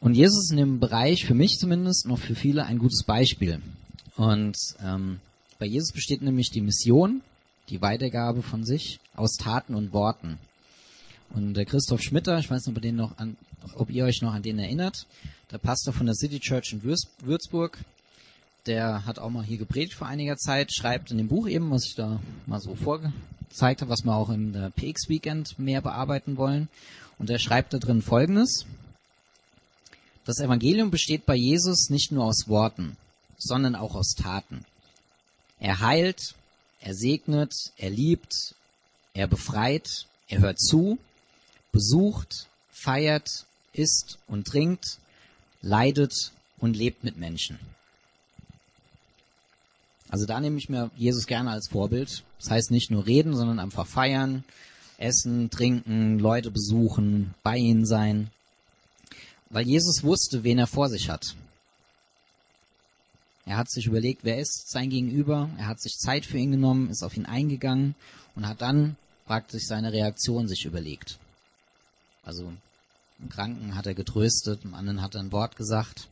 Und 0.00 0.14
Jesus 0.14 0.44
ist 0.44 0.50
in 0.50 0.58
dem 0.58 0.80
Bereich, 0.80 1.24
für 1.24 1.34
mich 1.34 1.56
zumindest, 1.58 2.06
noch 2.06 2.18
für 2.18 2.34
viele 2.34 2.66
ein 2.66 2.78
gutes 2.78 3.04
Beispiel. 3.04 3.62
Und 4.16 4.56
ähm, 4.84 5.20
bei 5.58 5.66
Jesus 5.66 5.92
besteht 5.92 6.20
nämlich 6.20 6.50
die 6.50 6.60
Mission, 6.60 7.22
die 7.70 7.80
Weitergabe 7.80 8.42
von 8.42 8.64
sich 8.64 8.98
aus 9.14 9.36
Taten 9.36 9.74
und 9.74 9.92
Worten. 9.92 10.38
Und 11.30 11.54
der 11.54 11.64
Christoph 11.64 12.02
Schmitter, 12.02 12.38
ich 12.38 12.50
weiß 12.50 12.66
nicht, 12.66 12.76
ob, 12.76 12.82
den 12.82 12.96
noch 12.96 13.18
an, 13.18 13.36
ob 13.74 13.90
ihr 13.90 14.04
euch 14.04 14.22
noch 14.22 14.34
an 14.34 14.42
den 14.42 14.58
erinnert, 14.58 15.06
der 15.50 15.58
Pastor 15.58 15.92
von 15.92 16.06
der 16.06 16.14
City 16.14 16.40
Church 16.40 16.72
in 16.72 16.82
Würzburg, 16.82 17.78
der 18.66 19.04
hat 19.04 19.18
auch 19.18 19.30
mal 19.30 19.44
hier 19.44 19.58
gepredigt 19.58 19.94
vor 19.94 20.06
einiger 20.06 20.36
Zeit, 20.36 20.72
schreibt 20.72 21.10
in 21.10 21.18
dem 21.18 21.28
Buch 21.28 21.48
eben, 21.48 21.70
was 21.70 21.86
ich 21.86 21.94
da 21.94 22.20
mal 22.46 22.60
so 22.60 22.74
vorgezeigt 22.74 23.82
habe, 23.82 23.90
was 23.90 24.04
wir 24.04 24.14
auch 24.14 24.30
im 24.30 24.52
PX 24.74 25.08
Weekend 25.08 25.58
mehr 25.58 25.82
bearbeiten 25.82 26.36
wollen. 26.36 26.68
Und 27.18 27.30
er 27.30 27.38
schreibt 27.38 27.74
da 27.74 27.78
drin 27.78 28.02
Folgendes. 28.02 28.64
Das 30.24 30.40
Evangelium 30.40 30.90
besteht 30.90 31.26
bei 31.26 31.36
Jesus 31.36 31.90
nicht 31.90 32.10
nur 32.10 32.24
aus 32.24 32.48
Worten, 32.48 32.96
sondern 33.36 33.74
auch 33.74 33.94
aus 33.94 34.14
Taten. 34.14 34.64
Er 35.60 35.80
heilt, 35.80 36.34
er 36.80 36.94
segnet, 36.94 37.52
er 37.76 37.90
liebt, 37.90 38.54
er 39.12 39.26
befreit, 39.26 40.06
er 40.28 40.40
hört 40.40 40.58
zu, 40.58 40.98
besucht, 41.74 42.46
feiert, 42.70 43.28
isst 43.74 44.18
und 44.28 44.46
trinkt, 44.46 44.98
leidet 45.60 46.32
und 46.58 46.76
lebt 46.76 47.04
mit 47.04 47.18
Menschen. 47.18 47.58
Also 50.08 50.24
da 50.24 50.38
nehme 50.38 50.56
ich 50.58 50.68
mir 50.68 50.90
Jesus 50.96 51.26
gerne 51.26 51.50
als 51.50 51.68
Vorbild. 51.68 52.22
Das 52.38 52.50
heißt 52.50 52.70
nicht 52.70 52.90
nur 52.90 53.04
reden, 53.04 53.34
sondern 53.34 53.58
einfach 53.58 53.86
feiern, 53.86 54.44
essen, 54.96 55.50
trinken, 55.50 56.20
Leute 56.20 56.52
besuchen, 56.52 57.34
bei 57.42 57.56
ihnen 57.56 57.84
sein. 57.84 58.30
Weil 59.50 59.66
Jesus 59.66 60.04
wusste, 60.04 60.44
wen 60.44 60.58
er 60.58 60.68
vor 60.68 60.88
sich 60.88 61.10
hat. 61.10 61.34
Er 63.46 63.56
hat 63.56 63.68
sich 63.68 63.86
überlegt, 63.86 64.22
wer 64.22 64.38
ist 64.38 64.70
sein 64.70 64.90
Gegenüber. 64.90 65.50
Er 65.58 65.66
hat 65.66 65.80
sich 65.80 65.98
Zeit 65.98 66.24
für 66.24 66.38
ihn 66.38 66.52
genommen, 66.52 66.88
ist 66.90 67.02
auf 67.02 67.16
ihn 67.16 67.26
eingegangen 67.26 67.96
und 68.36 68.46
hat 68.46 68.62
dann 68.62 68.96
praktisch 69.26 69.64
seine 69.66 69.92
Reaktion 69.92 70.46
sich 70.46 70.64
überlegt. 70.64 71.18
Also 72.24 72.52
im 73.18 73.28
Kranken 73.28 73.74
hat 73.74 73.86
er 73.86 73.94
getröstet, 73.94 74.64
dem 74.64 74.74
anderen 74.74 75.02
hat 75.02 75.14
er 75.14 75.20
ein 75.20 75.32
Wort 75.32 75.56
gesagt. 75.56 76.08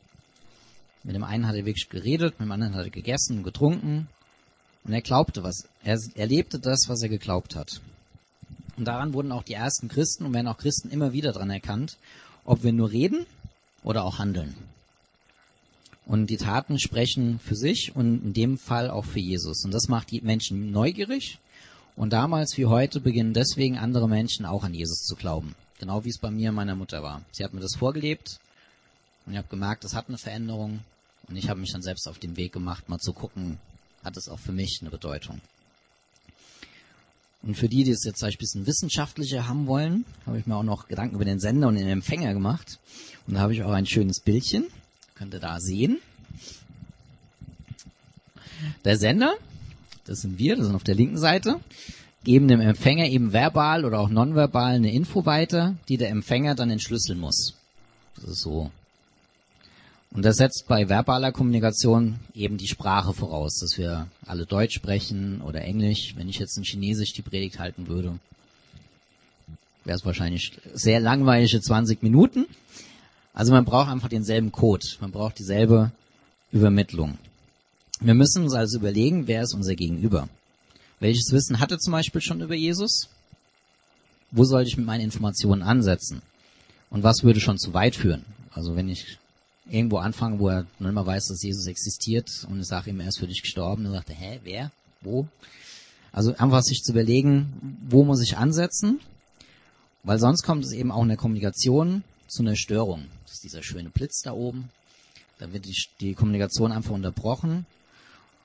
Mit 1.05 1.15
dem 1.15 1.25
einen 1.25 1.47
hat 1.47 1.57
er 1.57 1.65
wirklich 1.65 1.89
geredet, 1.89 2.39
mit 2.39 2.47
dem 2.47 2.53
anderen 2.53 2.75
hat 2.75 2.85
er 2.85 2.91
gegessen 2.91 3.39
und 3.39 3.45
getrunken. 3.45 4.09
Und 4.85 4.93
er 4.93 5.03
glaubte 5.03 5.43
was. 5.43 5.69
Er 5.85 5.99
erlebte 6.15 6.59
das, 6.59 6.85
was 6.89 7.03
er 7.03 7.09
geglaubt 7.09 7.57
hat. 7.57 7.81
Und 8.77 8.87
daran 8.87 9.13
wurden 9.13 9.33
auch 9.33 9.43
die 9.43 9.55
ersten 9.55 9.89
Christen 9.89 10.25
und 10.27 10.35
werden 10.35 10.49
auch 10.49 10.59
Christen 10.59 10.91
immer 10.91 11.13
wieder 11.13 11.33
dran 11.33 11.51
erkannt, 11.51 11.99
ob 12.45 12.63
wir 12.63 12.73
nur 12.73 12.91
reden 12.91 13.27
oder 13.83 14.05
auch 14.05 14.19
handeln. 14.19 14.55
Und 16.05 16.31
die 16.31 16.37
Taten 16.37 16.79
sprechen 16.79 17.39
für 17.39 17.55
sich 17.55 17.95
und 17.95 18.25
in 18.25 18.33
dem 18.33 18.59
Fall 18.59 18.91
auch 18.91 19.05
für 19.05 19.21
Jesus. 19.21 19.65
Und 19.65 19.73
das 19.73 19.89
macht 19.89 20.11
die 20.11 20.21
Menschen 20.21 20.73
neugierig. 20.73 21.39
Und 21.95 22.13
damals 22.13 22.57
wie 22.57 22.67
heute 22.67 23.01
beginnen 23.01 23.35
deswegen 23.35 23.79
andere 23.79 24.09
Menschen 24.09 24.47
auch 24.47 24.65
an 24.65 24.75
Jesus 24.75 25.05
zu 25.05 25.15
glauben. 25.15 25.55
Genau 25.83 26.05
wie 26.05 26.11
es 26.11 26.19
bei 26.19 26.31
mir 26.31 26.51
und 26.51 26.55
meiner 26.55 26.77
Mutter 26.77 27.03
war. 27.03 27.23
Sie 27.33 27.43
hat 27.43 27.55
mir 27.55 27.61
das 27.61 27.75
vorgelebt 27.75 28.39
und 29.27 29.33
ich 29.33 29.37
habe 29.37 29.49
gemerkt, 29.49 29.83
das 29.83 29.95
hat 29.95 30.07
eine 30.07 30.17
Veränderung. 30.17 30.79
Und 31.27 31.35
ich 31.35 31.49
habe 31.49 31.59
mich 31.59 31.73
dann 31.73 31.83
selbst 31.83 32.07
auf 32.07 32.21
den 32.21 32.37
Weg 32.37 32.53
gemacht, 32.53 32.89
mal 32.89 33.01
zu 33.01 33.13
gucken, 33.13 33.59
hat 34.05 34.17
es 34.17 34.29
auch 34.29 34.39
für 34.39 34.53
mich 34.53 34.79
eine 34.81 34.91
Bedeutung. 34.91 35.41
Und 37.43 37.57
für 37.57 37.69
die, 37.69 37.83
die 37.83 37.91
es 37.91 38.05
jetzt 38.05 38.21
vielleicht 38.21 38.39
ein 38.39 38.45
bisschen 38.45 38.67
wissenschaftlicher 38.69 39.49
haben 39.49 39.67
wollen, 39.67 40.05
habe 40.25 40.39
ich 40.39 40.47
mir 40.47 40.55
auch 40.55 40.63
noch 40.63 40.87
Gedanken 40.87 41.17
über 41.17 41.25
den 41.25 41.41
Sender 41.41 41.67
und 41.67 41.75
den 41.75 41.89
Empfänger 41.89 42.33
gemacht. 42.33 42.79
Und 43.27 43.35
da 43.35 43.41
habe 43.41 43.53
ich 43.53 43.65
auch 43.65 43.73
ein 43.73 43.87
schönes 43.87 44.21
Bildchen. 44.21 44.69
Könnt 45.17 45.35
ihr 45.35 45.41
da 45.41 45.59
sehen. 45.59 45.99
Der 48.85 48.97
Sender, 48.99 49.35
das 50.05 50.21
sind 50.21 50.39
wir, 50.39 50.55
das 50.55 50.67
sind 50.67 50.77
auf 50.77 50.85
der 50.85 50.95
linken 50.95 51.19
Seite 51.19 51.59
geben 52.25 52.49
dem 52.49 52.61
Empfänger 52.61 53.07
eben 53.07 53.33
verbal 53.33 53.85
oder 53.85 53.99
auch 53.99 54.09
nonverbal 54.09 54.75
eine 54.75 54.93
Info 54.93 55.27
weiter, 55.27 55.77
die 55.89 55.97
der 55.97 56.11
Empfänger 56.11 56.55
dann 56.55 56.71
entschlüsseln 56.71 57.19
muss. 57.19 57.55
Das 58.17 58.25
ist 58.25 58.41
so. 58.41 58.71
Und 60.13 60.25
das 60.25 60.37
setzt 60.37 60.67
bei 60.69 60.89
verbaler 60.89 61.33
Kommunikation 61.33 62.17
eben 62.35 62.59
die 62.59 62.69
Sprache 62.69 63.15
voraus, 63.15 63.59
dass 63.61 63.79
wir 63.79 64.09
alle 64.27 64.45
Deutsch 64.45 64.75
sprechen 64.75 65.41
oder 65.41 65.63
Englisch. 65.63 66.15
Wenn 66.17 66.29
ich 66.29 66.39
jetzt 66.39 66.57
in 66.59 66.65
Chinesisch 66.65 67.15
die 67.15 67.23
Predigt 67.23 67.59
halten 67.59 67.89
würde, 67.89 68.19
wäre 69.85 69.97
es 69.97 70.05
wahrscheinlich 70.05 70.53
sehr 70.75 71.01
langweilige 71.01 71.61
20 71.61 72.03
Minuten. 72.03 72.47
Also 73.33 73.53
man 73.53 73.65
braucht 73.65 73.89
einfach 73.89 74.11
denselben 74.11 74.53
Code, 74.53 74.87
man 75.01 75.13
braucht 75.13 75.39
dieselbe 75.39 75.91
Übermittlung. 76.53 77.17
Wir 78.01 78.15
müssen 78.15 78.43
uns 78.43 78.53
also 78.53 78.79
überlegen, 78.79 79.27
wer 79.27 79.43
ist 79.43 79.55
unser 79.55 79.75
Gegenüber? 79.75 80.29
Welches 81.03 81.33
Wissen 81.33 81.59
hatte 81.59 81.79
zum 81.79 81.91
Beispiel 81.91 82.21
schon 82.21 82.43
über 82.43 82.55
Jesus? 82.55 83.09
Wo 84.31 84.45
sollte 84.45 84.69
ich 84.69 84.77
mit 84.77 84.87
meinen 84.87 85.01
Informationen 85.01 85.61
ansetzen? 85.61 86.23
Und 86.91 87.03
was 87.03 87.25
würde 87.25 87.41
schon 87.41 87.59
zu 87.59 87.75
weit 87.75 87.97
führen? 87.97 88.25
Also 88.53 88.77
wenn 88.77 88.89
ich 88.89 89.19
irgendwo 89.69 89.97
anfange, 89.97 90.39
wo 90.39 90.49
er 90.49 90.65
noch 90.79 90.89
immer 90.89 91.05
weiß, 91.05 91.27
dass 91.27 91.43
Jesus 91.43 91.67
existiert 91.67 92.47
und 92.49 92.61
ich 92.61 92.69
sage 92.69 92.91
ihm, 92.91 93.01
er 93.01 93.09
ist 93.09 93.19
für 93.19 93.27
dich 93.27 93.43
gestorben, 93.43 93.83
dann 93.83 93.95
sagt 93.95 94.11
er, 94.11 94.15
hä, 94.15 94.41
wer? 94.45 94.71
Wo? 95.01 95.27
Also 96.13 96.37
einfach 96.37 96.63
sich 96.63 96.85
zu 96.85 96.93
überlegen, 96.93 97.81
wo 97.89 98.05
muss 98.05 98.23
ich 98.23 98.37
ansetzen? 98.37 99.01
Weil 100.05 100.21
sonst 100.21 100.45
kommt 100.45 100.65
es 100.65 100.71
eben 100.71 100.93
auch 100.93 101.03
in 101.03 101.09
der 101.09 101.17
Kommunikation 101.17 102.05
zu 102.29 102.43
einer 102.43 102.55
Störung. 102.55 103.07
Das 103.25 103.35
ist 103.35 103.43
dieser 103.43 103.65
schöne 103.65 103.91
Blitz 103.91 104.23
da 104.23 104.35
oben. 104.35 104.71
Da 105.41 105.53
wird 105.53 105.65
die, 105.65 105.75
die 105.99 106.15
Kommunikation 106.15 106.71
einfach 106.71 106.93
unterbrochen. 106.93 107.67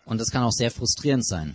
Und 0.05 0.19
das 0.19 0.31
kann 0.31 0.41
auch 0.41 0.51
sehr 0.51 0.71
frustrierend 0.71 1.23
sein. 1.23 1.53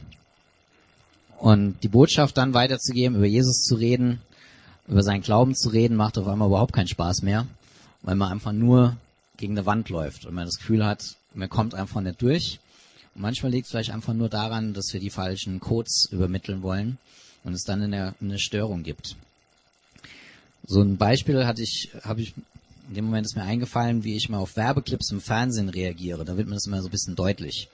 Und 1.42 1.82
die 1.82 1.88
Botschaft 1.88 2.36
dann 2.36 2.54
weiterzugeben, 2.54 3.16
über 3.16 3.26
Jesus 3.26 3.64
zu 3.64 3.74
reden, 3.74 4.20
über 4.86 5.02
seinen 5.02 5.22
Glauben 5.22 5.56
zu 5.56 5.70
reden, 5.70 5.96
macht 5.96 6.16
auf 6.16 6.28
einmal 6.28 6.46
überhaupt 6.46 6.72
keinen 6.72 6.86
Spaß 6.86 7.22
mehr, 7.22 7.48
weil 8.02 8.14
man 8.14 8.30
einfach 8.30 8.52
nur 8.52 8.96
gegen 9.38 9.54
eine 9.54 9.66
Wand 9.66 9.88
läuft 9.88 10.24
und 10.24 10.34
man 10.34 10.44
das 10.44 10.58
Gefühl 10.58 10.86
hat, 10.86 11.16
man 11.34 11.48
kommt 11.48 11.74
einfach 11.74 12.00
nicht 12.00 12.22
durch. 12.22 12.60
Und 13.16 13.22
manchmal 13.22 13.50
liegt 13.50 13.64
es 13.64 13.72
vielleicht 13.72 13.90
einfach 13.90 14.14
nur 14.14 14.28
daran, 14.28 14.72
dass 14.72 14.92
wir 14.92 15.00
die 15.00 15.10
falschen 15.10 15.58
Codes 15.58 16.06
übermitteln 16.12 16.62
wollen 16.62 16.98
und 17.42 17.54
es 17.54 17.64
dann 17.64 17.82
eine, 17.82 18.14
eine 18.20 18.38
Störung 18.38 18.84
gibt. 18.84 19.16
So 20.64 20.80
ein 20.80 20.96
Beispiel 20.96 21.44
hatte 21.44 21.62
ich, 21.62 21.90
habe 22.04 22.20
ich, 22.20 22.34
in 22.88 22.94
dem 22.94 23.06
Moment 23.06 23.26
ist 23.26 23.34
mir 23.34 23.42
eingefallen, 23.42 24.04
wie 24.04 24.14
ich 24.14 24.28
mal 24.28 24.38
auf 24.38 24.54
Werbeclips 24.54 25.10
im 25.10 25.20
Fernsehen 25.20 25.70
reagiere. 25.70 26.24
Da 26.24 26.36
wird 26.36 26.46
mir 26.46 26.54
das 26.54 26.66
immer 26.66 26.80
so 26.82 26.86
ein 26.86 26.92
bisschen 26.92 27.16
deutlich. 27.16 27.68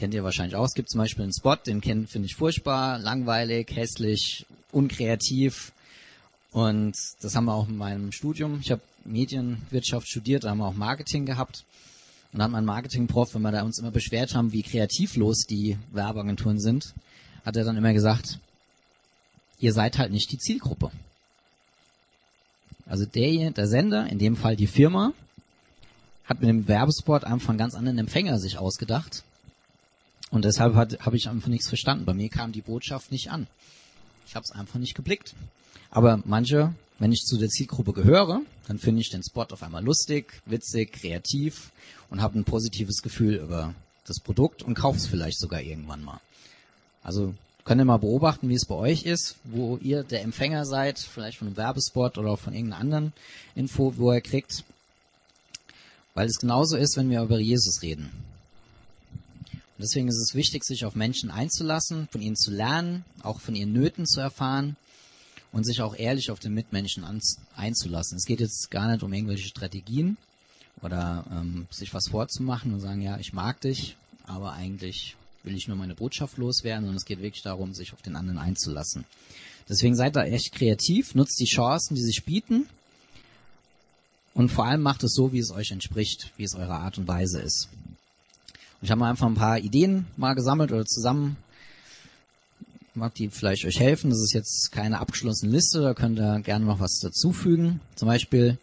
Kennt 0.00 0.14
ihr 0.14 0.24
wahrscheinlich 0.24 0.56
auch. 0.56 0.64
Es 0.64 0.72
gibt 0.72 0.88
zum 0.88 0.96
Beispiel 0.96 1.24
einen 1.24 1.34
Spot, 1.34 1.56
den 1.56 1.82
finde 1.82 2.24
ich 2.24 2.34
furchtbar, 2.34 2.98
langweilig, 2.98 3.70
hässlich, 3.76 4.46
unkreativ. 4.72 5.72
Und 6.52 6.96
das 7.20 7.36
haben 7.36 7.44
wir 7.44 7.52
auch 7.52 7.68
in 7.68 7.76
meinem 7.76 8.10
Studium. 8.10 8.60
Ich 8.62 8.70
habe 8.70 8.80
Medienwirtschaft 9.04 10.08
studiert, 10.08 10.44
da 10.44 10.50
haben 10.50 10.58
wir 10.58 10.68
auch 10.68 10.74
Marketing 10.74 11.26
gehabt. 11.26 11.66
Und 12.32 12.38
dann 12.38 12.44
hat 12.44 12.50
mein 12.50 12.64
Marketingprof, 12.64 13.34
wenn 13.34 13.42
wir 13.42 13.52
da 13.52 13.62
uns 13.62 13.78
immer 13.78 13.90
beschwert 13.90 14.34
haben, 14.34 14.52
wie 14.52 14.62
kreativlos 14.62 15.44
die 15.44 15.76
Werbeagenturen 15.92 16.60
sind, 16.60 16.94
hat 17.44 17.58
er 17.58 17.64
dann 17.64 17.76
immer 17.76 17.92
gesagt, 17.92 18.38
ihr 19.58 19.74
seid 19.74 19.98
halt 19.98 20.12
nicht 20.12 20.32
die 20.32 20.38
Zielgruppe. 20.38 20.90
Also 22.86 23.04
der, 23.04 23.50
der 23.50 23.68
Sender, 23.68 24.06
in 24.06 24.18
dem 24.18 24.36
Fall 24.36 24.56
die 24.56 24.66
Firma, 24.66 25.12
hat 26.24 26.40
mit 26.40 26.48
dem 26.48 26.68
Werbespot 26.68 27.24
einfach 27.24 27.50
einen 27.50 27.58
ganz 27.58 27.74
anderen 27.74 27.98
Empfänger 27.98 28.38
sich 28.38 28.56
ausgedacht. 28.56 29.24
Und 30.30 30.44
deshalb 30.44 30.74
habe 30.74 31.16
ich 31.16 31.28
einfach 31.28 31.48
nichts 31.48 31.68
verstanden. 31.68 32.04
Bei 32.04 32.14
mir 32.14 32.28
kam 32.28 32.52
die 32.52 32.62
Botschaft 32.62 33.10
nicht 33.10 33.30
an. 33.30 33.46
Ich 34.26 34.36
habe 34.36 34.44
es 34.44 34.52
einfach 34.52 34.78
nicht 34.78 34.94
geblickt. 34.94 35.34
Aber 35.90 36.22
manche 36.24 36.72
wenn 37.00 37.12
ich 37.12 37.24
zu 37.24 37.38
der 37.38 37.48
Zielgruppe 37.48 37.94
gehöre, 37.94 38.42
dann 38.68 38.78
finde 38.78 39.00
ich 39.00 39.08
den 39.08 39.22
Spot 39.22 39.46
auf 39.50 39.62
einmal 39.62 39.82
lustig, 39.82 40.42
witzig, 40.44 40.92
kreativ 40.92 41.72
und 42.10 42.20
habe 42.20 42.38
ein 42.38 42.44
positives 42.44 43.00
Gefühl 43.00 43.36
über 43.36 43.74
das 44.06 44.20
Produkt 44.20 44.62
und 44.62 44.74
kaufe 44.74 44.98
es 44.98 45.06
vielleicht 45.06 45.40
sogar 45.40 45.62
irgendwann 45.62 46.04
mal. 46.04 46.20
Also 47.02 47.34
könnt 47.64 47.80
ihr 47.80 47.86
mal 47.86 47.96
beobachten, 47.96 48.50
wie 48.50 48.54
es 48.54 48.66
bei 48.66 48.74
euch 48.74 49.04
ist, 49.04 49.36
wo 49.44 49.78
ihr 49.78 50.04
der 50.04 50.20
Empfänger 50.22 50.66
seid, 50.66 50.98
vielleicht 50.98 51.38
von 51.38 51.48
einem 51.48 51.56
Werbespot 51.56 52.18
oder 52.18 52.36
von 52.36 52.52
irgendeiner 52.52 52.82
anderen 52.82 53.12
Info, 53.54 53.94
wo 53.96 54.12
ihr 54.12 54.20
kriegt. 54.20 54.62
Weil 56.12 56.26
es 56.26 56.38
genauso 56.38 56.76
ist, 56.76 56.98
wenn 56.98 57.08
wir 57.08 57.22
über 57.22 57.38
Jesus 57.38 57.80
reden. 57.80 58.10
Deswegen 59.80 60.08
ist 60.08 60.16
es 60.16 60.34
wichtig, 60.34 60.64
sich 60.64 60.84
auf 60.84 60.94
Menschen 60.94 61.30
einzulassen, 61.30 62.08
von 62.10 62.20
ihnen 62.20 62.36
zu 62.36 62.50
lernen, 62.50 63.04
auch 63.22 63.40
von 63.40 63.54
ihren 63.54 63.72
Nöten 63.72 64.06
zu 64.06 64.20
erfahren 64.20 64.76
und 65.52 65.64
sich 65.64 65.80
auch 65.80 65.96
ehrlich 65.96 66.30
auf 66.30 66.38
den 66.38 66.54
Mitmenschen 66.54 67.04
einzulassen. 67.56 68.16
Es 68.16 68.26
geht 68.26 68.40
jetzt 68.40 68.70
gar 68.70 68.90
nicht 68.90 69.02
um 69.02 69.12
irgendwelche 69.12 69.48
Strategien 69.48 70.16
oder 70.82 71.24
ähm, 71.30 71.66
sich 71.70 71.92
was 71.94 72.08
vorzumachen 72.08 72.72
und 72.72 72.80
sagen, 72.80 73.02
ja, 73.02 73.18
ich 73.18 73.32
mag 73.32 73.60
dich, 73.60 73.96
aber 74.24 74.52
eigentlich 74.52 75.16
will 75.42 75.56
ich 75.56 75.66
nur 75.66 75.76
meine 75.76 75.94
Botschaft 75.94 76.36
loswerden, 76.36 76.84
sondern 76.84 76.96
es 76.96 77.06
geht 77.06 77.22
wirklich 77.22 77.42
darum, 77.42 77.74
sich 77.74 77.92
auf 77.92 78.02
den 78.02 78.16
anderen 78.16 78.38
einzulassen. 78.38 79.04
Deswegen 79.68 79.96
seid 79.96 80.16
da 80.16 80.24
echt 80.24 80.52
kreativ, 80.52 81.14
nutzt 81.14 81.40
die 81.40 81.46
Chancen, 81.46 81.94
die 81.94 82.02
sich 82.02 82.24
bieten 82.24 82.66
und 84.34 84.50
vor 84.50 84.66
allem 84.66 84.82
macht 84.82 85.02
es 85.04 85.14
so, 85.14 85.32
wie 85.32 85.38
es 85.38 85.50
euch 85.50 85.70
entspricht, 85.70 86.32
wie 86.36 86.44
es 86.44 86.54
eure 86.54 86.74
Art 86.74 86.98
und 86.98 87.08
Weise 87.08 87.40
ist. 87.40 87.68
Ich 88.82 88.90
habe 88.90 89.00
mal 89.00 89.10
einfach 89.10 89.26
ein 89.26 89.34
paar 89.34 89.58
Ideen 89.58 90.06
mal 90.16 90.34
gesammelt 90.34 90.72
oder 90.72 90.86
zusammen 90.86 91.36
mag 92.94 93.14
die 93.14 93.28
vielleicht 93.28 93.64
euch 93.64 93.78
helfen. 93.78 94.10
Das 94.10 94.20
ist 94.20 94.32
jetzt 94.32 94.72
keine 94.72 95.00
abgeschlossene 95.00 95.52
Liste, 95.52 95.80
da 95.80 95.94
könnt 95.94 96.18
ihr 96.18 96.40
gerne 96.40 96.64
noch 96.64 96.80
was 96.80 96.98
dazufügen. 97.00 97.80
Zum 97.94 98.08
Beispiel 98.08 98.58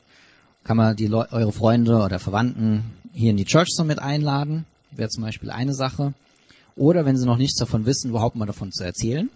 kann 0.63 0.77
man 0.77 0.95
die 0.95 1.07
Le 1.07 1.27
eure 1.31 1.51
Freunde 1.51 1.97
oder 1.97 2.19
Verwandten 2.19 2.83
hier 3.13 3.31
in 3.31 3.37
die 3.37 3.45
Church 3.45 3.69
so 3.71 3.83
mit 3.83 3.99
einladen. 3.99 4.65
Wäre 4.91 5.09
zum 5.09 5.23
Beispiel 5.23 5.49
eine 5.49 5.73
Sache. 5.73 6.13
Oder 6.75 7.05
wenn 7.05 7.17
sie 7.17 7.25
noch 7.25 7.37
nichts 7.37 7.57
davon 7.57 7.85
wissen, 7.85 8.09
überhaupt 8.09 8.35
mal 8.35 8.45
davon 8.45 8.71
zu 8.71 8.83
erzählen. 8.83 9.29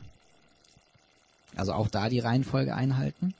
Also 1.55 1.73
auch 1.73 1.87
da 1.87 2.09
die 2.09 2.19
Reihenfolge 2.19 2.75
einhalten. 2.75 3.33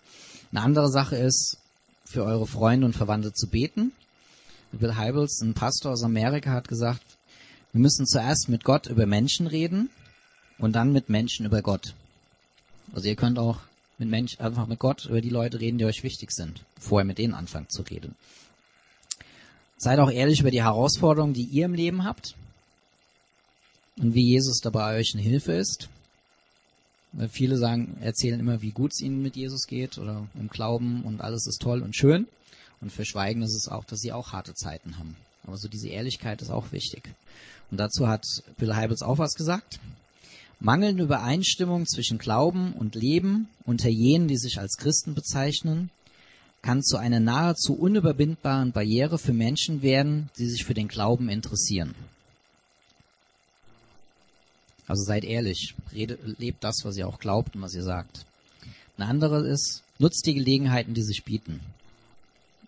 Eine 0.52 0.62
andere 0.62 0.90
Sache 0.90 1.16
ist, 1.16 1.58
für 2.06 2.24
eure 2.24 2.46
Freunde 2.46 2.86
und 2.86 2.96
Verwandte 2.96 3.34
zu 3.34 3.48
beten. 3.48 3.94
Bill 4.72 4.98
Hybels, 4.98 5.42
ein 5.42 5.54
Pastor 5.54 5.92
aus 5.92 6.04
Amerika, 6.04 6.52
hat 6.52 6.68
gesagt, 6.68 7.02
wir 7.74 7.82
müssen 7.82 8.06
zuerst 8.06 8.50
mit 8.50 8.64
Gott 8.64 8.88
über 8.88 9.06
Menschen 9.06 9.48
reden 9.48 9.90
und 10.58 10.74
dann 10.74 10.92
mit 10.92 11.10
Menschen 11.10 11.46
über 11.46 11.62
Gott. 11.62 11.96
Also 12.94 13.08
ihr 13.08 13.16
könnt 13.16 13.40
auch 13.40 13.60
mit 13.98 14.10
Mensch, 14.10 14.40
einfach 14.40 14.68
mit 14.68 14.80
Gott 14.80 15.06
über 15.06 15.22
die 15.22 15.30
Leute 15.30 15.60
reden, 15.60 15.78
die 15.78 15.86
euch 15.86 16.04
wichtig 16.04 16.32
sind, 16.32 16.62
vorher 16.80 17.06
mit 17.06 17.18
denen 17.18 17.34
anfangen 17.34 17.70
zu 17.70 17.84
reden. 17.84 18.16
Seid 19.78 20.00
auch 20.00 20.12
ehrlich 20.12 20.42
über 20.42 20.52
die 20.52 20.64
Herausforderungen, 20.64 21.34
die 21.34 21.46
ihr 21.46 21.66
im 21.66 21.74
Leben 21.74 22.04
habt 22.04 22.36
und 23.98 24.14
wie 24.14 24.26
Jesus 24.26 24.60
dabei 24.60 24.98
euch 24.98 25.12
eine 25.14 25.24
Hilfe 25.24 25.54
ist. 25.54 25.90
Weil 27.14 27.30
viele 27.30 27.58
sagen, 27.58 27.98
erzählen 28.02 28.40
immer, 28.40 28.62
wie 28.62 28.72
gut 28.72 28.92
es 28.94 29.02
ihnen 29.02 29.22
mit 29.22 29.36
Jesus 29.36 29.68
geht 29.68 29.98
oder 29.98 30.28
im 30.36 30.50
Glauben 30.50 31.04
und 31.04 31.22
alles 31.22 31.46
ist 31.48 31.62
toll 31.62 31.82
und 31.82 31.96
schön. 31.96 32.28
Und 32.80 32.92
verschweigen 32.92 33.44
ist 33.44 33.54
es 33.54 33.68
auch, 33.68 33.86
dass 33.86 34.00
sie 34.00 34.12
auch 34.12 34.32
harte 34.32 34.54
Zeiten 34.56 34.98
haben. 34.98 35.16
Aber 35.46 35.58
so 35.58 35.68
diese 35.68 35.90
Ehrlichkeit 35.90 36.42
ist 36.42 36.50
auch 36.50 36.72
wichtig. 36.72 37.10
Und 37.72 37.80
dazu 37.80 38.08
hat 38.08 38.26
Bill 38.58 38.76
Heibels 38.76 39.02
auch 39.02 39.18
was 39.18 39.34
gesagt. 39.34 39.80
Mangelnde 40.60 41.04
Übereinstimmung 41.04 41.88
zwischen 41.88 42.20
Glauben 42.20 42.74
und 42.74 42.94
Leben 42.94 43.48
unter 43.66 43.90
jenen, 43.90 44.28
die 44.28 44.38
sich 44.38 44.60
als 44.60 44.78
Christen 44.78 45.16
bezeichnen, 45.16 45.90
kann 46.62 46.84
zu 46.84 46.98
einer 46.98 47.20
nahezu 47.20 47.74
unüberwindbaren 47.74 48.72
Barriere 48.72 49.18
für 49.18 49.34
Menschen 49.34 49.82
werden, 49.82 50.30
die 50.38 50.48
sich 50.48 50.64
für 50.64 50.76
den 50.76 50.88
Glauben 50.88 51.30
interessieren. 51.30 51.96
Also 54.86 55.04
seid 55.04 55.24
ehrlich, 55.24 55.74
redet, 55.94 56.20
lebt 56.38 56.64
das, 56.64 56.82
was 56.84 56.98
ihr 56.98 57.08
auch 57.08 57.20
glaubt 57.20 57.56
und 57.56 57.62
was 57.62 57.74
ihr 57.74 57.84
sagt. 57.84 58.26
Eine 58.98 59.08
andere 59.08 59.48
ist, 59.48 59.82
nutzt 59.98 60.26
die 60.26 60.34
Gelegenheiten, 60.34 60.94
die 60.94 61.04
sich 61.04 61.24
bieten. 61.24 61.62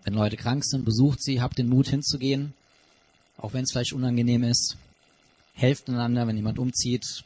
Wenn 0.04 0.14
Leute 0.14 0.38
krank 0.38 0.64
sind, 0.66 0.86
besucht 0.86 1.22
sie, 1.22 1.42
habt 1.42 1.58
den 1.58 1.70
Mut 1.70 1.90
hinzugehen, 1.90 2.54
auch 3.38 3.54
wenn 3.54 3.64
es 3.64 3.72
vielleicht 3.72 3.94
unangenehm 3.94 4.44
ist. 4.44 4.78
Helft 5.54 5.90
einander, 5.90 6.28
wenn 6.28 6.36
jemand 6.36 6.60
umzieht, 6.60 7.24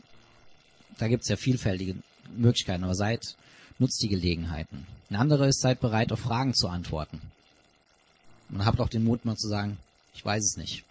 da 0.97 1.07
gibt 1.07 1.23
es 1.23 1.29
ja 1.29 1.37
vielfältige 1.37 1.95
Möglichkeiten, 2.35 2.83
aber 2.83 2.95
seid, 2.95 3.35
nutzt 3.79 4.01
die 4.01 4.09
Gelegenheiten. 4.09 4.85
Eine 5.09 5.19
andere 5.19 5.47
ist, 5.47 5.61
seid 5.61 5.79
bereit, 5.79 6.11
auf 6.11 6.19
Fragen 6.19 6.53
zu 6.53 6.67
antworten. 6.67 7.21
Und 8.49 8.65
habt 8.65 8.79
auch 8.79 8.89
den 8.89 9.03
Mut, 9.03 9.25
mal 9.25 9.35
zu 9.35 9.47
sagen, 9.47 9.77
ich 10.13 10.23
weiß 10.23 10.43
es 10.43 10.57
nicht. 10.57 10.83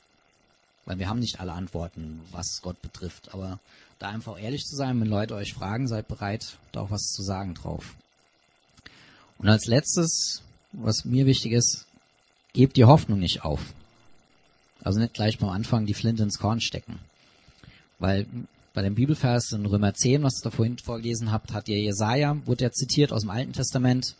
Weil 0.84 0.98
wir 0.98 1.08
haben 1.08 1.18
nicht 1.18 1.40
alle 1.40 1.52
Antworten, 1.52 2.20
was 2.30 2.60
Gott 2.62 2.80
betrifft. 2.80 3.34
Aber 3.34 3.58
da 3.98 4.08
einfach 4.08 4.40
ehrlich 4.40 4.64
zu 4.64 4.76
sein, 4.76 5.00
wenn 5.00 5.08
Leute 5.08 5.34
euch 5.34 5.52
fragen, 5.52 5.88
seid 5.88 6.08
bereit, 6.08 6.58
da 6.72 6.82
auch 6.82 6.90
was 6.90 7.12
zu 7.12 7.22
sagen 7.22 7.54
drauf. 7.54 7.94
Und 9.38 9.48
als 9.48 9.66
letztes, 9.66 10.42
was 10.72 11.04
mir 11.04 11.26
wichtig 11.26 11.52
ist, 11.52 11.86
gebt 12.52 12.76
die 12.76 12.84
Hoffnung 12.84 13.18
nicht 13.18 13.44
auf. 13.44 13.74
Also 14.82 15.00
nicht 15.00 15.14
gleich 15.14 15.38
beim 15.38 15.50
Anfang 15.50 15.86
die 15.86 15.94
Flinte 15.94 16.22
ins 16.22 16.38
Korn 16.38 16.60
stecken. 16.60 17.00
Weil 17.98 18.26
bei 18.74 18.82
dem 18.82 18.94
Bibelvers 18.94 19.52
in 19.52 19.64
Römer 19.64 19.94
10, 19.94 20.22
was 20.22 20.40
ihr 20.40 20.44
da 20.44 20.50
vorhin 20.50 20.78
vorgelesen 20.78 21.32
habt, 21.32 21.52
hat 21.52 21.68
ihr 21.68 21.78
Jesaja, 21.78 22.36
wurde 22.44 22.64
er 22.64 22.72
zitiert 22.72 23.12
aus 23.12 23.22
dem 23.22 23.30
Alten 23.30 23.52
Testament, 23.52 24.14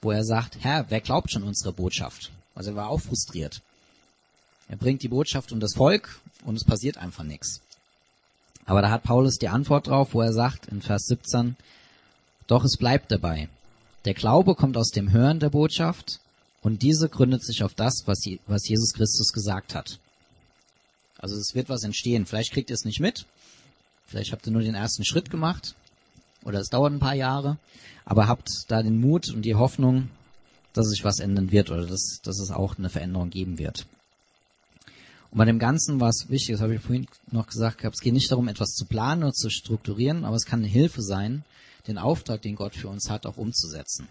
wo 0.00 0.10
er 0.10 0.24
sagt, 0.24 0.58
Herr, 0.60 0.86
wer 0.88 1.00
glaubt 1.00 1.30
schon 1.30 1.44
unsere 1.44 1.72
Botschaft? 1.72 2.32
Also 2.54 2.70
er 2.70 2.76
war 2.76 2.88
auch 2.88 3.00
frustriert. 3.00 3.62
Er 4.68 4.76
bringt 4.76 5.02
die 5.02 5.08
Botschaft 5.08 5.52
und 5.52 5.60
das 5.60 5.74
Volk 5.74 6.18
und 6.44 6.56
es 6.56 6.64
passiert 6.64 6.98
einfach 6.98 7.24
nichts. 7.24 7.60
Aber 8.64 8.82
da 8.82 8.90
hat 8.90 9.04
Paulus 9.04 9.36
die 9.36 9.48
Antwort 9.48 9.86
drauf, 9.86 10.14
wo 10.14 10.20
er 10.20 10.32
sagt 10.32 10.66
in 10.66 10.82
Vers 10.82 11.06
17, 11.06 11.56
doch 12.46 12.64
es 12.64 12.76
bleibt 12.76 13.10
dabei. 13.12 13.48
Der 14.04 14.14
Glaube 14.14 14.54
kommt 14.54 14.76
aus 14.76 14.90
dem 14.90 15.12
Hören 15.12 15.38
der 15.38 15.50
Botschaft 15.50 16.18
und 16.60 16.82
diese 16.82 17.08
gründet 17.08 17.44
sich 17.44 17.62
auf 17.62 17.74
das, 17.74 18.04
was 18.06 18.24
Jesus 18.24 18.92
Christus 18.94 19.32
gesagt 19.32 19.74
hat. 19.74 19.98
Also 21.22 21.36
es 21.36 21.54
wird 21.54 21.70
was 21.70 21.84
entstehen. 21.84 22.26
Vielleicht 22.26 22.52
kriegt 22.52 22.68
ihr 22.68 22.74
es 22.74 22.84
nicht 22.84 23.00
mit. 23.00 23.24
Vielleicht 24.06 24.32
habt 24.32 24.46
ihr 24.46 24.52
nur 24.52 24.62
den 24.62 24.74
ersten 24.74 25.04
Schritt 25.04 25.30
gemacht. 25.30 25.74
Oder 26.44 26.58
es 26.58 26.68
dauert 26.68 26.92
ein 26.92 26.98
paar 26.98 27.14
Jahre. 27.14 27.56
Aber 28.04 28.26
habt 28.26 28.50
da 28.68 28.82
den 28.82 29.00
Mut 29.00 29.30
und 29.30 29.42
die 29.42 29.54
Hoffnung, 29.54 30.10
dass 30.72 30.88
sich 30.88 31.04
was 31.04 31.20
ändern 31.20 31.52
wird 31.52 31.70
oder 31.70 31.86
dass, 31.86 32.20
dass 32.22 32.40
es 32.40 32.50
auch 32.50 32.76
eine 32.76 32.90
Veränderung 32.90 33.30
geben 33.30 33.58
wird. 33.58 33.86
Und 35.30 35.38
bei 35.38 35.44
dem 35.44 35.60
Ganzen 35.60 36.00
war 36.00 36.08
es 36.08 36.26
wichtig, 36.28 36.56
das 36.56 36.60
habe 36.60 36.74
ich 36.74 36.82
vorhin 36.82 37.06
noch 37.30 37.46
gesagt, 37.46 37.84
es 37.84 38.00
geht 38.00 38.12
nicht 38.12 38.30
darum, 38.30 38.48
etwas 38.48 38.74
zu 38.74 38.84
planen 38.84 39.22
oder 39.22 39.32
zu 39.32 39.48
strukturieren, 39.48 40.24
aber 40.24 40.36
es 40.36 40.44
kann 40.44 40.58
eine 40.58 40.68
Hilfe 40.68 41.02
sein, 41.02 41.44
den 41.86 41.98
Auftrag, 41.98 42.42
den 42.42 42.56
Gott 42.56 42.74
für 42.74 42.88
uns 42.88 43.08
hat, 43.08 43.24
auch 43.24 43.36
umzusetzen. 43.36 44.08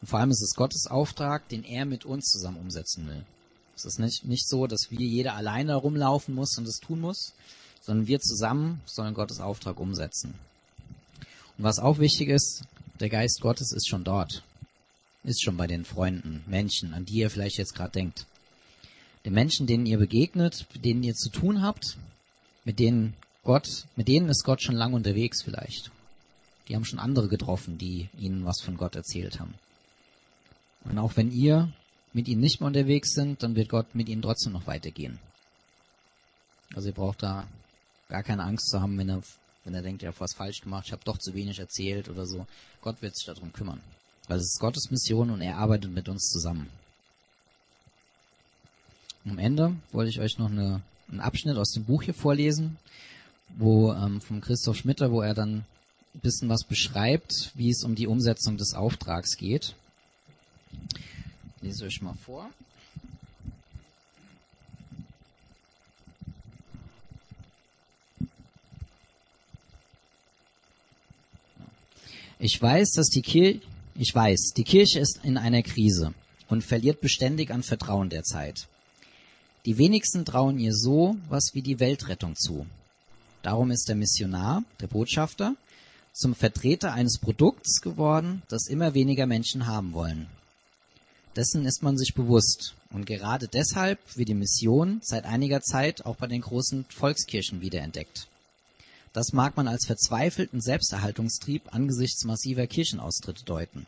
Und 0.00 0.08
vor 0.08 0.18
allem 0.18 0.30
ist 0.30 0.42
es 0.42 0.54
Gottes 0.54 0.86
Auftrag, 0.86 1.48
den 1.48 1.64
er 1.64 1.86
mit 1.86 2.04
uns 2.04 2.26
zusammen 2.26 2.58
umsetzen 2.58 3.06
will. 3.06 3.24
Es 3.84 3.94
ist 3.94 3.98
nicht, 3.98 4.24
nicht 4.24 4.48
so, 4.48 4.66
dass 4.66 4.90
wir 4.90 5.06
jeder 5.06 5.34
alleine 5.34 5.74
rumlaufen 5.74 6.34
muss 6.34 6.56
und 6.56 6.68
es 6.68 6.78
tun 6.78 7.00
muss, 7.00 7.32
sondern 7.80 8.06
wir 8.06 8.20
zusammen 8.20 8.80
sollen 8.86 9.14
Gottes 9.14 9.40
Auftrag 9.40 9.80
umsetzen. 9.80 10.34
Und 11.58 11.64
was 11.64 11.78
auch 11.78 11.98
wichtig 11.98 12.28
ist, 12.28 12.62
der 13.00 13.08
Geist 13.08 13.40
Gottes 13.40 13.72
ist 13.72 13.88
schon 13.88 14.04
dort. 14.04 14.42
Ist 15.24 15.42
schon 15.42 15.56
bei 15.56 15.66
den 15.66 15.84
Freunden, 15.84 16.44
Menschen, 16.46 16.94
an 16.94 17.04
die 17.04 17.18
ihr 17.18 17.30
vielleicht 17.30 17.58
jetzt 17.58 17.74
gerade 17.74 17.92
denkt. 17.92 18.26
Den 19.24 19.34
Menschen, 19.34 19.66
denen 19.66 19.86
ihr 19.86 19.98
begegnet, 19.98 20.66
mit 20.72 20.84
denen 20.84 21.02
ihr 21.02 21.14
zu 21.14 21.28
tun 21.28 21.62
habt, 21.62 21.96
mit 22.64 22.78
denen 22.78 23.14
Gott, 23.44 23.86
mit 23.96 24.08
denen 24.08 24.28
ist 24.28 24.44
Gott 24.44 24.62
schon 24.62 24.76
lange 24.76 24.94
unterwegs 24.94 25.42
vielleicht. 25.42 25.90
Die 26.68 26.76
haben 26.76 26.84
schon 26.84 27.00
andere 27.00 27.28
getroffen, 27.28 27.78
die 27.78 28.08
ihnen 28.18 28.44
was 28.44 28.60
von 28.60 28.76
Gott 28.76 28.94
erzählt 28.94 29.40
haben. 29.40 29.54
Und 30.84 30.98
auch 30.98 31.16
wenn 31.16 31.32
ihr 31.32 31.72
mit 32.12 32.28
ihnen 32.28 32.40
nicht 32.40 32.60
mehr 32.60 32.66
unterwegs 32.66 33.14
sind, 33.14 33.42
dann 33.42 33.54
wird 33.54 33.68
Gott 33.68 33.94
mit 33.94 34.08
ihnen 34.08 34.22
trotzdem 34.22 34.52
noch 34.52 34.66
weitergehen. 34.66 35.18
Also 36.74 36.88
ihr 36.88 36.94
braucht 36.94 37.22
da 37.22 37.46
gar 38.08 38.22
keine 38.22 38.44
Angst 38.44 38.68
zu 38.68 38.80
haben, 38.80 38.98
wenn 38.98 39.08
er, 39.08 39.22
wenn 39.64 39.74
er 39.74 39.82
denkt, 39.82 40.02
ihr 40.02 40.08
habt 40.08 40.20
was 40.20 40.34
falsch 40.34 40.60
gemacht, 40.60 40.86
ich 40.86 40.92
habe 40.92 41.04
doch 41.04 41.18
zu 41.18 41.34
wenig 41.34 41.58
erzählt 41.58 42.08
oder 42.08 42.26
so. 42.26 42.46
Gott 42.80 43.00
wird 43.02 43.16
sich 43.16 43.26
darum 43.26 43.52
kümmern. 43.52 43.80
Weil 44.28 44.38
es 44.38 44.52
ist 44.52 44.60
Gottes 44.60 44.90
Mission 44.90 45.30
und 45.30 45.40
er 45.40 45.56
arbeitet 45.58 45.92
mit 45.92 46.08
uns 46.08 46.28
zusammen. 46.28 46.68
Am 49.24 49.38
Ende 49.38 49.74
wollte 49.92 50.10
ich 50.10 50.20
euch 50.20 50.38
noch 50.38 50.50
eine, 50.50 50.82
einen 51.08 51.20
Abschnitt 51.20 51.56
aus 51.56 51.72
dem 51.72 51.84
Buch 51.84 52.02
hier 52.02 52.14
vorlesen, 52.14 52.76
wo 53.56 53.92
ähm, 53.92 54.20
vom 54.20 54.40
Christoph 54.40 54.76
Schmitter, 54.76 55.12
wo 55.12 55.22
er 55.22 55.34
dann 55.34 55.64
ein 56.14 56.20
bisschen 56.20 56.48
was 56.48 56.64
beschreibt, 56.64 57.52
wie 57.54 57.70
es 57.70 57.84
um 57.84 57.94
die 57.94 58.06
Umsetzung 58.06 58.56
des 58.56 58.74
Auftrags 58.74 59.36
geht. 59.36 59.74
Ich 61.62 61.68
lese 61.68 61.84
euch 61.84 62.02
mal 62.02 62.14
vor. 62.14 62.50
Ich 72.40 72.60
weiß, 72.60 72.90
dass 72.94 73.06
die 73.10 73.22
Kirche, 73.22 73.60
ich 73.94 74.12
weiß, 74.12 74.54
die 74.56 74.64
Kirche 74.64 74.98
ist 74.98 75.20
in 75.22 75.38
einer 75.38 75.62
Krise 75.62 76.14
und 76.48 76.64
verliert 76.64 77.00
beständig 77.00 77.52
an 77.52 77.62
Vertrauen 77.62 78.10
derzeit. 78.10 78.66
Die 79.64 79.78
wenigsten 79.78 80.24
trauen 80.24 80.58
ihr 80.58 80.74
so 80.74 81.16
was 81.28 81.50
wie 81.54 81.62
die 81.62 81.78
Weltrettung 81.78 82.34
zu. 82.34 82.66
Darum 83.42 83.70
ist 83.70 83.88
der 83.88 83.94
Missionar, 83.94 84.64
der 84.80 84.88
Botschafter, 84.88 85.54
zum 86.12 86.34
Vertreter 86.34 86.92
eines 86.92 87.18
Produkts 87.18 87.80
geworden, 87.80 88.42
das 88.48 88.66
immer 88.66 88.94
weniger 88.94 89.26
Menschen 89.28 89.66
haben 89.66 89.92
wollen. 89.92 90.26
Dessen 91.36 91.64
ist 91.64 91.82
man 91.82 91.96
sich 91.96 92.14
bewusst. 92.14 92.74
Und 92.90 93.06
gerade 93.06 93.48
deshalb 93.48 93.98
wird 94.16 94.28
die 94.28 94.34
Mission 94.34 95.00
seit 95.02 95.24
einiger 95.24 95.62
Zeit 95.62 96.04
auch 96.04 96.16
bei 96.16 96.26
den 96.26 96.42
großen 96.42 96.84
Volkskirchen 96.90 97.62
wiederentdeckt. 97.62 98.28
Das 99.14 99.32
mag 99.32 99.56
man 99.56 99.68
als 99.68 99.86
verzweifelten 99.86 100.60
Selbsterhaltungstrieb 100.60 101.74
angesichts 101.74 102.24
massiver 102.24 102.66
Kirchenaustritte 102.66 103.44
deuten. 103.44 103.86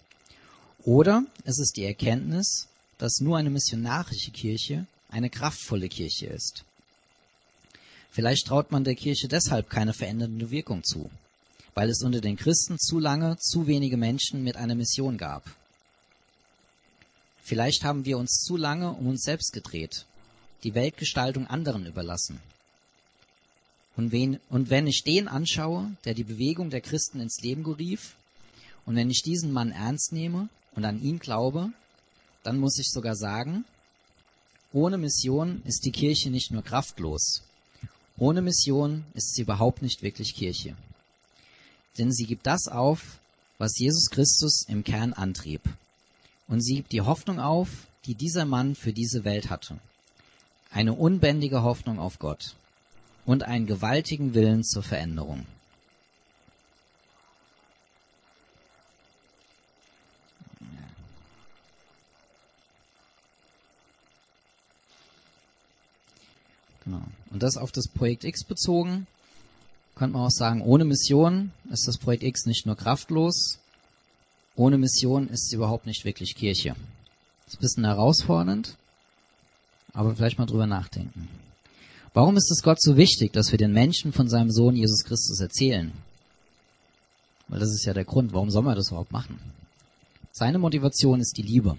Oder 0.85 1.25
es 1.45 1.59
ist 1.59 1.77
die 1.77 1.85
Erkenntnis, 1.85 2.69
dass 2.99 3.21
nur 3.21 3.39
eine 3.39 3.51
missionarische 3.51 4.31
Kirche 4.31 4.87
eine 5.11 5.31
kraftvolle 5.31 5.89
Kirche 5.89 6.27
ist. 6.27 6.65
Vielleicht 8.11 8.47
traut 8.47 8.71
man 8.71 8.85
der 8.85 8.95
Kirche 8.95 9.29
deshalb 9.29 9.71
keine 9.71 9.93
verändernde 9.93 10.51
Wirkung 10.51 10.85
zu, 10.85 11.11
weil 11.75 11.91
es 11.91 12.03
unter 12.03 12.21
den 12.21 12.37
Christen 12.37 12.79
zu 12.79 12.99
lange 12.99 13.37
zu 13.39 13.67
wenige 13.67 13.97
Menschen 13.97 14.45
mit 14.45 14.57
einer 14.57 14.75
Mission 14.75 15.19
gab. 15.19 15.43
Vielleicht 17.45 17.85
haben 17.85 18.07
wir 18.07 18.17
uns 18.17 18.41
zu 18.41 18.57
lange 18.57 18.93
um 18.93 19.07
uns 19.07 19.23
selbst 19.23 19.53
gedreht, 19.53 20.07
die 20.63 20.75
Weltgestaltung 20.75 21.47
anderen 21.47 21.85
überlassen. 21.85 22.41
Und, 23.97 24.13
wen, 24.13 24.41
und 24.49 24.71
wenn 24.71 24.87
ich 24.87 25.05
den 25.05 25.29
anschaue, 25.29 25.95
der 26.07 26.15
die 26.15 26.25
Bewegung 26.25 26.71
der 26.71 26.81
Christen 26.81 27.21
ins 27.21 27.43
Leben 27.43 27.63
gerief, 27.63 28.17
und 28.87 28.97
wenn 28.97 29.11
ich 29.11 29.23
diesen 29.23 29.53
Mann 29.53 29.73
ernst 29.73 30.13
nehme 30.13 30.49
und 30.75 30.87
an 30.87 31.03
ihn 31.03 31.19
glaube, 31.19 31.71
dann 32.45 32.59
muss 32.59 32.79
ich 32.79 32.91
sogar 32.91 33.15
sagen, 33.15 33.67
ohne 34.73 34.97
Mission 34.97 35.63
ist 35.67 35.85
die 35.85 35.93
Kirche 35.93 36.31
nicht 36.31 36.51
nur 36.51 36.63
kraftlos. 36.63 37.43
Ohne 38.17 38.41
Mission 38.41 39.05
ist 39.13 39.35
sie 39.35 39.43
überhaupt 39.43 39.83
nicht 39.83 40.03
wirklich 40.03 40.35
Kirche. 40.35 40.77
Denn 41.99 42.11
sie 42.11 42.25
gibt 42.25 42.47
das 42.47 42.69
auf, 42.69 43.21
was 43.59 43.79
Jesus 43.79 44.09
Christus 44.11 44.65
im 44.67 44.83
Kern 44.83 45.13
antrieb. 45.13 45.61
Und 46.49 46.61
sie 46.61 46.83
die 46.83 47.01
Hoffnung 47.01 47.41
auf, 47.41 47.69
die 48.07 48.15
dieser 48.15 48.45
Mann 48.45 48.75
für 48.75 48.93
diese 48.93 49.25
Welt 49.25 49.51
hatte. 49.51 49.79
Eine 50.71 50.93
unbändige 50.93 51.63
Hoffnung 51.63 51.99
auf 51.99 52.19
Gott 52.19 52.55
und 53.25 53.45
einen 53.45 53.67
gewaltigen 53.67 54.35
Willen 54.35 54.65
zur 54.65 54.83
Veränderung. 54.83 55.47
Genau. 66.85 67.03
Und 67.31 67.43
das 67.43 67.57
auf 67.57 67.73
das 67.73 67.89
Projekt 67.89 68.25
X 68.25 68.45
bezogen, 68.45 69.07
könnte 69.95 70.15
man 70.15 70.27
auch 70.27 70.31
sagen, 70.31 70.61
ohne 70.61 70.85
Mission 70.85 71.53
ist 71.71 71.89
das 71.89 71.99
Projekt 71.99 72.25
X 72.25 72.47
nicht 72.47 72.67
nur 72.67 72.77
kraftlos, 72.77 73.59
ohne 74.57 74.79
Mission 74.79 75.29
ist 75.29 75.47
es 75.47 75.53
überhaupt 75.53 75.87
nicht 75.87 76.05
wirklich 76.05 76.35
Kirche. 76.35 76.77
Das 77.45 77.55
ist 77.55 77.59
ein 77.59 77.63
bisschen 77.63 77.85
herausfordernd, 77.85 78.77
aber 79.93 80.15
vielleicht 80.15 80.39
mal 80.39 80.47
drüber 80.47 80.67
nachdenken. 80.67 81.29
Warum 82.13 82.37
ist 82.37 82.51
es 82.51 82.63
Gott 82.63 82.81
so 82.81 82.97
wichtig, 82.97 83.33
dass 83.33 83.51
wir 83.51 83.59
den 83.59 83.73
Menschen 83.73 84.13
von 84.13 84.29
seinem 84.29 84.51
Sohn 84.51 84.77
Jesus 84.77 85.05
Christus 85.05 85.41
erzählen? 85.41 85.93
Weil 87.49 87.59
das 87.59 87.71
ist 87.71 87.85
ja 87.85 87.93
der 87.93 88.05
Grund, 88.05 88.33
warum 88.33 88.51
soll 88.51 88.63
man 88.63 88.77
das 88.77 88.89
überhaupt 88.89 89.13
machen? 89.13 89.39
Seine 90.31 90.59
Motivation 90.59 91.21
ist 91.21 91.37
die 91.37 91.43
Liebe. 91.43 91.77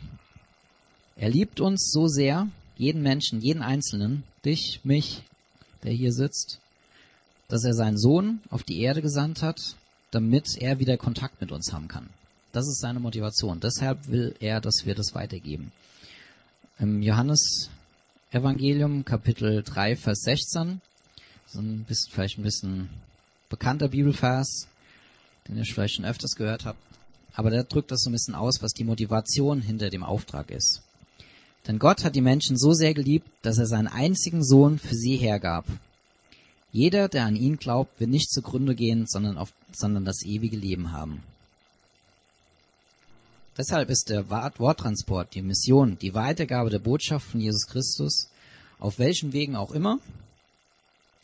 Er 1.15 1.29
liebt 1.29 1.61
uns 1.61 1.89
so 1.91 2.07
sehr, 2.07 2.49
jeden 2.77 3.01
Menschen, 3.01 3.41
jeden 3.41 3.61
Einzelnen, 3.61 4.23
dich, 4.43 4.81
mich, 4.83 5.23
der 5.83 5.93
hier 5.93 6.11
sitzt, 6.11 6.59
dass 7.47 7.63
er 7.63 7.73
seinen 7.73 7.97
Sohn 7.97 8.41
auf 8.49 8.63
die 8.63 8.81
Erde 8.81 9.01
gesandt 9.01 9.41
hat, 9.41 9.75
damit 10.11 10.57
er 10.57 10.79
wieder 10.79 10.97
Kontakt 10.97 11.39
mit 11.41 11.51
uns 11.51 11.71
haben 11.71 11.87
kann. 11.87 12.09
Das 12.55 12.69
ist 12.69 12.79
seine 12.79 13.01
Motivation. 13.01 13.59
Deshalb 13.59 14.07
will 14.07 14.33
er, 14.39 14.61
dass 14.61 14.85
wir 14.85 14.95
das 14.95 15.13
weitergeben. 15.13 15.73
Im 16.79 17.01
Johannes 17.01 17.69
Evangelium, 18.31 19.03
Kapitel 19.03 19.61
3, 19.61 19.97
Vers 19.97 20.21
16, 20.21 20.79
so 21.47 21.59
ein 21.59 21.83
bisschen, 21.83 22.13
vielleicht 22.13 22.37
ein 22.37 22.43
bisschen 22.43 22.89
bekannter 23.49 23.89
Bibelvers, 23.89 24.67
den 25.49 25.57
ihr 25.57 25.65
vielleicht 25.65 25.95
schon 25.95 26.05
öfters 26.05 26.37
gehört 26.37 26.63
habt, 26.63 26.79
aber 27.33 27.49
der 27.49 27.65
drückt 27.65 27.91
das 27.91 28.03
so 28.03 28.09
ein 28.09 28.13
bisschen 28.13 28.35
aus, 28.35 28.61
was 28.61 28.71
die 28.71 28.85
Motivation 28.85 29.61
hinter 29.61 29.89
dem 29.89 30.03
Auftrag 30.03 30.49
ist. 30.49 30.81
Denn 31.67 31.77
Gott 31.77 32.05
hat 32.05 32.15
die 32.15 32.21
Menschen 32.21 32.57
so 32.57 32.71
sehr 32.71 32.93
geliebt, 32.93 33.27
dass 33.41 33.57
er 33.57 33.65
seinen 33.65 33.89
einzigen 33.89 34.45
Sohn 34.45 34.79
für 34.79 34.95
sie 34.95 35.17
hergab. 35.17 35.65
Jeder, 36.71 37.09
der 37.09 37.25
an 37.25 37.35
ihn 37.35 37.57
glaubt, 37.57 37.99
wird 37.99 38.11
nicht 38.11 38.31
zugrunde 38.31 38.75
gehen, 38.75 39.07
sondern, 39.07 39.37
auf, 39.37 39.51
sondern 39.73 40.05
das 40.05 40.23
ewige 40.23 40.55
Leben 40.55 40.93
haben. 40.93 41.21
Deshalb 43.57 43.89
ist 43.89 44.09
der 44.09 44.29
Worttransport, 44.29 45.33
die 45.33 45.41
Mission, 45.41 45.97
die 45.97 46.13
Weitergabe 46.13 46.69
der 46.69 46.79
Botschaft 46.79 47.27
von 47.31 47.39
Jesus 47.39 47.67
Christus, 47.67 48.27
auf 48.79 48.99
welchen 48.99 49.31
Wegen 49.31 49.55
auch 49.55 49.71
immer, 49.71 49.99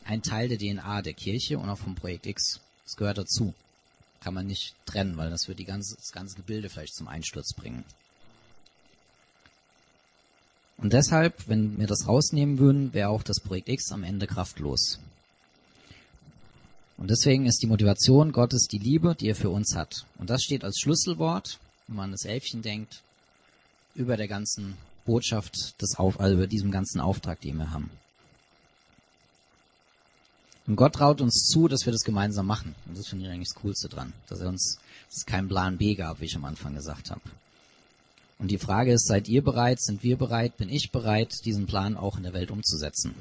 ein 0.06 0.22
Teil 0.22 0.48
der 0.48 0.58
DNA 0.58 1.02
der 1.02 1.14
Kirche 1.14 1.60
und 1.60 1.70
auch 1.70 1.78
vom 1.78 1.96
Projekt 1.96 2.26
X. 2.26 2.62
Es 2.86 2.96
gehört 2.96 3.18
dazu. 3.18 3.54
Kann 4.22 4.34
man 4.34 4.48
nicht 4.48 4.76
trennen, 4.86 5.18
weil 5.18 5.30
das 5.30 5.48
wird 5.48 5.60
die 5.60 5.66
ganze, 5.66 5.96
das 5.96 6.12
ganze 6.12 6.36
Gebilde 6.38 6.70
vielleicht 6.70 6.96
zum 6.96 7.08
Einsturz 7.08 7.54
bringen. 7.54 7.84
Und 10.78 10.94
deshalb, 10.94 11.48
wenn 11.48 11.78
wir 11.80 11.88
das 11.88 12.08
rausnehmen 12.08 12.60
würden, 12.60 12.94
wäre 12.94 13.10
auch 13.10 13.24
das 13.24 13.40
Projekt 13.40 13.70
X 13.70 13.92
am 13.92 14.04
Ende 14.04 14.26
kraftlos. 14.26 15.00
Und 16.98 17.10
deswegen 17.10 17.46
ist 17.46 17.62
die 17.62 17.68
Motivation 17.68 18.32
Gottes 18.32 18.68
die 18.68 18.78
Liebe, 18.78 19.16
die 19.16 19.30
er 19.30 19.36
für 19.36 19.50
uns 19.50 19.76
hat. 19.76 20.06
Und 20.18 20.30
das 20.30 20.44
steht 20.44 20.64
als 20.64 20.80
Schlüsselwort, 20.80 21.60
wenn 21.88 21.96
man 21.96 22.06
an 22.06 22.12
das 22.12 22.26
Elfchen 22.26 22.62
denkt, 22.62 23.02
über 23.96 24.18
der 24.18 24.28
ganzen 24.28 24.78
Botschaft 25.06 25.82
des 25.82 25.98
Auf, 25.98 26.20
also 26.20 26.36
über 26.36 26.48
diesem 26.48 26.72
ganzen 26.72 27.02
Auftrag, 27.02 27.42
den 27.42 27.58
wir 27.58 27.72
haben. 27.72 27.90
Und 30.68 30.76
Gott 30.76 30.94
traut 30.94 31.22
uns 31.22 31.48
zu, 31.48 31.68
dass 31.68 31.86
wir 31.86 31.92
das 31.92 32.04
gemeinsam 32.04 32.46
machen. 32.46 32.76
Und 32.88 32.98
das 32.98 33.08
finde 33.08 33.26
ich 33.26 33.32
eigentlich 33.32 33.50
das 33.50 33.62
Coolste 33.62 33.90
dran, 33.90 34.14
dass 34.28 34.40
er 34.40 34.50
uns, 34.50 34.78
dass 35.10 35.18
es 35.18 35.26
keinen 35.26 35.50
Plan 35.50 35.78
B 35.78 35.96
gab, 35.96 36.22
wie 36.22 36.26
ich 36.26 36.36
am 36.36 36.46
Anfang 36.46 36.76
gesagt 36.76 37.12
habe. 37.12 37.22
Und 38.38 38.50
die 38.50 38.58
Frage 38.58 38.94
ist, 38.94 39.06
seid 39.06 39.28
ihr 39.28 39.44
bereit, 39.44 39.82
sind 39.82 40.04
wir 40.04 40.18
bereit, 40.18 40.58
bin 40.58 40.70
ich 40.70 40.92
bereit, 40.92 41.46
diesen 41.46 41.68
Plan 41.68 41.98
auch 41.98 42.18
in 42.18 42.24
der 42.24 42.34
Welt 42.34 42.52
umzusetzen? 42.52 43.14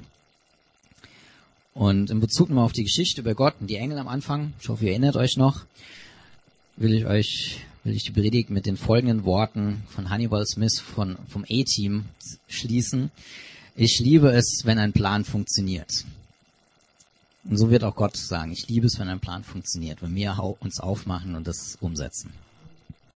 Und 1.75 2.11
in 2.11 2.21
Bezug 2.21 2.49
nochmal 2.49 2.65
auf 2.65 2.73
die 2.73 2.85
Geschichte 2.85 3.21
über 3.21 3.35
Gott 3.35 3.55
und 3.61 3.69
die 3.69 3.77
Engel 3.77 3.99
am 3.99 4.09
Anfang, 4.09 4.55
ich 4.61 4.69
hoffe, 4.69 4.85
ihr 4.85 4.91
erinnert 4.91 5.17
euch 5.17 5.37
noch, 5.37 5.67
will 6.77 6.95
ich 6.95 7.07
euch, 7.07 7.61
will 7.85 7.95
ich 7.95 8.05
die 8.05 8.13
Predigt 8.13 8.51
mit 8.51 8.67
den 8.67 8.77
folgenden 8.77 9.25
Worten 9.25 9.83
von 9.89 10.11
Hannibal 10.11 10.45
Smith 10.47 10.81
von, 10.81 11.17
vom 11.29 11.45
A-Team 11.45 12.05
schließen. 12.49 13.11
Ich 13.75 14.01
liebe 14.01 14.31
es, 14.33 14.63
wenn 14.65 14.79
ein 14.79 14.93
Plan 14.93 15.25
funktioniert. 15.25 16.05
Und 17.45 17.57
so 17.57 17.71
wird 17.71 17.85
auch 17.85 17.97
Gott 17.97 18.17
sagen, 18.17 18.53
ich 18.53 18.69
liebe 18.69 18.87
es, 18.87 18.99
wenn 18.99 19.09
ein 19.09 19.21
Plan 19.21 19.45
funktioniert, 19.45 20.03
wenn 20.03 20.15
wir 20.15 20.37
uns 20.61 20.79
aufmachen 20.79 21.35
und 21.35 21.47
das 21.47 21.79
umsetzen. 21.81 22.33